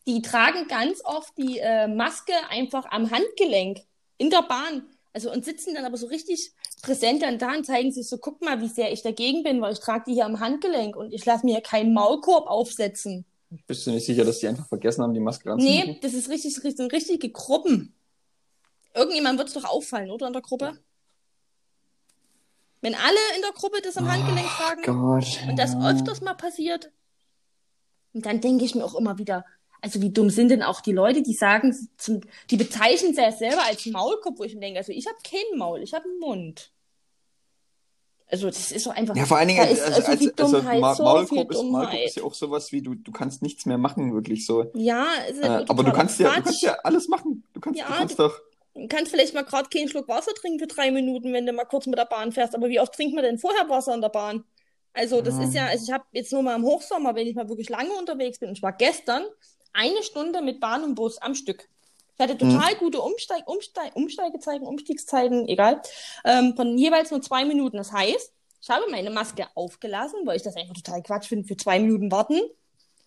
die 0.06 0.22
tragen 0.22 0.68
ganz 0.68 1.02
oft 1.04 1.36
die 1.38 1.58
äh, 1.58 1.88
Maske 1.88 2.32
einfach 2.48 2.86
am 2.90 3.10
Handgelenk 3.10 3.80
in 4.18 4.30
der 4.30 4.42
Bahn. 4.42 4.86
Also 5.12 5.32
und 5.32 5.44
sitzen 5.44 5.74
dann 5.74 5.84
aber 5.84 5.96
so 5.96 6.06
richtig 6.06 6.52
präsent 6.82 7.22
dann 7.22 7.38
da 7.38 7.54
und 7.56 7.66
zeigen 7.66 7.90
sich 7.90 8.08
so, 8.08 8.18
guck 8.18 8.40
mal, 8.42 8.60
wie 8.60 8.68
sehr 8.68 8.92
ich 8.92 9.02
dagegen 9.02 9.42
bin, 9.42 9.60
weil 9.60 9.72
ich 9.72 9.80
trage 9.80 10.04
die 10.06 10.14
hier 10.14 10.26
am 10.26 10.38
Handgelenk 10.38 10.94
und 10.96 11.12
ich 11.12 11.24
lasse 11.26 11.44
mir 11.44 11.54
hier 11.54 11.62
keinen 11.62 11.92
Maulkorb 11.92 12.46
aufsetzen. 12.46 13.24
Bist 13.66 13.86
du 13.86 13.90
nicht 13.90 14.06
sicher, 14.06 14.24
dass 14.24 14.38
die 14.38 14.46
einfach 14.46 14.68
vergessen 14.68 15.02
haben, 15.02 15.12
die 15.12 15.20
Maske 15.20 15.50
anzuziehen? 15.50 15.88
Nee, 15.88 15.98
das 16.00 16.14
ist 16.14 16.28
richtig, 16.28 16.56
richtig, 16.58 16.76
sind 16.76 16.92
richtige 16.92 17.30
Gruppen. 17.30 17.94
Irgendjemand 18.94 19.38
wird 19.38 19.48
es 19.48 19.54
doch 19.54 19.64
auffallen, 19.64 20.10
oder 20.10 20.28
in 20.28 20.32
der 20.32 20.42
Gruppe? 20.42 20.78
Wenn 22.80 22.94
alle 22.94 23.18
in 23.36 23.42
der 23.42 23.52
Gruppe 23.52 23.80
das 23.82 23.96
am 23.96 24.10
Handgelenk 24.10 24.46
tragen 24.46 24.82
Gott. 24.82 25.40
und 25.48 25.56
das 25.58 25.72
ja. 25.72 25.90
öfters 25.90 26.20
mal 26.20 26.34
passiert, 26.34 26.92
und 28.12 28.26
dann 28.26 28.40
denke 28.40 28.64
ich 28.64 28.74
mir 28.74 28.84
auch 28.84 28.94
immer 28.94 29.18
wieder, 29.18 29.44
also 29.82 30.00
wie 30.02 30.10
dumm 30.10 30.30
sind 30.30 30.50
denn 30.50 30.62
auch 30.62 30.80
die 30.80 30.92
Leute, 30.92 31.22
die 31.22 31.34
sagen, 31.34 31.74
zum, 31.96 32.20
die 32.50 32.56
bezeichnen 32.56 33.14
sich 33.14 33.24
ja 33.24 33.32
selber 33.32 33.64
als 33.64 33.86
Maulkorb, 33.86 34.38
wo 34.38 34.44
ich 34.44 34.54
mir 34.54 34.60
denke, 34.60 34.78
also 34.78 34.92
ich 34.92 35.06
habe 35.06 35.16
kein 35.24 35.58
Maul, 35.58 35.82
ich 35.82 35.94
habe 35.94 36.04
einen 36.04 36.18
Mund. 36.18 36.72
Also 38.30 38.46
das 38.46 38.70
ist 38.70 38.86
doch 38.86 38.94
einfach. 38.94 39.16
Ja, 39.16 39.26
vor 39.26 39.38
allen 39.38 39.48
Dingen, 39.48 39.66
ist 39.68 39.82
also, 39.82 40.02
also 40.08 40.30
also, 40.36 40.58
Dummheit, 40.58 40.80
Ma 40.80 40.94
so 40.94 41.02
Maulkorb, 41.02 41.50
ist, 41.50 41.62
Maulkorb 41.64 42.00
ist 42.04 42.16
ja 42.16 42.22
auch 42.22 42.34
sowas 42.34 42.70
wie, 42.70 42.80
du, 42.80 42.94
du 42.94 43.10
kannst 43.10 43.42
nichts 43.42 43.66
mehr 43.66 43.78
machen, 43.78 44.14
wirklich 44.14 44.46
so. 44.46 44.70
Ja, 44.74 45.08
Äh, 45.42 45.64
aber 45.68 45.82
du 45.82 45.92
kannst, 45.92 46.20
ja, 46.20 46.28
du 46.28 46.42
kannst 46.42 46.62
ja 46.62 46.74
alles 46.84 47.08
machen. 47.08 47.42
Du 47.54 47.60
kannst, 47.60 47.80
Ja, 47.80 47.86
du 47.86 47.94
kannst 47.94 48.18
doch. 48.18 48.40
Du 48.74 48.86
kannst 48.86 49.10
vielleicht 49.10 49.34
mal 49.34 49.42
gerade 49.42 49.68
keinen 49.68 49.88
Schluck 49.88 50.06
Wasser 50.06 50.32
trinken 50.32 50.60
für 50.60 50.68
drei 50.68 50.92
Minuten, 50.92 51.32
wenn 51.32 51.44
du 51.44 51.52
mal 51.52 51.64
kurz 51.64 51.86
mit 51.86 51.98
der 51.98 52.04
Bahn 52.04 52.30
fährst. 52.30 52.54
Aber 52.54 52.68
wie 52.68 52.78
oft 52.78 52.94
trinkt 52.94 53.14
man 53.16 53.24
denn 53.24 53.36
vorher 53.38 53.68
Wasser 53.68 53.94
in 53.94 54.00
der 54.00 54.10
Bahn? 54.10 54.44
Also 54.92 55.22
das 55.22 55.34
Ja. 55.38 55.42
ist 55.44 55.54
ja, 55.54 55.66
also 55.66 55.84
ich 55.84 55.92
habe 55.92 56.04
jetzt 56.12 56.32
nur 56.32 56.42
mal 56.42 56.54
im 56.54 56.62
Hochsommer, 56.62 57.14
wenn 57.16 57.26
ich 57.26 57.34
mal 57.34 57.48
wirklich 57.48 57.68
lange 57.68 57.92
unterwegs 57.94 58.38
bin, 58.38 58.48
und 58.48 58.56
ich 58.56 58.62
war 58.62 58.72
gestern 58.72 59.24
eine 59.72 60.02
Stunde 60.02 60.42
mit 60.42 60.60
Bahn 60.60 60.84
und 60.84 60.94
Bus 60.94 61.18
am 61.18 61.34
Stück. 61.34 61.68
Ich 62.14 62.22
hatte 62.22 62.36
total 62.36 62.74
gute 62.74 63.00
Umsteig, 63.00 63.48
Umsteig, 63.48 63.96
Umsteigezeiten, 63.96 64.66
Umstiegszeiten, 64.66 65.48
egal, 65.48 65.80
ähm, 66.24 66.54
von 66.54 66.76
jeweils 66.76 67.10
nur 67.10 67.22
zwei 67.22 67.46
Minuten. 67.46 67.78
Das 67.78 67.92
heißt, 67.92 68.32
ich 68.60 68.68
habe 68.68 68.84
meine 68.90 69.10
Maske 69.10 69.46
aufgelassen, 69.54 70.20
weil 70.26 70.36
ich 70.36 70.42
das 70.42 70.54
einfach 70.56 70.74
total 70.74 71.02
Quatsch 71.02 71.28
finde, 71.28 71.48
für 71.48 71.56
zwei 71.56 71.80
Minuten 71.80 72.12
warten. 72.12 72.40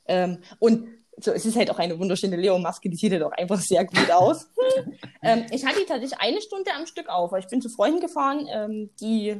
Ähm, 0.07 0.39
und 0.57 0.87
so, 1.17 1.31
es 1.31 1.45
ist 1.45 1.55
halt 1.55 1.69
auch 1.69 1.77
eine 1.77 1.99
wunderschöne 1.99 2.35
Leo-Maske, 2.35 2.89
die 2.89 2.97
sieht 2.97 3.11
halt 3.11 3.21
auch 3.21 3.31
einfach 3.33 3.59
sehr 3.59 3.85
gut 3.85 4.09
aus. 4.09 4.47
ähm, 5.21 5.45
ich 5.51 5.63
hatte 5.63 5.79
die 5.79 5.85
tatsächlich 5.85 6.19
eine 6.19 6.41
Stunde 6.41 6.71
am 6.73 6.87
Stück 6.87 7.07
auf, 7.07 7.31
weil 7.31 7.41
ich 7.41 7.47
bin 7.47 7.61
zu 7.61 7.69
Freunden 7.69 7.99
gefahren, 7.99 8.47
ähm, 8.51 8.89
die, 8.99 9.39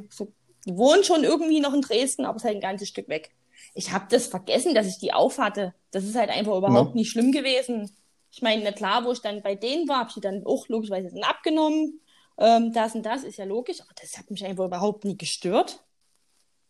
die 0.66 0.76
wohnen 0.76 1.02
schon 1.02 1.24
irgendwie 1.24 1.58
noch 1.58 1.74
in 1.74 1.80
Dresden, 1.80 2.26
aber 2.26 2.36
es 2.36 2.42
ist 2.42 2.46
halt 2.46 2.58
ein 2.58 2.60
ganzes 2.60 2.88
Stück 2.88 3.08
weg. 3.08 3.32
Ich 3.74 3.92
habe 3.92 4.06
das 4.08 4.26
vergessen, 4.28 4.74
dass 4.74 4.86
ich 4.86 4.98
die 4.98 5.12
auf 5.12 5.38
hatte. 5.38 5.74
Das 5.90 6.04
ist 6.04 6.14
halt 6.16 6.30
einfach 6.30 6.56
überhaupt 6.56 6.90
Ja. 6.90 6.94
nicht 6.94 7.10
schlimm 7.10 7.32
gewesen. 7.32 7.94
Ich 8.30 8.42
meine, 8.42 8.62
na 8.64 8.72
klar, 8.72 9.04
wo 9.04 9.12
ich 9.12 9.20
dann 9.20 9.42
bei 9.42 9.54
denen 9.54 9.88
war, 9.88 9.98
habe 9.98 10.08
ich 10.08 10.14
die 10.14 10.20
dann 10.20 10.44
auch 10.46 10.68
logischerweise 10.68 11.10
dann 11.12 11.22
abgenommen. 11.24 12.00
Ähm, 12.38 12.72
das 12.72 12.94
und 12.94 13.04
das 13.04 13.24
ist 13.24 13.38
ja 13.38 13.44
logisch, 13.44 13.80
aber 13.80 13.92
das 14.00 14.16
hat 14.18 14.30
mich 14.30 14.44
einfach 14.44 14.64
überhaupt 14.66 15.04
nie 15.04 15.16
gestört. 15.16 15.84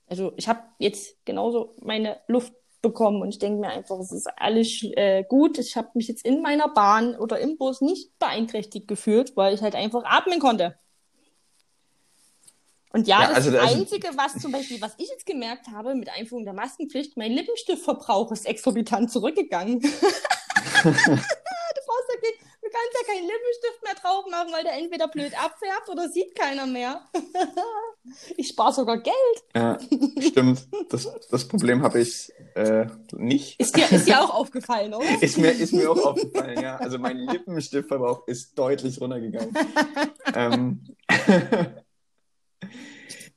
Also 0.07 0.33
ich 0.37 0.49
habe 0.49 0.61
jetzt 0.79 1.25
genauso 1.25 1.75
meine 1.81 2.21
Luft 2.29 2.53
bekommen 2.83 3.23
und 3.23 3.31
ich 3.31 3.39
denke 3.39 3.61
mir 3.61 3.69
einfach, 3.71 3.99
es 3.99 4.13
ist 4.13 4.29
alles 4.37 4.83
äh, 4.83 5.25
gut. 5.25 5.59
Ich 5.59 5.77
habe 5.77 5.89
mich 5.95 6.09
jetzt 6.09 6.25
in 6.25 6.43
meiner 6.43 6.69
Bahn 6.69 7.17
oder 7.17 7.39
im 7.41 7.57
Bus 7.57 7.81
nicht 7.81 8.19
beeinträchtigt 8.19 8.87
gefühlt, 8.89 9.37
weil 9.37 9.55
ich 9.55 9.63
halt 9.63 9.75
einfach 9.75 10.05
atmen 10.05 10.39
konnte. 10.41 10.79
Und 12.95 13.09
ja, 13.09 13.23
Ja, 13.23 13.29
das 13.29 13.37
also- 13.39 13.59
also- 13.59 13.75
Einzige, 13.75 14.09
was 14.17 14.41
zum 14.41 14.53
Beispiel, 14.53 14.81
was 14.81 14.95
ich 14.99 15.09
jetzt 15.09 15.27
gemerkt 15.27 15.67
habe 15.73 15.97
mit 15.97 16.09
Einführung 16.17 16.45
der 16.45 16.55
Maskenpflicht, 16.55 17.17
mein 17.17 17.33
Lippenstiftverbrauch 17.33 18.31
ist 18.31 18.47
exorbitant 18.47 19.11
zurückgegangen. 19.11 19.81
du 19.81 19.89
brauchst 19.89 20.15
ja 20.85 22.21
kein, 22.21 22.37
du 22.63 22.69
kannst 22.71 22.95
ja 22.95 23.13
keinen 23.13 23.27
Lippenstift 23.27 23.83
mehr 23.83 23.95
drauf 24.01 24.25
machen, 24.31 24.53
weil 24.53 24.63
der 24.63 24.75
entweder 24.75 25.09
blöd 25.09 25.33
abfärbt 25.35 25.89
oder 25.91 26.09
sieht 26.09 26.37
keiner 26.37 26.67
mehr. 26.67 27.01
ich 28.37 28.47
spare 28.47 28.73
sogar 28.73 28.99
Geld. 28.99 29.17
Ja, 29.57 29.77
stimmt. 30.21 30.69
Das, 30.89 31.09
das 31.29 31.49
Problem 31.49 31.83
habe 31.83 31.99
ich 32.01 32.33
äh, 32.55 32.87
nicht. 33.17 33.59
Ist 33.59 33.77
dir, 33.77 33.91
ist 33.91 34.07
dir 34.07 34.23
auch 34.23 34.31
aufgefallen, 34.33 34.95
oder? 34.95 35.05
Ist 35.21 35.37
mir, 35.37 35.51
ist 35.51 35.73
mir 35.73 35.91
auch 35.91 35.99
aufgefallen, 36.07 36.63
ja. 36.63 36.77
Also 36.77 36.99
mein 36.99 37.19
Lippenstiftverbrauch 37.19 38.29
ist 38.29 38.57
deutlich 38.57 39.01
runtergegangen. 39.01 39.53
ähm, 40.37 40.81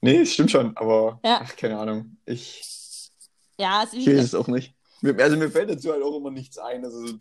nee, 0.02 0.26
stimmt 0.26 0.52
schon, 0.52 0.76
aber 0.78 1.20
Ja. 1.24 1.42
ach, 1.44 1.56
keine 1.56 1.78
Ahnung. 1.78 2.18
Ich, 2.26 2.62
Ja, 3.60 3.84
es 3.84 3.94
ich 3.94 4.06
weiß 4.08 4.14
ist, 4.16 4.24
es 4.26 4.36
auch 4.36 4.48
nicht. 4.48 4.74
Also 5.04 5.38
mir 5.38 5.50
fällt 5.52 5.70
dazu 5.70 5.92
halt 5.92 6.04
auch 6.04 6.16
immer 6.18 6.32
nichts 6.32 6.58
ein. 6.58 6.84
Also, 6.84 7.18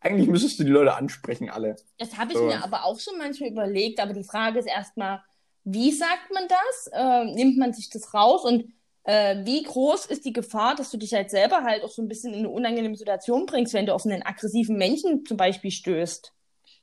eigentlich 0.00 0.28
müsstest 0.28 0.58
du 0.58 0.64
die 0.64 0.70
Leute 0.70 0.94
ansprechen, 0.94 1.48
alle. 1.50 1.76
das 1.98 2.16
habe 2.16 2.32
ich 2.32 2.38
So. 2.38 2.44
mir 2.44 2.62
aber 2.64 2.84
auch 2.84 2.98
schon 2.98 3.18
manchmal 3.18 3.50
überlegt. 3.50 4.00
Aber 4.00 4.12
die 4.12 4.24
Frage 4.24 4.58
ist 4.58 4.66
erstmal, 4.66 5.22
wie 5.64 5.92
sagt 5.92 6.32
man 6.32 6.44
das? 6.48 6.90
Äh, 6.92 7.24
nimmt 7.34 7.56
man 7.58 7.72
sich 7.72 7.88
das 7.90 8.12
raus? 8.14 8.44
Und 8.44 8.72
äh, 9.04 9.44
wie 9.44 9.62
groß 9.62 10.06
ist 10.06 10.24
die 10.24 10.32
Gefahr, 10.32 10.74
dass 10.74 10.90
du 10.90 10.96
dich 10.96 11.12
halt 11.14 11.30
selber 11.30 11.62
halt 11.62 11.84
auch 11.84 11.90
so 11.90 12.02
ein 12.02 12.08
bisschen 12.08 12.32
in 12.32 12.40
eine 12.40 12.48
unangenehme 12.50 12.96
Situation 12.96 13.46
bringst, 13.46 13.74
wenn 13.74 13.86
du 13.86 13.94
auf 13.94 14.04
einen 14.06 14.22
aggressiven 14.22 14.76
Menschen 14.76 15.24
zum 15.24 15.36
Beispiel 15.36 15.70
stößt? 15.70 16.32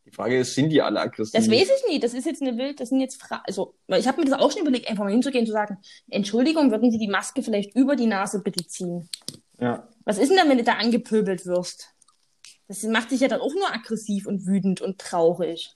Die 0.09 0.15
Frage 0.15 0.39
ist, 0.39 0.55
sind 0.55 0.69
die 0.69 0.81
alle 0.81 0.99
aggressiv? 0.99 1.33
Das 1.33 1.49
weiß 1.49 1.69
ich 1.69 1.87
nicht. 1.87 2.03
Das 2.03 2.15
ist 2.15 2.25
jetzt 2.25 2.41
eine 2.41 2.57
wild, 2.57 2.79
das 2.79 2.89
sind 2.89 2.99
jetzt 2.99 3.21
Fragen. 3.21 3.43
Also, 3.45 3.75
ich 3.87 4.07
habe 4.07 4.19
mir 4.19 4.29
das 4.29 4.39
auch 4.39 4.51
schon 4.51 4.63
überlegt, 4.63 4.89
einfach 4.89 5.03
mal 5.03 5.11
hinzugehen 5.11 5.43
und 5.43 5.47
zu 5.47 5.53
sagen, 5.53 5.77
Entschuldigung, 6.09 6.71
würden 6.71 6.89
Sie 6.89 6.97
die 6.97 7.07
Maske 7.07 7.43
vielleicht 7.43 7.75
über 7.75 7.95
die 7.95 8.07
Nase 8.07 8.41
bitte 8.41 8.65
ziehen? 8.65 9.07
Ja. 9.59 9.87
Was 10.05 10.17
ist 10.17 10.29
denn 10.29 10.37
dann, 10.37 10.49
wenn 10.49 10.57
du 10.57 10.63
da 10.63 10.73
angepöbelt 10.73 11.45
wirst? 11.45 11.93
Das 12.67 12.81
macht 12.83 13.11
dich 13.11 13.19
ja 13.19 13.27
dann 13.27 13.41
auch 13.41 13.53
nur 13.53 13.71
aggressiv 13.71 14.25
und 14.25 14.47
wütend 14.47 14.81
und 14.81 14.99
traurig. 14.99 15.75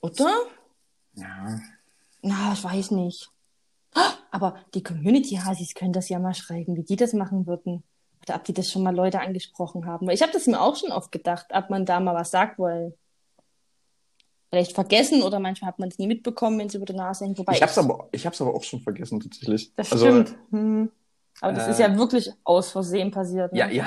Oder? 0.00 0.32
Ja. 1.14 1.60
Na, 2.22 2.52
ich 2.52 2.62
weiß 2.62 2.92
nicht. 2.92 3.28
Aber 4.30 4.56
die 4.74 4.82
Community-Hasis 4.84 5.74
können 5.74 5.92
das 5.92 6.08
ja 6.08 6.20
mal 6.20 6.34
schreiben, 6.34 6.76
wie 6.76 6.84
die 6.84 6.96
das 6.96 7.12
machen 7.12 7.46
würden. 7.46 7.82
Oder 8.26 8.36
ob 8.36 8.44
die 8.44 8.54
das 8.54 8.70
schon 8.70 8.82
mal 8.82 8.94
Leute 8.94 9.20
angesprochen 9.20 9.86
haben. 9.86 10.06
Weil 10.06 10.14
ich 10.14 10.22
habe 10.22 10.32
das 10.32 10.46
mir 10.46 10.60
auch 10.60 10.76
schon 10.76 10.92
oft 10.92 11.12
gedacht, 11.12 11.46
ob 11.50 11.70
man 11.70 11.84
da 11.84 12.00
mal 12.00 12.14
was 12.14 12.30
sagt, 12.30 12.58
weil 12.58 12.94
vielleicht 14.50 14.72
vergessen 14.72 15.22
oder 15.22 15.40
manchmal 15.40 15.68
hat 15.68 15.78
man 15.78 15.88
es 15.88 15.98
nie 15.98 16.06
mitbekommen, 16.06 16.58
wenn 16.58 16.68
sie 16.68 16.76
über 16.76 16.86
die 16.86 16.94
Nase 16.94 17.24
hängt. 17.24 17.38
Wobei 17.38 17.54
Ich 17.54 17.62
hab's 17.62 17.76
aber, 17.76 18.08
ich 18.12 18.24
hab's 18.24 18.40
aber 18.40 18.54
auch 18.54 18.62
schon 18.62 18.80
vergessen, 18.80 19.20
tatsächlich. 19.20 19.72
Das 19.74 19.92
also, 19.92 20.06
stimmt. 20.06 20.36
Hm. 20.50 20.90
Aber 21.40 21.52
das 21.52 21.66
äh, 21.66 21.70
ist 21.72 21.80
ja 21.80 21.96
wirklich 21.96 22.30
aus 22.44 22.70
Versehen 22.70 23.10
passiert. 23.10 23.52
Ne? 23.52 23.58
Ja, 23.58 23.68
ja. 23.68 23.86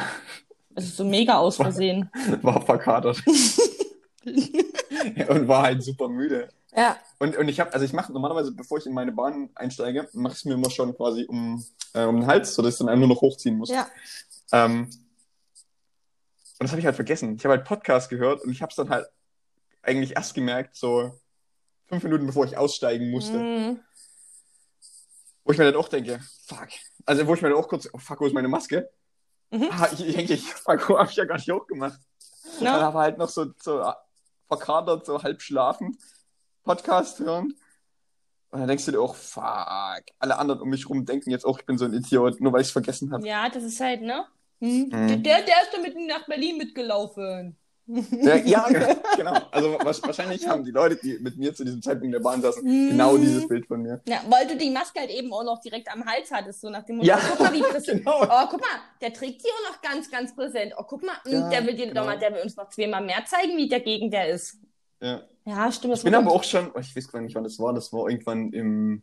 Es 0.76 0.86
ist 0.86 0.98
so 0.98 1.06
mega 1.06 1.38
aus 1.38 1.56
Versehen. 1.56 2.12
War 2.42 2.62
verkatert. 2.62 3.24
und 5.30 5.48
war 5.48 5.64
halt 5.64 5.84
super 5.84 6.10
müde. 6.10 6.50
Ja. 6.76 6.98
Und, 7.20 7.38
und 7.38 7.48
ich 7.48 7.60
habe, 7.60 7.74
also 7.74 7.86
ich 7.86 7.94
mache 7.94 8.12
normalerweise, 8.12 8.52
bevor 8.52 8.78
ich 8.78 8.86
in 8.86 8.94
meine 8.94 9.12
Bahn 9.12 9.50
einsteige, 9.56 10.08
mache 10.14 10.34
ich 10.34 10.40
es 10.40 10.46
mir 10.46 10.54
immer 10.54 10.70
schon 10.70 10.96
quasi 10.96 11.26
um, 11.28 11.64
äh, 11.94 12.04
um 12.04 12.20
den 12.20 12.28
Hals, 12.28 12.54
sodass 12.54 12.74
ich 12.74 12.80
dann 12.80 12.90
einfach 12.90 13.08
nur 13.08 13.16
noch 13.16 13.22
hochziehen 13.22 13.58
muss. 13.58 13.70
Ja. 13.70 13.88
Ähm, 14.52 14.90
und 16.60 16.64
das 16.64 16.72
habe 16.72 16.80
ich 16.80 16.86
halt 16.86 16.96
vergessen. 16.96 17.36
Ich 17.36 17.46
habe 17.46 17.56
halt 17.56 17.68
Podcast 17.68 18.10
gehört 18.10 18.42
und 18.42 18.52
ich 18.52 18.62
habe 18.62 18.70
es 18.70 18.76
dann 18.76 18.90
halt 18.90 19.08
eigentlich 19.82 20.16
erst 20.16 20.34
gemerkt, 20.34 20.76
so 20.76 21.20
fünf 21.88 22.04
Minuten 22.04 22.26
bevor 22.26 22.46
ich 22.46 22.58
aussteigen 22.58 23.10
musste. 23.10 23.40
Hm. 23.40 23.80
Wo 25.44 25.52
ich 25.54 25.58
mir 25.58 25.66
dann 25.66 25.76
auch 25.76 25.88
denke, 25.88 26.20
fuck. 26.46 26.68
Also 27.06 27.26
wo 27.26 27.34
ich 27.34 27.42
mir 27.42 27.50
dann 27.50 27.58
auch 27.58 27.70
kurz, 27.70 27.88
oh 27.94 27.98
fuck, 27.98 28.20
wo 28.20 28.26
ist 28.26 28.34
meine 28.34 28.50
Maske? 28.50 28.90
Mhm. 29.50 29.70
Ah, 29.72 29.88
ich, 29.94 30.00
denke, 30.14 30.34
ich, 30.34 30.54
fuck, 30.54 30.90
wo 30.90 31.00
hab 31.00 31.10
ich 31.10 31.16
ja 31.16 31.24
gar 31.24 31.36
nicht 31.36 31.50
hochgemacht. 31.50 32.00
Dann 32.60 32.66
Ja. 32.66 32.88
aber 32.88 33.00
halt 33.00 33.18
noch 33.18 33.30
so, 33.30 33.46
so 33.62 33.94
verkatert, 34.48 35.06
so 35.06 35.24
halb 35.24 35.42
schlafend 35.42 35.98
Podcast 36.68 37.20
hören. 37.20 37.54
Und 38.50 38.60
dann 38.60 38.68
denkst 38.68 38.86
du 38.86 38.92
dir 38.92 39.02
auch, 39.02 39.16
fuck, 39.16 39.44
alle 40.20 40.38
anderen 40.38 40.62
um 40.62 40.70
mich 40.70 40.88
rum 40.90 41.06
denken 41.06 41.32
jetzt 41.32 41.46
auch, 41.46 41.60
ich 41.60 41.66
bin 41.66 41.78
so 41.78 41.86
ein 41.86 41.94
Idiot, 41.94 42.40
nur 42.40 42.54
weil 42.54 42.62
ich 42.62 42.68
es 42.68 42.72
vergessen 42.72 43.12
habe. 43.12 43.28
ja, 43.28 43.50
das 43.50 43.64
ist 43.64 43.80
halt, 43.80 44.02
ne? 44.02 44.26
Hm. 44.62 44.90
Mhm. 44.92 45.24
Der, 45.24 45.42
der 45.42 45.62
ist 45.64 45.72
damit 45.74 45.96
nach 46.08 46.26
Berlin 46.28 46.58
mitgelaufen. 46.58 47.58
Ja, 47.90 48.36
ja, 48.36 48.68
genau. 49.16 49.34
Also 49.52 49.74
wa- 49.74 49.86
wahrscheinlich 49.86 50.46
haben 50.48 50.64
die 50.66 50.72
Leute, 50.72 50.98
die 50.98 51.20
mit 51.20 51.38
mir 51.38 51.54
zu 51.54 51.64
diesem 51.64 51.82
Zeitpunkt 51.82 52.06
in 52.06 52.12
der 52.12 52.20
Bahn 52.20 52.42
saßen, 52.42 52.62
Mhm. 52.64 52.90
genau 52.90 53.18
dieses 53.18 53.48
Bild 53.48 53.66
von 53.68 53.82
mir. 53.82 54.02
Ja, 54.08 54.22
weil 54.30 54.46
du 54.48 54.58
die 54.58 54.70
Maske 54.72 55.00
halt 55.00 55.10
eben 55.12 55.32
auch 55.32 55.44
noch 55.44 55.62
direkt 55.62 55.90
am 55.92 56.04
Hals 56.06 56.30
hattest, 56.32 56.60
so 56.62 56.70
nach 56.70 56.84
dem 56.84 56.98
Motto, 56.98 57.08
Ja, 57.08 57.18
guck 57.30 57.40
mal, 57.40 57.54
wie 57.54 57.62
präsent. 57.74 58.00
genau. 58.04 58.24
Oh, 58.24 58.48
guck 58.50 58.60
mal, 58.60 58.80
der 59.02 59.14
trägt 59.14 59.42
die 59.44 59.50
auch 59.50 59.72
noch 59.74 59.82
ganz, 59.82 60.10
ganz 60.12 60.36
präsent. 60.36 60.74
Oh, 60.78 60.84
guck 60.88 61.04
mal, 61.04 61.16
hm, 61.24 61.32
Ja, 61.34 61.50
der 61.50 61.66
will 61.68 61.76
dir 61.76 61.88
genau. 61.88 62.02
noch 62.02 62.08
mal, 62.08 62.20
der 62.20 62.34
will 62.34 62.42
uns 62.42 62.56
noch 62.58 62.70
zweimal 62.70 63.04
mehr 63.06 63.24
zeigen, 63.26 63.56
wie 63.58 63.70
der 63.70 63.80
gegen 63.82 64.10
der 64.12 64.30
ist. 64.30 64.58
Ja. 65.02 65.22
Ja, 65.48 65.72
stimmt. 65.72 65.94
Das 65.94 66.00
Ich 66.02 66.04
bin 66.06 66.14
aber 66.16 66.32
auch 66.32 66.44
schon, 66.44 66.72
oh, 66.76 66.80
ich 66.80 66.94
weiß 66.96 67.08
gar 67.10 67.22
nicht, 67.22 67.34
wann 67.36 67.46
das 67.46 67.58
war, 67.58 67.74
das 67.74 67.94
war 67.94 68.10
irgendwann 68.10 68.52
im, 68.52 69.02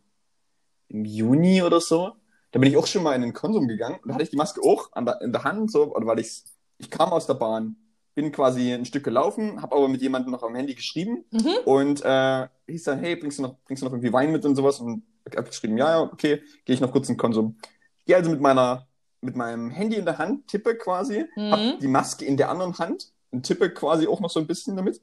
im 0.89 1.03
Juni 1.03 1.63
oder 1.63 1.81
so. 1.81 2.11
Da 2.51 2.59
bin 2.59 2.69
ich 2.69 2.77
auch 2.77 2.85
schon 2.85 3.01
mal 3.03 3.13
in 3.15 3.21
den 3.21 3.33
Konsum 3.33 3.67
gegangen 3.67 3.97
und 4.01 4.07
da 4.09 4.13
hatte 4.13 4.23
ich 4.23 4.29
die 4.29 4.37
Maske 4.37 4.61
auch 4.63 4.91
an 4.93 5.05
der, 5.05 5.19
in 5.21 5.31
der 5.33 5.43
Hand, 5.43 5.71
so, 5.71 5.93
oder 5.95 6.05
weil 6.05 6.19
ich, 6.19 6.43
ich 6.77 6.89
kam 6.91 7.09
aus 7.09 7.25
der 7.25 7.33
Bahn, 7.33 7.75
bin 8.13 8.31
quasi 8.31 8.71
ein 8.73 8.85
Stück 8.85 9.03
gelaufen, 9.03 9.61
habe 9.61 9.75
aber 9.75 9.87
mit 9.87 10.01
jemandem 10.01 10.31
noch 10.31 10.43
am 10.43 10.53
Handy 10.55 10.75
geschrieben 10.75 11.25
Mhm. 11.31 11.49
und 11.65 12.01
äh, 12.05 12.47
hieß 12.67 12.83
dann, 12.83 12.99
hey, 12.99 13.15
bringst 13.15 13.39
du 13.39 13.43
noch, 13.43 13.55
bringst 13.65 13.81
du 13.81 13.85
noch 13.87 13.93
irgendwie 13.93 14.13
Wein 14.13 14.31
mit 14.31 14.45
und 14.45 14.55
sowas? 14.55 14.79
Und 14.79 15.03
habe 15.35 15.47
geschrieben, 15.49 15.77
ja, 15.77 15.89
ja, 15.89 16.01
okay, 16.01 16.43
gehe 16.63 16.75
ich 16.75 16.79
noch 16.79 16.91
kurz 16.91 17.09
in 17.09 17.15
den 17.15 17.19
Konsum. 17.19 17.57
Ich 18.01 18.05
gehe 18.05 18.15
also 18.15 18.29
mit 18.29 18.39
meiner, 18.39 18.87
mit 19.21 19.35
meinem 19.35 19.71
Handy 19.71 19.97
in 19.97 20.05
der 20.05 20.19
Hand, 20.19 20.47
tippe 20.47 20.75
quasi, 20.77 21.25
Mhm. 21.35 21.51
hab 21.51 21.79
die 21.79 21.87
Maske 21.87 22.23
in 22.23 22.37
der 22.37 22.49
anderen 22.51 22.77
Hand 22.77 23.11
und 23.31 23.43
tippe 23.47 23.71
quasi 23.73 24.07
auch 24.07 24.19
noch 24.21 24.29
so 24.29 24.39
ein 24.39 24.45
bisschen 24.47 24.75
damit. 24.77 25.01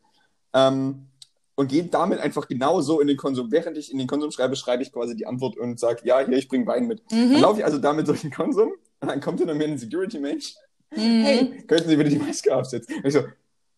Ähm, 0.55 1.09
und 1.55 1.69
gehe 1.69 1.85
damit 1.85 2.19
einfach 2.21 2.49
genau 2.49 2.81
so 2.81 3.01
in 3.01 3.07
den 3.09 3.17
Konsum. 3.17 3.51
Während 3.53 3.77
ich 3.77 3.93
in 3.93 3.99
den 3.99 4.07
Konsum 4.07 4.31
schreibe, 4.31 4.57
schreibe 4.57 4.83
ich 4.83 4.93
quasi 4.93 5.15
die 5.17 5.27
Antwort 5.27 5.57
und 5.59 5.79
sage, 5.79 6.01
ja, 6.05 6.21
hier, 6.21 6.39
ich 6.39 6.49
bringe 6.49 6.67
Wein 6.67 6.87
mit. 6.87 7.03
Dann 7.11 7.29
Mhm. 7.31 7.41
laufe 7.41 7.61
ich 7.61 7.65
also 7.65 7.79
damit 7.79 8.09
durch 8.09 8.23
den 8.23 8.31
Konsum 8.33 8.73
und 9.01 9.09
dann 9.09 9.21
kommt 9.21 9.39
hinter 9.39 9.55
mir 9.55 9.65
ein 9.65 9.79
Security-Mensch. 9.79 10.55
Mhm. 10.91 10.97
Hey, 11.23 11.65
könnten 11.67 11.89
Sie 11.89 11.97
bitte 11.97 12.11
die 12.11 12.19
Maske 12.19 12.55
aufsetzen? 12.55 12.97
Und 12.97 13.07
ich 13.07 13.13
so, 13.15 13.25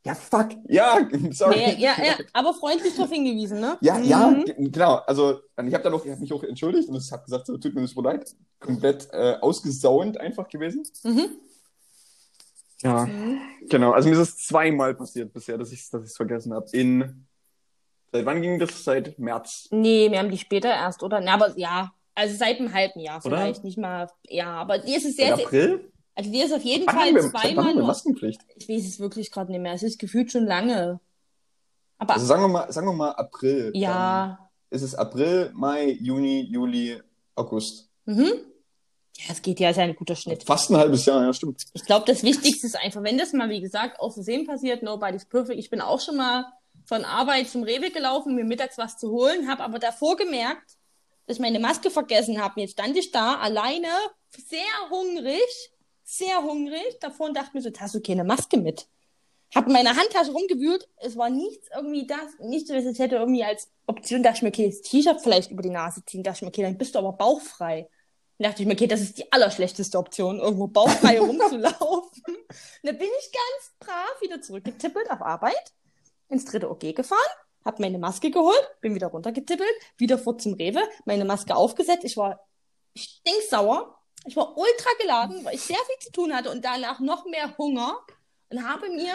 ja, 0.07 0.15
fuck, 0.15 0.51
ja, 0.69 1.09
sorry. 1.33 1.57
Nee, 1.57 1.77
ja, 1.83 1.93
ja, 2.05 2.15
aber 2.33 2.53
freundlich 2.55 2.95
darauf 2.95 3.11
hingewiesen, 3.11 3.59
ne? 3.61 3.79
Ja, 3.81 3.99
Mhm. 3.99 4.05
ja, 4.05 4.43
ge- 4.45 4.55
genau. 4.71 4.97
Also 5.07 5.41
ich 5.67 5.73
habe 5.75 5.83
dann 5.85 5.95
auch, 5.95 6.05
ich 6.05 6.11
habe 6.11 6.21
mich 6.21 6.33
auch 6.33 6.43
entschuldigt 6.45 6.89
und 6.89 6.97
ich 6.97 7.11
habe 7.11 7.25
gesagt, 7.25 7.47
so, 7.47 7.57
tut 7.57 7.75
mir 7.75 7.87
super 7.87 8.03
leid. 8.03 8.35
Komplett 8.61 9.09
äh, 9.13 9.37
ausgesaunt 9.41 10.19
einfach 10.21 10.49
gewesen. 10.49 10.83
Mhm. 11.05 11.27
Ja, 12.83 13.09
genau. 13.69 13.93
Also 13.93 14.09
mir 14.09 14.15
ist 14.21 14.29
es 14.29 14.47
zweimal 14.47 14.95
passiert 14.95 15.33
bisher, 15.33 15.57
dass 15.57 15.73
ich 15.73 15.89
dass 15.91 16.11
ich 16.11 16.17
vergessen 16.17 16.53
habe. 16.53 16.67
In 16.73 17.27
seit 18.15 18.25
wann 18.27 18.41
ging 18.43 18.59
das? 18.59 18.85
Seit 18.85 19.19
März. 19.19 19.69
Nee, 19.71 20.11
wir 20.11 20.19
haben 20.21 20.31
die 20.31 20.39
später 20.39 20.69
erst, 20.71 21.03
oder? 21.03 21.21
Na, 21.21 21.35
aber 21.35 21.53
ja, 21.59 21.93
also 22.15 22.37
seit 22.37 22.59
einem 22.61 22.73
halben 22.73 23.01
Jahr 23.01 23.17
Oder? 23.27 23.39
vielleicht, 23.39 23.65
nicht 23.65 23.77
mal, 23.77 24.09
ja, 24.29 24.47
aber 24.55 24.79
die 24.79 24.95
ist 24.95 25.05
es 25.05 25.17
Seit 25.17 25.27
sehr, 25.27 25.37
sehr, 25.37 25.47
April? 25.47 25.93
also 26.15 26.31
die 26.31 26.41
ist 26.41 26.53
auf 26.55 26.63
jeden 26.63 26.87
Wann 26.87 26.95
Fall 26.95 27.07
haben 27.09 27.15
wir, 27.17 27.23
seit 27.23 27.33
wann 27.35 27.41
zweimal 27.43 27.65
wir 27.67 27.75
nur, 27.75 27.87
Maskenpflicht? 27.89 28.41
ich 28.57 28.69
weiß 28.69 28.87
es 28.87 29.01
wirklich 29.01 29.31
gerade 29.33 29.51
nicht 29.51 29.61
mehr, 29.61 29.73
es 29.75 29.83
ist 29.83 29.99
gefühlt 29.99 30.31
schon 30.31 30.45
lange. 30.47 31.01
Aber, 31.99 32.15
Also 32.15 32.27
sagen 32.27 32.43
wir 32.43 32.49
mal, 32.49 32.73
sagen 32.73 32.87
wir 32.87 32.93
mal 32.93 33.11
April. 33.11 33.73
ja, 33.75 34.39
ist 34.71 34.83
es 34.83 34.95
April, 34.95 35.51
Mai, 35.55 35.91
Juni, 36.01 36.43
Juli, 36.43 37.01
August. 37.35 37.91
mhm. 38.07 38.33
Ja, 39.17 39.27
es 39.31 39.43
geht 39.43 39.61
ja, 39.61 39.71
ist 39.71 39.77
ja 39.77 39.85
ein 39.85 39.95
guter 39.95 40.17
Schnitt. 40.17 40.43
Fast 40.43 40.71
ein 40.71 40.77
halbes 40.77 41.07
Jahr, 41.07 41.23
ja, 41.23 41.33
stimmt. 41.33 41.63
Ich 41.73 41.85
glaube, 41.85 42.05
das 42.05 42.25
Wichtigste 42.25 42.67
ist 42.67 42.77
einfach, 42.77 43.01
wenn 43.05 43.17
das 43.17 43.33
mal, 43.33 43.49
wie 43.49 43.61
gesagt, 43.61 44.01
aus 44.01 44.15
Versehen 44.15 44.45
passiert, 44.45 44.83
nobody's 44.83 45.25
perfect. 45.25 45.57
Ich 45.61 45.71
bin 45.71 45.81
auch 45.81 46.01
schon 46.01 46.17
mal 46.17 46.47
von 46.85 47.05
Arbeit 47.05 47.49
zum 47.49 47.63
Rewe 47.63 47.91
gelaufen, 47.91 48.35
mir 48.35 48.45
mittags 48.45 48.79
was 48.79 48.99
zu 48.99 49.11
holen, 49.11 49.49
habe 49.49 49.63
aber 49.63 49.79
davor 49.79 50.17
gemerkt, 50.17 50.77
dass 51.27 51.37
ich 51.37 51.43
meine 51.43 51.61
Maske 51.61 51.91
vergessen 51.91 52.43
habe. 52.43 52.61
Jetzt 52.61 52.73
stand 52.73 52.97
ich 52.97 53.11
da 53.11 53.37
alleine, 53.37 53.89
sehr 54.31 54.61
hungrig, 54.91 55.71
sehr 56.03 56.43
hungrig, 56.43 56.99
davor 57.01 57.29
und 57.29 57.37
dachte 57.37 57.51
mir 57.55 57.63
so, 57.63 57.69
"Jetzt 57.69 57.81
hast 57.81 57.95
du 57.95 58.01
keine 58.01 58.25
Maske 58.25 58.59
mit? 58.59 58.87
Hab 59.55 59.67
in 59.67 59.73
meiner 59.73 59.97
Handtasche 59.97 60.33
rumgewühlt, 60.33 60.89
es 60.97 61.17
war 61.17 61.31
nichts 61.31 61.69
irgendwie 61.75 62.07
das, 62.07 62.39
nichts, 62.41 62.71
was 62.71 62.85
ich 62.85 62.99
hätte 62.99 63.17
irgendwie 63.17 63.45
als 63.45 63.71
Option, 63.87 64.23
dachte 64.23 64.39
ich 64.39 64.43
mir, 64.43 64.49
okay, 64.49 64.67
das 64.67 64.83
T-Shirt 64.83 65.21
vielleicht 65.23 65.51
über 65.53 65.63
die 65.63 65.71
Nase 65.71 66.05
ziehen, 66.05 66.25
dachte 66.25 66.39
ich 66.39 66.43
mir, 66.43 66.49
okay, 66.49 66.63
dann 66.63 66.77
bist 66.77 66.95
du 66.95 66.99
aber 66.99 67.13
bauchfrei. 67.13 67.89
Dann 68.39 68.51
dachte 68.51 68.63
ich 68.63 68.67
mir, 68.67 68.75
okay, 68.75 68.89
das 68.89 69.01
ist 69.01 69.19
die 69.19 69.31
allerschlechteste 69.33 69.97
Option, 69.97 70.41
irgendwo 70.41 70.67
bauchfrei 70.67 71.21
rumzulaufen. 71.21 72.37
Dann 72.83 72.99
bin 72.99 73.09
ich 73.21 73.31
ganz 73.33 73.75
brav 73.79 74.21
wieder 74.21 74.41
zurückgetippelt 74.43 75.09
auf 75.11 75.23
Arbeit, 75.23 75.73
ins 76.35 76.45
dritte 76.45 76.71
OG 76.71 76.95
gefahren, 76.95 77.19
hab 77.65 77.81
meine 77.81 77.99
Maske 77.99 78.31
geholt, 78.31 78.77
bin 78.81 78.95
wieder 78.95 79.07
runtergetippelt, 79.07 79.71
wieder 79.97 80.19
vor 80.19 80.37
zum 80.39 80.55
Rewe, 80.55 80.83
meine 81.07 81.25
Maske 81.25 81.57
aufgesetzt. 81.57 82.05
Ich 82.05 82.17
war 82.17 82.47
stinksauer. 82.97 83.99
Ich 84.27 84.37
war 84.37 84.57
ultra 84.57 84.91
geladen, 85.01 85.45
weil 85.45 85.55
ich 85.55 85.63
sehr 85.63 85.77
viel 85.77 85.99
zu 86.01 86.11
tun 86.13 86.35
hatte 86.35 86.51
und 86.51 86.65
danach 86.65 87.01
noch 87.01 87.27
mehr 87.27 87.57
Hunger 87.59 87.99
und 88.51 88.67
habe 88.67 88.89
mir 88.89 89.15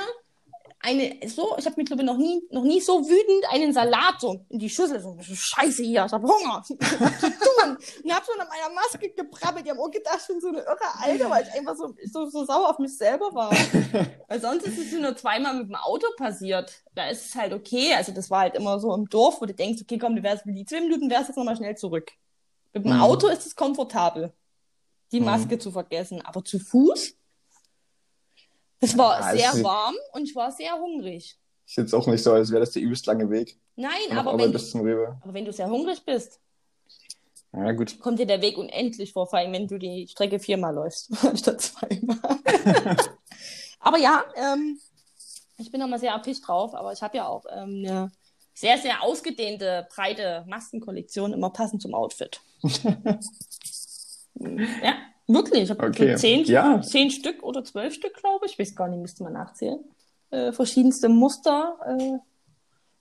eine, 0.81 1.19
so, 1.27 1.55
ich 1.57 1.65
habe 1.65 1.75
mir 1.77 1.83
glaube 1.83 2.03
ich 2.03 2.05
noch 2.07 2.17
nie, 2.17 2.41
noch 2.51 2.63
nie 2.63 2.79
so 2.79 3.01
wütend 3.07 3.45
einen 3.51 3.73
Salat 3.73 4.15
so 4.19 4.45
in 4.49 4.59
die 4.59 4.69
Schüssel, 4.69 5.01
so, 5.01 5.17
Scheiße 5.21 5.83
hier, 5.83 6.05
ich 6.05 6.11
habe 6.11 6.27
Hunger. 6.27 6.63
Ich. 6.69 8.05
Und 8.05 8.13
hab 8.13 8.25
schon 8.25 8.39
an 8.39 8.47
meiner 8.47 8.73
Maske 8.73 9.09
gebrabbelt. 9.09 9.65
Die 9.65 9.69
haben 9.71 9.79
auch 9.79 9.91
gedacht, 9.91 10.19
ich 10.21 10.27
bin 10.27 10.39
so 10.39 10.47
eine 10.47 10.59
irre 10.59 10.77
Alte, 11.01 11.29
weil 11.29 11.43
ich 11.45 11.53
einfach 11.53 11.75
so, 11.75 11.93
so, 12.05 12.29
so 12.29 12.45
sauer 12.45 12.69
auf 12.69 12.79
mich 12.79 12.97
selber 12.97 13.33
war. 13.33 13.51
weil 14.29 14.39
sonst 14.41 14.65
ist 14.65 14.77
es 14.77 14.91
nur 14.97 15.15
zweimal 15.17 15.53
mit 15.55 15.67
dem 15.67 15.75
Auto 15.75 16.07
passiert. 16.17 16.71
Da 16.95 17.09
ist 17.09 17.25
es 17.27 17.35
halt 17.35 17.51
okay. 17.53 17.93
Also 17.95 18.13
das 18.13 18.29
war 18.29 18.39
halt 18.41 18.55
immer 18.55 18.79
so 18.79 18.93
im 18.95 19.09
Dorf, 19.09 19.41
wo 19.41 19.45
du 19.45 19.53
denkst, 19.53 19.81
okay, 19.81 19.97
komm, 19.97 20.15
du 20.15 20.23
wärst 20.23 20.43
die 20.45 20.65
zwei 20.65 20.79
Minuten, 20.81 21.09
wärst 21.09 21.27
jetzt 21.27 21.37
nochmal 21.37 21.57
schnell 21.57 21.75
zurück. 21.75 22.11
Mit 22.73 22.85
dem 22.85 22.93
Mhm. 22.93 23.01
Auto 23.01 23.27
ist 23.27 23.45
es 23.45 23.55
komfortabel, 23.55 24.31
die 25.11 25.19
Mhm. 25.19 25.25
Maske 25.25 25.59
zu 25.59 25.71
vergessen. 25.71 26.21
Aber 26.25 26.43
zu 26.43 26.59
Fuß? 26.59 27.15
Es 28.81 28.97
war 28.97 29.19
Ja, 29.19 29.31
sehr 29.37 29.49
es 29.49 29.55
ist- 29.57 29.63
warm 29.63 29.95
und 30.13 30.23
ich 30.23 30.35
war 30.35 30.51
sehr 30.51 30.73
hungrig. 30.73 31.37
Ist 31.67 31.75
jetzt 31.77 31.93
auch 31.93 32.07
nicht 32.07 32.23
so, 32.23 32.31
als 32.33 32.49
wäre 32.49 32.61
das 32.61 32.71
der 32.71 32.81
übelst 32.81 33.05
lange 33.05 33.29
Weg. 33.29 33.59
Nein, 33.75 33.91
aber 34.17 34.37
wenn, 34.37 34.51
Rewe. 34.55 35.17
aber 35.21 35.33
wenn 35.33 35.45
du 35.45 35.53
sehr 35.53 35.69
hungrig 35.69 36.03
bist, 36.03 36.39
Ja, 37.53 37.71
gut. 37.73 37.99
kommt 37.99 38.19
dir 38.19 38.25
der 38.25 38.41
Weg 38.41 38.57
unendlich 38.57 39.13
vor, 39.13 39.27
vor 39.27 39.37
allem 39.39 39.53
wenn 39.53 39.67
du 39.67 39.77
die 39.77 40.07
Strecke 40.07 40.39
viermal 40.39 40.73
läufst, 40.73 41.11
anstatt 41.25 41.61
zweimal. 41.61 42.17
aber 43.79 43.97
ja, 43.99 44.23
ähm, 44.35 44.79
ich 45.57 45.71
bin 45.71 45.79
nochmal 45.79 45.99
sehr 45.99 46.11
erpicht 46.13 46.47
drauf, 46.47 46.73
aber 46.73 46.91
ich 46.93 47.01
habe 47.03 47.17
ja 47.17 47.27
auch 47.27 47.45
ähm, 47.51 47.83
eine 47.85 48.11
sehr, 48.53 48.77
sehr 48.77 49.03
ausgedehnte, 49.03 49.87
breite 49.93 50.43
Maskenkollektion, 50.47 51.33
immer 51.33 51.49
passend 51.51 51.81
zum 51.81 51.93
Outfit. 51.93 52.41
ja, 54.35 54.95
wirklich. 55.29 55.63
Ich 55.63 55.69
habe 55.69 55.87
Okay. 55.87 56.13
so 56.15 56.19
zehn, 56.21 56.43
Ja. 56.45 56.81
zehn 56.81 57.09
Stück 57.11 57.43
oder 57.43 57.63
zwölf 57.63 57.93
Stück, 57.93 58.13
glaube 58.15 58.45
ich. 58.45 58.53
Ich 58.53 58.59
weiß 58.59 58.75
gar 58.75 58.87
nicht, 58.89 58.99
müsste 58.99 59.23
man 59.23 59.33
nachzählen. 59.33 59.79
äh, 60.31 60.51
verschiedenste 60.51 61.09
Muster, 61.09 61.77
äh, 61.87 62.17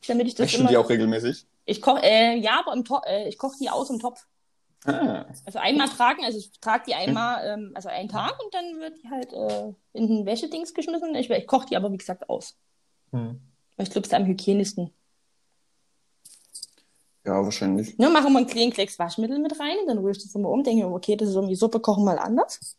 damit 0.07 0.29
ich 0.29 0.35
das 0.35 0.51
du 0.53 0.59
immer. 0.61 0.69
die 0.71 0.77
auch 0.79 0.89
regelmäßig? 0.89 1.47
Ich 1.67 1.83
koche, 1.83 2.01
äh, 2.03 2.37
ja, 2.39 2.61
aber 2.65 2.73
im 2.73 2.85
To 2.85 3.01
äh, 3.07 3.29
ich 3.29 3.37
koche 3.37 3.57
die 3.61 3.69
aus 3.69 3.91
im 3.91 3.99
Topf. 3.99 4.27
Ah, 4.87 5.27
Also 5.45 5.59
einmal 5.59 5.89
tragen, 5.89 6.25
also 6.25 6.39
ich 6.39 6.51
trage 6.61 6.85
die 6.87 6.95
einmal, 6.95 7.45
ähm, 7.47 7.73
also 7.75 7.89
einen 7.91 8.09
Tag 8.09 8.33
und 8.43 8.55
dann 8.55 8.81
wird 8.81 9.03
die 9.03 9.11
halt 9.11 9.33
äh, 9.35 9.73
in 9.93 10.07
den 10.09 10.25
Wäschedings 10.25 10.73
geschmissen. 10.73 11.15
Ich, 11.17 11.29
ich 11.29 11.47
koche 11.47 11.67
die 11.67 11.77
aber, 11.77 11.93
wie 11.93 11.99
gesagt, 11.99 12.31
aus. 12.31 12.57
hm. 13.11 13.41
Ich 13.77 13.91
glaube, 13.91 14.07
es 14.07 14.13
ist 14.13 14.15
am 14.15 14.25
hygienischsten. 14.25 14.91
Ja, 17.25 17.43
wahrscheinlich. 17.43 17.99
Ne, 17.99 18.09
mache 18.09 18.29
immer 18.29 18.39
einen 18.39 18.47
kleinen 18.47 18.73
Klecks 18.73 18.99
Waschmittel 18.99 19.39
mit 19.39 19.59
rein, 19.61 19.77
dann 19.87 19.99
rühre 19.99 20.13
ich 20.13 20.23
das 20.23 20.35
immer 20.35 20.49
um, 20.49 20.63
denke 20.63 20.87
mir, 20.87 20.93
okay, 20.93 21.17
das 21.17 21.29
ist 21.29 21.35
irgendwie 21.35 21.57
Suppe 21.57 21.81
kochen 21.81 22.05
mal 22.05 22.19
anders. 22.19 22.77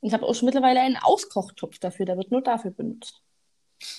Und 0.00 0.08
ich 0.08 0.14
habe 0.14 0.26
auch 0.26 0.34
schon 0.34 0.46
mittlerweile 0.46 0.80
einen 0.80 0.96
Auskochtopf 0.96 1.78
dafür, 1.78 2.06
der 2.06 2.16
wird 2.16 2.30
nur 2.30 2.42
dafür 2.42 2.70
benutzt. 2.70 3.20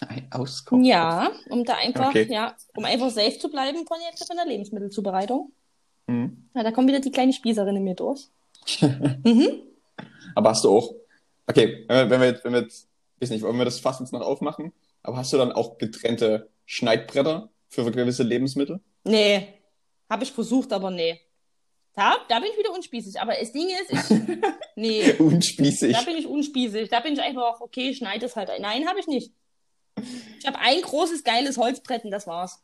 Ein 0.07 0.27
Auskochen. 0.31 0.83
Ja, 0.83 1.31
um 1.49 1.65
da 1.65 1.75
einfach, 1.75 2.09
Okay. 2.09 2.27
ja, 2.29 2.55
um 2.75 2.85
einfach 2.85 3.09
safe 3.09 3.37
zu 3.39 3.49
bleiben 3.49 3.85
von 3.87 3.97
jetzt 4.09 4.25
von 4.25 4.37
der 4.37 4.45
Lebensmittelzubereitung. 4.45 5.51
Hm. 6.07 6.49
Ja, 6.53 6.63
da 6.63 6.71
kommt 6.71 6.87
wieder 6.87 6.99
die 6.99 7.11
kleine 7.11 7.33
Spießerin 7.33 7.75
in 7.75 7.83
mir 7.83 7.95
durch. 7.95 8.27
mhm. 9.23 9.61
Aber 10.35 10.51
hast 10.51 10.63
du 10.63 10.69
auch, 10.69 10.93
okay, 11.47 11.85
wenn 11.87 11.97
wir, 11.97 12.09
wenn 12.09 12.21
wir 12.21 12.27
jetzt, 12.27 12.43
wenn 12.45 12.53
wir 12.53 12.61
jetzt, 12.61 12.87
weiß 13.19 13.29
nicht, 13.31 13.41
wollen 13.41 13.57
wir 13.57 13.65
das 13.65 13.79
Fass 13.79 13.99
jetzt 13.99 14.13
noch 14.13 14.21
aufmachen, 14.21 14.71
aber 15.03 15.17
hast 15.17 15.33
du 15.33 15.37
dann 15.37 15.51
auch 15.51 15.77
getrennte 15.77 16.49
Schneidbretter 16.65 17.49
für 17.69 17.89
gewisse 17.91 18.23
Lebensmittel? 18.23 18.79
Nee, 19.03 19.53
habe 20.09 20.23
ich 20.23 20.31
versucht, 20.31 20.71
aber 20.73 20.91
nee. 20.91 21.19
Da, 21.93 22.17
da 22.29 22.39
bin 22.39 22.49
ich 22.51 22.57
wieder 22.57 22.71
unspießig. 22.71 23.19
Aber 23.19 23.33
das 23.35 23.51
Ding 23.51 23.67
ist, 23.69 23.91
ich, 23.91 24.19
nee, 24.75 25.11
Unspießig. 25.13 25.93
da 25.93 26.01
bin 26.03 26.15
ich 26.17 26.25
unspießig. 26.27 26.89
Da 26.89 26.99
bin 27.01 27.13
ich 27.13 27.21
einfach, 27.21 27.59
okay, 27.61 27.93
schneid 27.93 28.23
es 28.23 28.35
halt. 28.35 28.49
ein. 28.49 28.61
Nein, 28.61 28.87
habe 28.87 28.99
ich 28.99 29.07
nicht. 29.07 29.31
Ich 30.39 30.47
habe 30.47 30.57
ein 30.59 30.81
großes, 30.81 31.23
geiles 31.23 31.57
Holzbrett 31.57 32.05
und 32.05 32.11
das 32.11 32.27
war's. 32.27 32.61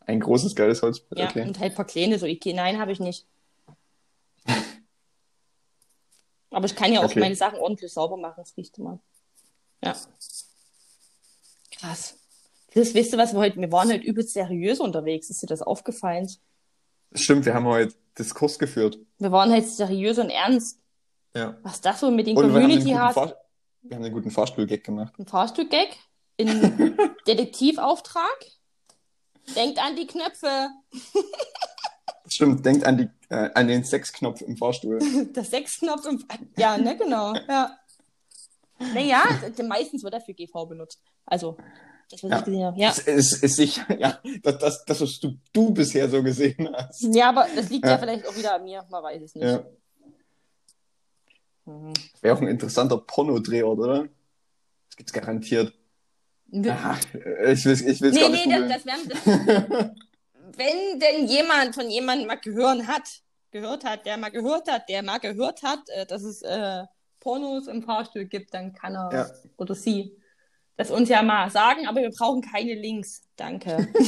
Ein 0.00 0.20
großes, 0.20 0.54
geiles 0.54 0.82
Holzbrett, 0.82 1.18
Ja, 1.18 1.28
okay. 1.30 1.42
und 1.42 1.58
halt 1.58 1.72
ein 1.72 1.76
paar 1.76 1.86
kleine, 1.86 2.18
so 2.18 2.26
Ikea. 2.26 2.54
Nein, 2.54 2.78
habe 2.78 2.92
ich 2.92 3.00
nicht. 3.00 3.26
Aber 6.50 6.64
ich 6.66 6.74
kann 6.74 6.92
ja 6.92 7.00
auch 7.00 7.04
Okay. 7.04 7.20
meine 7.20 7.36
Sachen 7.36 7.58
ordentlich 7.58 7.92
sauber 7.92 8.16
machen, 8.16 8.34
das 8.38 8.56
riecht 8.56 8.78
immer. 8.78 8.98
Ja. 9.82 9.94
Krass. 11.70 12.16
Das, 12.74 12.94
weißt 12.94 13.12
du 13.12 13.18
was, 13.18 13.32
wir, 13.32 13.40
heute, 13.40 13.60
wir 13.60 13.72
waren 13.72 13.90
heute 13.90 14.04
übelst 14.04 14.32
seriös 14.32 14.80
unterwegs. 14.80 15.30
Ist 15.30 15.42
dir 15.42 15.46
das 15.46 15.62
aufgefallen? 15.62 16.28
Stimmt, 17.14 17.46
wir 17.46 17.54
haben 17.54 17.66
heute 17.66 17.94
Diskurs 18.18 18.58
geführt. 18.58 18.98
Wir 19.18 19.32
waren 19.32 19.50
halt 19.50 19.66
seriös 19.66 20.18
und 20.18 20.30
ernst. 20.30 20.80
Ja. 21.34 21.56
Was 21.62 21.80
das 21.80 22.00
so 22.00 22.10
mit 22.10 22.26
den 22.26 22.36
Und 22.36 22.52
Community 22.52 22.90
hat. 22.90 23.16
Wir 23.82 23.96
haben 23.96 24.04
einen 24.04 24.12
guten 24.12 24.30
Fahrstuhl-Gag 24.30 24.84
gemacht. 24.84 25.14
Ein 25.18 25.26
Fahrstuhl-Gag 25.26 25.96
in 26.36 26.48
Detektivauftrag. 27.26 28.46
Denkt 29.54 29.78
an 29.78 29.96
die 29.96 30.06
Knöpfe. 30.06 30.68
Stimmt, 32.26 32.66
denkt 32.66 32.84
an, 32.84 32.98
die, 32.98 33.08
äh, 33.30 33.50
an 33.54 33.68
den 33.68 33.84
Sexknopf 33.84 34.42
im 34.42 34.56
Fahrstuhl. 34.56 34.98
Der 35.34 35.44
Sechsknopf 35.44 36.06
im. 36.06 36.24
Ja, 36.56 36.76
ne, 36.76 36.96
genau. 36.96 37.34
Ja. 37.48 37.78
Naja, 38.78 39.24
meistens 39.66 40.02
wird 40.02 40.14
dafür 40.14 40.34
GV 40.34 40.66
benutzt. 40.66 41.02
Also, 41.24 41.56
das, 42.10 42.22
was 42.22 42.30
Ja. 42.30 42.38
ich 42.38 42.44
gesehen 42.44 42.64
habe. 42.64 42.80
Ja. 42.80 42.90
Es 42.90 42.98
ist, 43.00 43.42
ist 43.44 43.56
sicher, 43.56 43.86
ja, 44.00 44.18
das, 44.42 44.58
das, 44.58 44.84
das 44.84 45.00
was 45.00 45.20
du, 45.20 45.36
du 45.52 45.70
bisher 45.72 46.08
so 46.08 46.22
gesehen 46.22 46.68
hast. 46.74 47.02
ja, 47.14 47.28
aber 47.30 47.46
das 47.54 47.68
liegt 47.70 47.84
ja. 47.84 47.92
Ja. 47.92 47.98
vielleicht 47.98 48.26
auch 48.26 48.36
wieder 48.36 48.54
an 48.54 48.64
mir. 48.64 48.84
Man 48.90 49.02
weiß 49.02 49.22
es 49.22 49.34
nicht. 49.34 49.44
Ja. 49.44 49.64
Mhm. 51.64 51.92
Wäre 52.20 52.34
auch 52.36 52.40
ein 52.40 52.48
interessanter 52.48 52.98
Pornodrehort, 52.98 53.78
oder? 53.78 54.08
Das 54.88 54.96
gibt's 54.96 55.12
garantiert. 55.12 55.72
Wir- 56.46 56.76
Ach, 56.80 56.98
ich 57.12 57.64
will 57.66 57.72
ich 57.74 58.00
will's 58.00 58.14
nee, 58.14 58.20
gar 58.22 58.30
nicht 58.30 58.46
nee, 58.46 58.68
das, 58.68 58.84
das 58.84 59.26
wäre. 59.26 59.94
Wenn 60.56 60.98
denn 60.98 61.26
jemand 61.26 61.74
von 61.74 61.90
jemandem 61.90 62.26
mal 62.26 62.36
gehört 62.38 62.86
hat, 62.86 63.02
gehört 63.50 63.84
hat, 63.84 64.06
der 64.06 64.16
mal 64.16 64.30
gehört 64.30 64.70
hat, 64.70 64.88
der 64.88 65.02
mal 65.02 65.18
gehört 65.18 65.62
hat, 65.62 65.80
äh, 65.90 66.06
dass 66.06 66.22
es 66.22 66.40
äh, 66.42 66.84
Pornos 67.20 67.66
im 67.66 67.82
Fahrstuhl 67.82 68.24
gibt, 68.24 68.54
dann 68.54 68.72
kann 68.72 68.94
er 68.94 69.10
Ja. 69.12 69.30
oder 69.58 69.74
sie 69.74 70.16
das 70.78 70.90
uns 70.90 71.08
ja 71.10 71.22
mal 71.22 71.50
sagen, 71.50 71.86
aber 71.86 72.00
wir 72.00 72.10
brauchen 72.10 72.40
keine 72.40 72.74
Links. 72.74 73.22
Danke. 73.36 73.88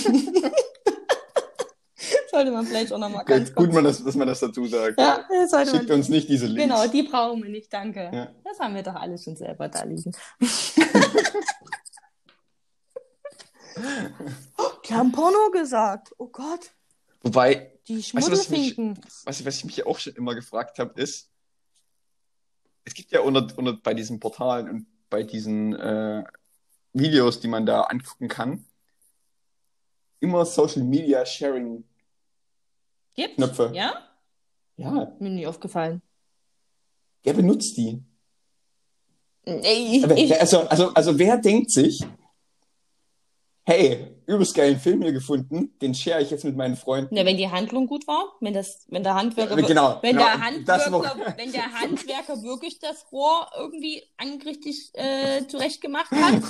sollte 2.31 2.53
man 2.53 2.65
vielleicht 2.65 2.93
auch 2.93 2.99
nochmal 2.99 3.25
ganz 3.25 3.49
gut, 3.49 3.65
kurz. 3.67 3.75
man 3.75 3.83
das, 3.85 4.05
dass 4.05 4.15
man 4.15 4.29
das 4.29 4.39
dazu 4.41 4.65
sagt. 4.67 4.99
ja, 4.99 5.27
sollte 5.49 5.73
Schickt 5.73 5.89
man. 5.89 5.99
uns 5.99 6.09
nicht 6.09 6.29
diese 6.29 6.47
Links. 6.47 6.63
Genau, 6.63 6.87
die 6.87 7.03
brauchen 7.03 7.43
wir 7.43 7.51
nicht, 7.51 7.73
danke. 7.73 8.09
Ja. 8.13 8.33
Das 8.45 8.61
haben 8.61 8.75
wir 8.77 8.85
doch 8.85 8.95
alles 8.95 9.25
schon 9.25 9.35
selber 9.37 9.69
da 9.69 9.83
liegen. 9.83 10.13
die 14.89 14.95
haben 14.95 15.11
Porno 15.13 15.51
gesagt. 15.53 16.13
Oh 16.19 16.29
Gott. 16.29 16.71
Wobei, 17.23 17.73
Die 17.89 17.99
Weißt 17.99 18.15
du, 18.15 18.17
was 18.33 18.49
mich- 18.49 18.75
Schmuddelfinken. 18.75 19.05
was, 19.25 19.45
was 19.45 19.57
ich 19.57 19.65
mich 19.65 19.85
auch 19.87 19.99
schon 19.99 20.15
immer 20.15 20.35
gefragt 20.37 20.79
habe, 20.79 21.01
ist, 21.01 21.29
es 22.85 22.95
gibt 22.95 23.11
ja 23.11 23.21
unter, 23.21 23.47
unter, 23.59 23.75
bei 23.75 23.93
diesen 23.93 24.21
Portalen 24.21 24.71
und 24.71 24.87
bei 25.11 25.23
diesen 25.25 25.75
äh, 25.75 26.25
Videos, 26.93 27.41
die 27.41 27.49
man 27.49 27.67
da 27.67 27.83
angucken 27.83 28.29
kann, 28.29 28.65
immer 30.21 30.45
Social 30.45 30.83
Media 30.83 31.25
Sharing. 31.25 31.85
Gibt's? 33.15 33.37
Knöpfe. 33.37 33.71
Ja? 33.75 34.07
Ja, 34.77 35.15
Mir 35.19 35.31
nie 35.31 35.47
aufgefallen. 35.47 36.01
wer 37.23 37.35
benutzt 37.35 37.77
die? 37.77 38.03
Ich, 39.45 40.03
wer- 40.09 40.41
also, 40.41 40.61
also, 40.69 40.93
also 40.95 41.19
wer 41.19 41.37
denkt 41.39 41.71
sich, 41.71 42.03
hey, 43.65 44.17
übelst 44.31 44.55
geilen 44.55 44.79
Film 44.79 45.03
hier 45.03 45.13
gefunden, 45.13 45.73
den 45.81 45.95
share 45.95 46.23
ich 46.23 46.31
jetzt 46.31 46.45
mit 46.45 46.57
meinen 46.57 46.77
Freunden. 46.77 47.15
ne, 47.15 47.25
wenn 47.25 47.37
die 47.37 47.51
Handlung 47.51 47.87
gut 47.87 48.07
war, 48.07 48.37
wenn 48.41 48.55
das, 48.55 48.87
wenn 48.89 49.03
der 49.03 49.15
Handwerker, 49.15 49.59
Ja, 49.59 49.67
genau, 49.67 49.99
wenn 50.03 50.17
genau, 50.17 50.25
der 50.25 50.41
Handwerker, 50.41 51.35
wenn 51.37 51.53
der 51.53 51.73
Handwerker 51.73 52.43
wirklich 52.43 52.79
das 52.79 53.07
Rohr 53.13 53.49
irgendwie 53.59 54.03
angrichtig 54.17 54.91
äh, 54.95 55.47
zurechtgemacht 55.47 56.11
hat, 56.11 56.43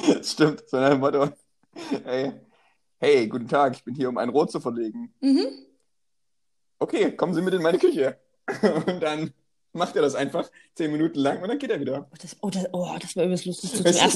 Stimmt, 0.24 0.64
so 0.68 0.78
ein 0.78 0.98
Motto. 0.98 1.28
Hey, 2.04 2.32
hey, 2.98 3.28
guten 3.28 3.48
Tag, 3.48 3.76
ich 3.76 3.84
bin 3.84 3.94
hier, 3.94 4.08
um 4.08 4.18
ein 4.18 4.30
Rohr 4.30 4.48
zu 4.48 4.60
verlegen. 4.60 5.14
mhm. 5.20 5.46
Okay, 6.78 7.12
kommen 7.14 7.34
Sie 7.34 7.42
mit 7.42 7.52
in 7.52 7.62
meine 7.62 7.78
Küche. 7.78 8.16
Und 8.86 9.00
dann 9.00 9.34
macht 9.72 9.94
er 9.96 10.02
das 10.02 10.14
einfach 10.14 10.50
zehn 10.74 10.90
Minuten 10.90 11.18
lang 11.18 11.42
und 11.42 11.48
dann 11.48 11.58
geht 11.58 11.70
er 11.70 11.78
wieder. 11.78 12.08
oh, 12.10 12.16
das, 12.20 12.36
oh, 12.40 12.50
das, 12.50 12.66
oh, 12.72 12.96
das 13.00 13.14
war 13.14 13.24
übelst 13.24 13.46
lustig. 13.46 13.70
So 13.70 13.76
zum, 13.84 13.86
ersten, 13.86 14.10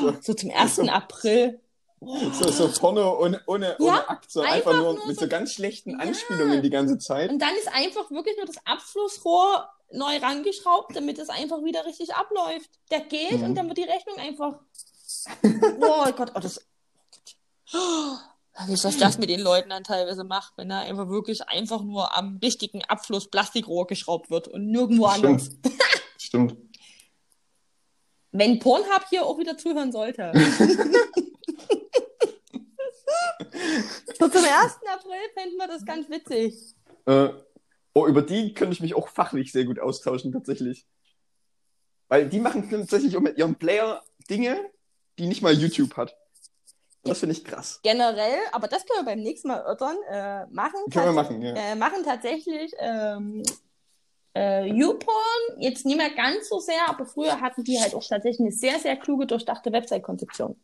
so, 0.00 0.16
so 0.20 0.34
zum 0.34 0.50
1. 0.50 0.78
April. 0.80 1.60
So, 2.00 2.50
so 2.50 2.68
vorne 2.68 3.04
ohne, 3.18 3.42
ohne, 3.46 3.76
ohne 3.78 3.86
Ja, 3.86 4.08
Akt, 4.08 4.30
so 4.30 4.40
einfach, 4.40 4.54
einfach 4.54 4.72
nur, 4.74 4.94
nur 4.94 5.06
mit 5.06 5.16
so- 5.16 5.22
so 5.26 5.28
ganz 5.28 5.52
schlechten 5.52 5.90
Ja. 5.90 5.98
Anspielungen 5.98 6.62
die 6.62 6.70
ganze 6.70 6.98
Zeit. 6.98 7.30
Und 7.30 7.38
dann 7.40 7.54
ist 7.56 7.68
einfach 7.68 8.10
wirklich 8.10 8.36
nur 8.36 8.46
das 8.46 8.56
Abflussrohr 8.64 9.68
neu 9.92 10.16
rangeschraubt, 10.18 10.94
damit 10.96 11.18
es 11.18 11.28
einfach 11.28 11.62
wieder 11.64 11.84
richtig 11.84 12.14
abläuft. 12.14 12.70
Der 12.90 13.00
geht 13.00 13.38
Mhm. 13.38 13.44
und 13.44 13.54
dann 13.56 13.66
wird 13.68 13.78
die 13.78 13.82
Rechnung 13.84 14.16
einfach. 14.18 14.58
Oh 15.82 16.12
Gott, 16.12 16.32
oh, 16.34 16.38
das. 16.40 16.64
Oh, 17.74 18.16
Nicht, 18.68 18.84
was 18.84 18.96
das 18.96 19.18
mit 19.18 19.28
den 19.28 19.40
Leuten 19.40 19.70
dann 19.70 19.84
teilweise 19.84 20.24
macht, 20.24 20.52
wenn 20.56 20.68
da 20.68 20.80
einfach 20.80 21.08
wirklich 21.08 21.48
einfach 21.48 21.82
nur 21.82 22.16
am 22.16 22.38
richtigen 22.42 22.82
Abfluss 22.84 23.28
Plastikrohr 23.28 23.86
geschraubt 23.86 24.30
wird 24.30 24.48
und 24.48 24.70
nirgendwo 24.70 25.06
anders. 25.06 25.46
Stimmt. 25.46 25.60
Stimmt. 26.18 26.56
Wenn 28.32 28.58
Pornhub 28.60 29.04
hier 29.10 29.26
auch 29.26 29.38
wieder 29.38 29.56
zuhören 29.58 29.92
sollte. 29.92 30.32
So 34.18 34.28
zum 34.28 34.44
1. 34.44 34.78
April 34.92 35.20
fänden 35.34 35.56
wir 35.56 35.68
das 35.68 35.84
ganz 35.84 36.08
witzig. 36.08 36.74
Äh, 37.06 37.28
oh, 37.94 38.06
über 38.06 38.22
die 38.22 38.54
könnte 38.54 38.72
ich 38.72 38.80
mich 38.80 38.94
auch 38.94 39.08
fachlich 39.08 39.52
sehr 39.52 39.64
gut 39.64 39.78
austauschen, 39.78 40.32
tatsächlich. 40.32 40.86
Weil 42.08 42.28
die 42.28 42.40
machen 42.40 42.68
tatsächlich 42.68 43.16
auch 43.16 43.20
mit 43.20 43.38
ihrem 43.38 43.54
Player 43.54 44.02
Dinge, 44.28 44.58
die 45.18 45.26
nicht 45.26 45.42
mal 45.42 45.52
YouTube 45.52 45.96
hat. 45.96 46.16
Und 47.02 47.10
das 47.10 47.20
finde 47.20 47.34
ich 47.34 47.44
krass. 47.44 47.80
Generell, 47.82 48.40
aber 48.52 48.68
das 48.68 48.84
können 48.84 49.06
wir 49.06 49.12
beim 49.12 49.22
nächsten 49.22 49.48
Mal 49.48 49.58
erörtern, 49.58 49.96
äh, 50.10 50.46
machen, 50.52 50.80
Können 50.92 51.06
wir 51.06 51.12
machen, 51.12 51.40
ja. 51.40 51.54
äh, 51.54 51.74
machen 51.74 52.02
tatsächlich 52.04 52.72
ähm, 52.78 53.42
äh, 54.34 54.66
YouPorn, 54.66 55.60
jetzt 55.60 55.86
nicht 55.86 55.96
mehr 55.96 56.10
ganz 56.10 56.48
so 56.48 56.58
sehr, 56.58 56.88
aber 56.88 57.06
früher 57.06 57.40
hatten 57.40 57.64
die 57.64 57.80
halt 57.80 57.94
auch 57.94 58.06
tatsächlich 58.06 58.40
eine 58.40 58.52
sehr, 58.52 58.78
sehr 58.78 58.96
kluge, 58.96 59.26
durchdachte 59.26 59.72
Website-Konzeption. 59.72 60.60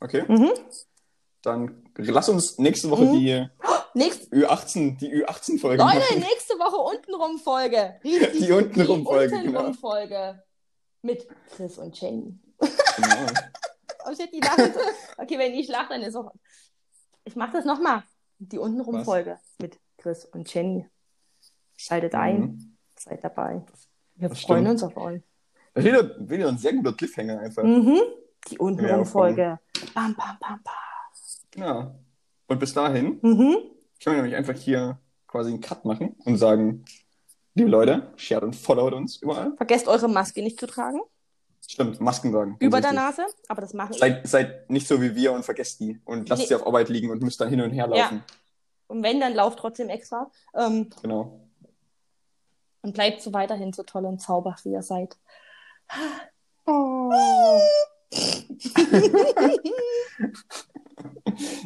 Okay. 0.00 0.24
Mhm. 0.28 0.52
Dann 1.46 1.84
lass 1.96 2.28
uns 2.28 2.58
nächste 2.58 2.90
Woche 2.90 3.04
Mhm. 3.04 3.12
die 3.20 3.48
Nächst, 3.94 4.30
Ü18, 4.32 4.98
die 4.98 5.10
Ü18-Folge 5.24 5.82
Leute, 5.82 5.98
machen. 6.00 6.18
nächste 6.18 6.54
Woche 6.58 6.76
untenrum-Folge. 6.76 7.98
Die 8.04 8.52
Untenrum-Folge, 8.52 9.30
genau. 9.30 9.60
Untenrum-Folge. 9.60 10.42
Mit 11.02 11.26
Chris 11.54 11.78
und 11.78 11.98
Jenny. 12.00 12.38
Genau. 12.58 13.26
Oh 14.08 14.14
shit, 14.14 14.32
die 14.32 14.38
lachen 14.40 14.72
so. 14.72 14.78
Okay, 15.20 15.36
wenn 15.36 15.52
ich 15.54 15.66
lache, 15.66 15.88
dann 15.88 16.02
ist 16.02 16.14
auch. 16.14 16.30
Ich 17.24 17.34
mache 17.34 17.54
das 17.54 17.64
nochmal. 17.64 18.04
Die 18.38 18.56
Untenrum-Folge 18.58 19.36
mit 19.60 19.80
Chris 19.98 20.24
und 20.26 20.52
Jenny. 20.54 20.86
Schaltet 21.76 22.14
ein, 22.14 22.40
Mhm. 22.40 22.76
seid 22.96 23.24
dabei. 23.24 23.64
Wir 24.14 24.28
Das 24.28 24.40
freuen 24.42 24.60
stimmt. 24.64 24.68
uns 24.70 24.82
auf 24.84 24.96
euch. 24.96 25.22
Das 25.74 25.84
wieder, 25.84 26.14
wieder 26.20 26.48
ein 26.48 26.58
sehr 26.58 26.72
guter 26.74 26.92
Cliffhanger 26.92 27.40
einfach. 27.40 27.64
Mhm. 27.64 28.00
Die 28.48 28.58
Untenrum-Folge. 28.58 29.58
Bam, 29.92 30.14
bam, 30.14 30.36
bam, 30.40 30.60
bam. 30.62 30.74
Ja. 31.56 31.94
Und 32.48 32.58
bis 32.60 32.74
dahin 32.74 33.18
Mhm. 33.22 33.56
können 34.02 34.16
wir 34.16 34.22
nämlich 34.22 34.36
einfach 34.36 34.54
hier 34.54 34.98
quasi 35.26 35.50
einen 35.50 35.60
Cut 35.60 35.84
machen 35.84 36.14
und 36.24 36.36
sagen, 36.36 36.84
liebe 37.54 37.68
Leute, 37.70 38.12
shared 38.16 38.44
und 38.44 38.54
followt 38.54 38.92
uns 38.94 39.16
überall. 39.16 39.52
Vergesst 39.56 39.88
eure 39.88 40.08
Maske 40.08 40.42
nicht 40.42 40.60
zu 40.60 40.66
tragen. 40.66 41.00
Stimmt, 41.68 42.00
Masken 42.00 42.30
tragen. 42.32 42.50
ganz 42.52 42.62
Über 42.62 42.80
der. 42.80 42.92
Nase. 42.92 43.26
Aber 43.48 43.60
das 43.60 43.74
machen 43.74 43.94
Seid, 43.94 44.26
seid 44.28 44.70
nicht 44.70 44.86
so 44.86 45.02
wie 45.02 45.16
wir 45.16 45.32
und 45.32 45.42
vergesst 45.44 45.80
die 45.80 46.00
und 46.04 46.28
lasst 46.28 46.42
Nee. 46.42 46.48
sie 46.48 46.54
auf 46.54 46.64
Arbeit 46.66 46.88
liegen 46.88 47.10
und 47.10 47.20
müsst 47.22 47.40
dann 47.40 47.48
hin 47.48 47.60
und 47.60 47.70
her 47.72 47.88
laufen. 47.88 48.22
Und 48.86 49.02
wenn, 49.02 49.18
dann 49.18 49.34
lauft 49.34 49.58
trotzdem 49.58 49.88
extra. 49.88 50.30
Ähm, 50.54 50.90
Genau. 51.02 51.40
und 52.82 52.94
bleibt 52.94 53.20
so 53.20 53.32
weiterhin 53.32 53.72
so 53.72 53.82
toll 53.82 54.04
und 54.04 54.20
zauberhaft, 54.20 54.64
wie 54.64 54.70
ihr 54.72 54.82
seid. 54.82 55.16
Oh. 56.66 57.10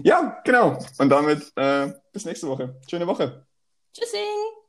Ja, 0.03 0.41
genau. 0.45 0.79
Und 0.99 1.09
damit 1.09 1.53
äh, 1.57 1.93
bis 2.13 2.25
nächste 2.25 2.49
Woche. 2.49 2.81
Schöne 2.89 3.07
Woche. 3.07 3.47
Tschüssing. 3.95 4.60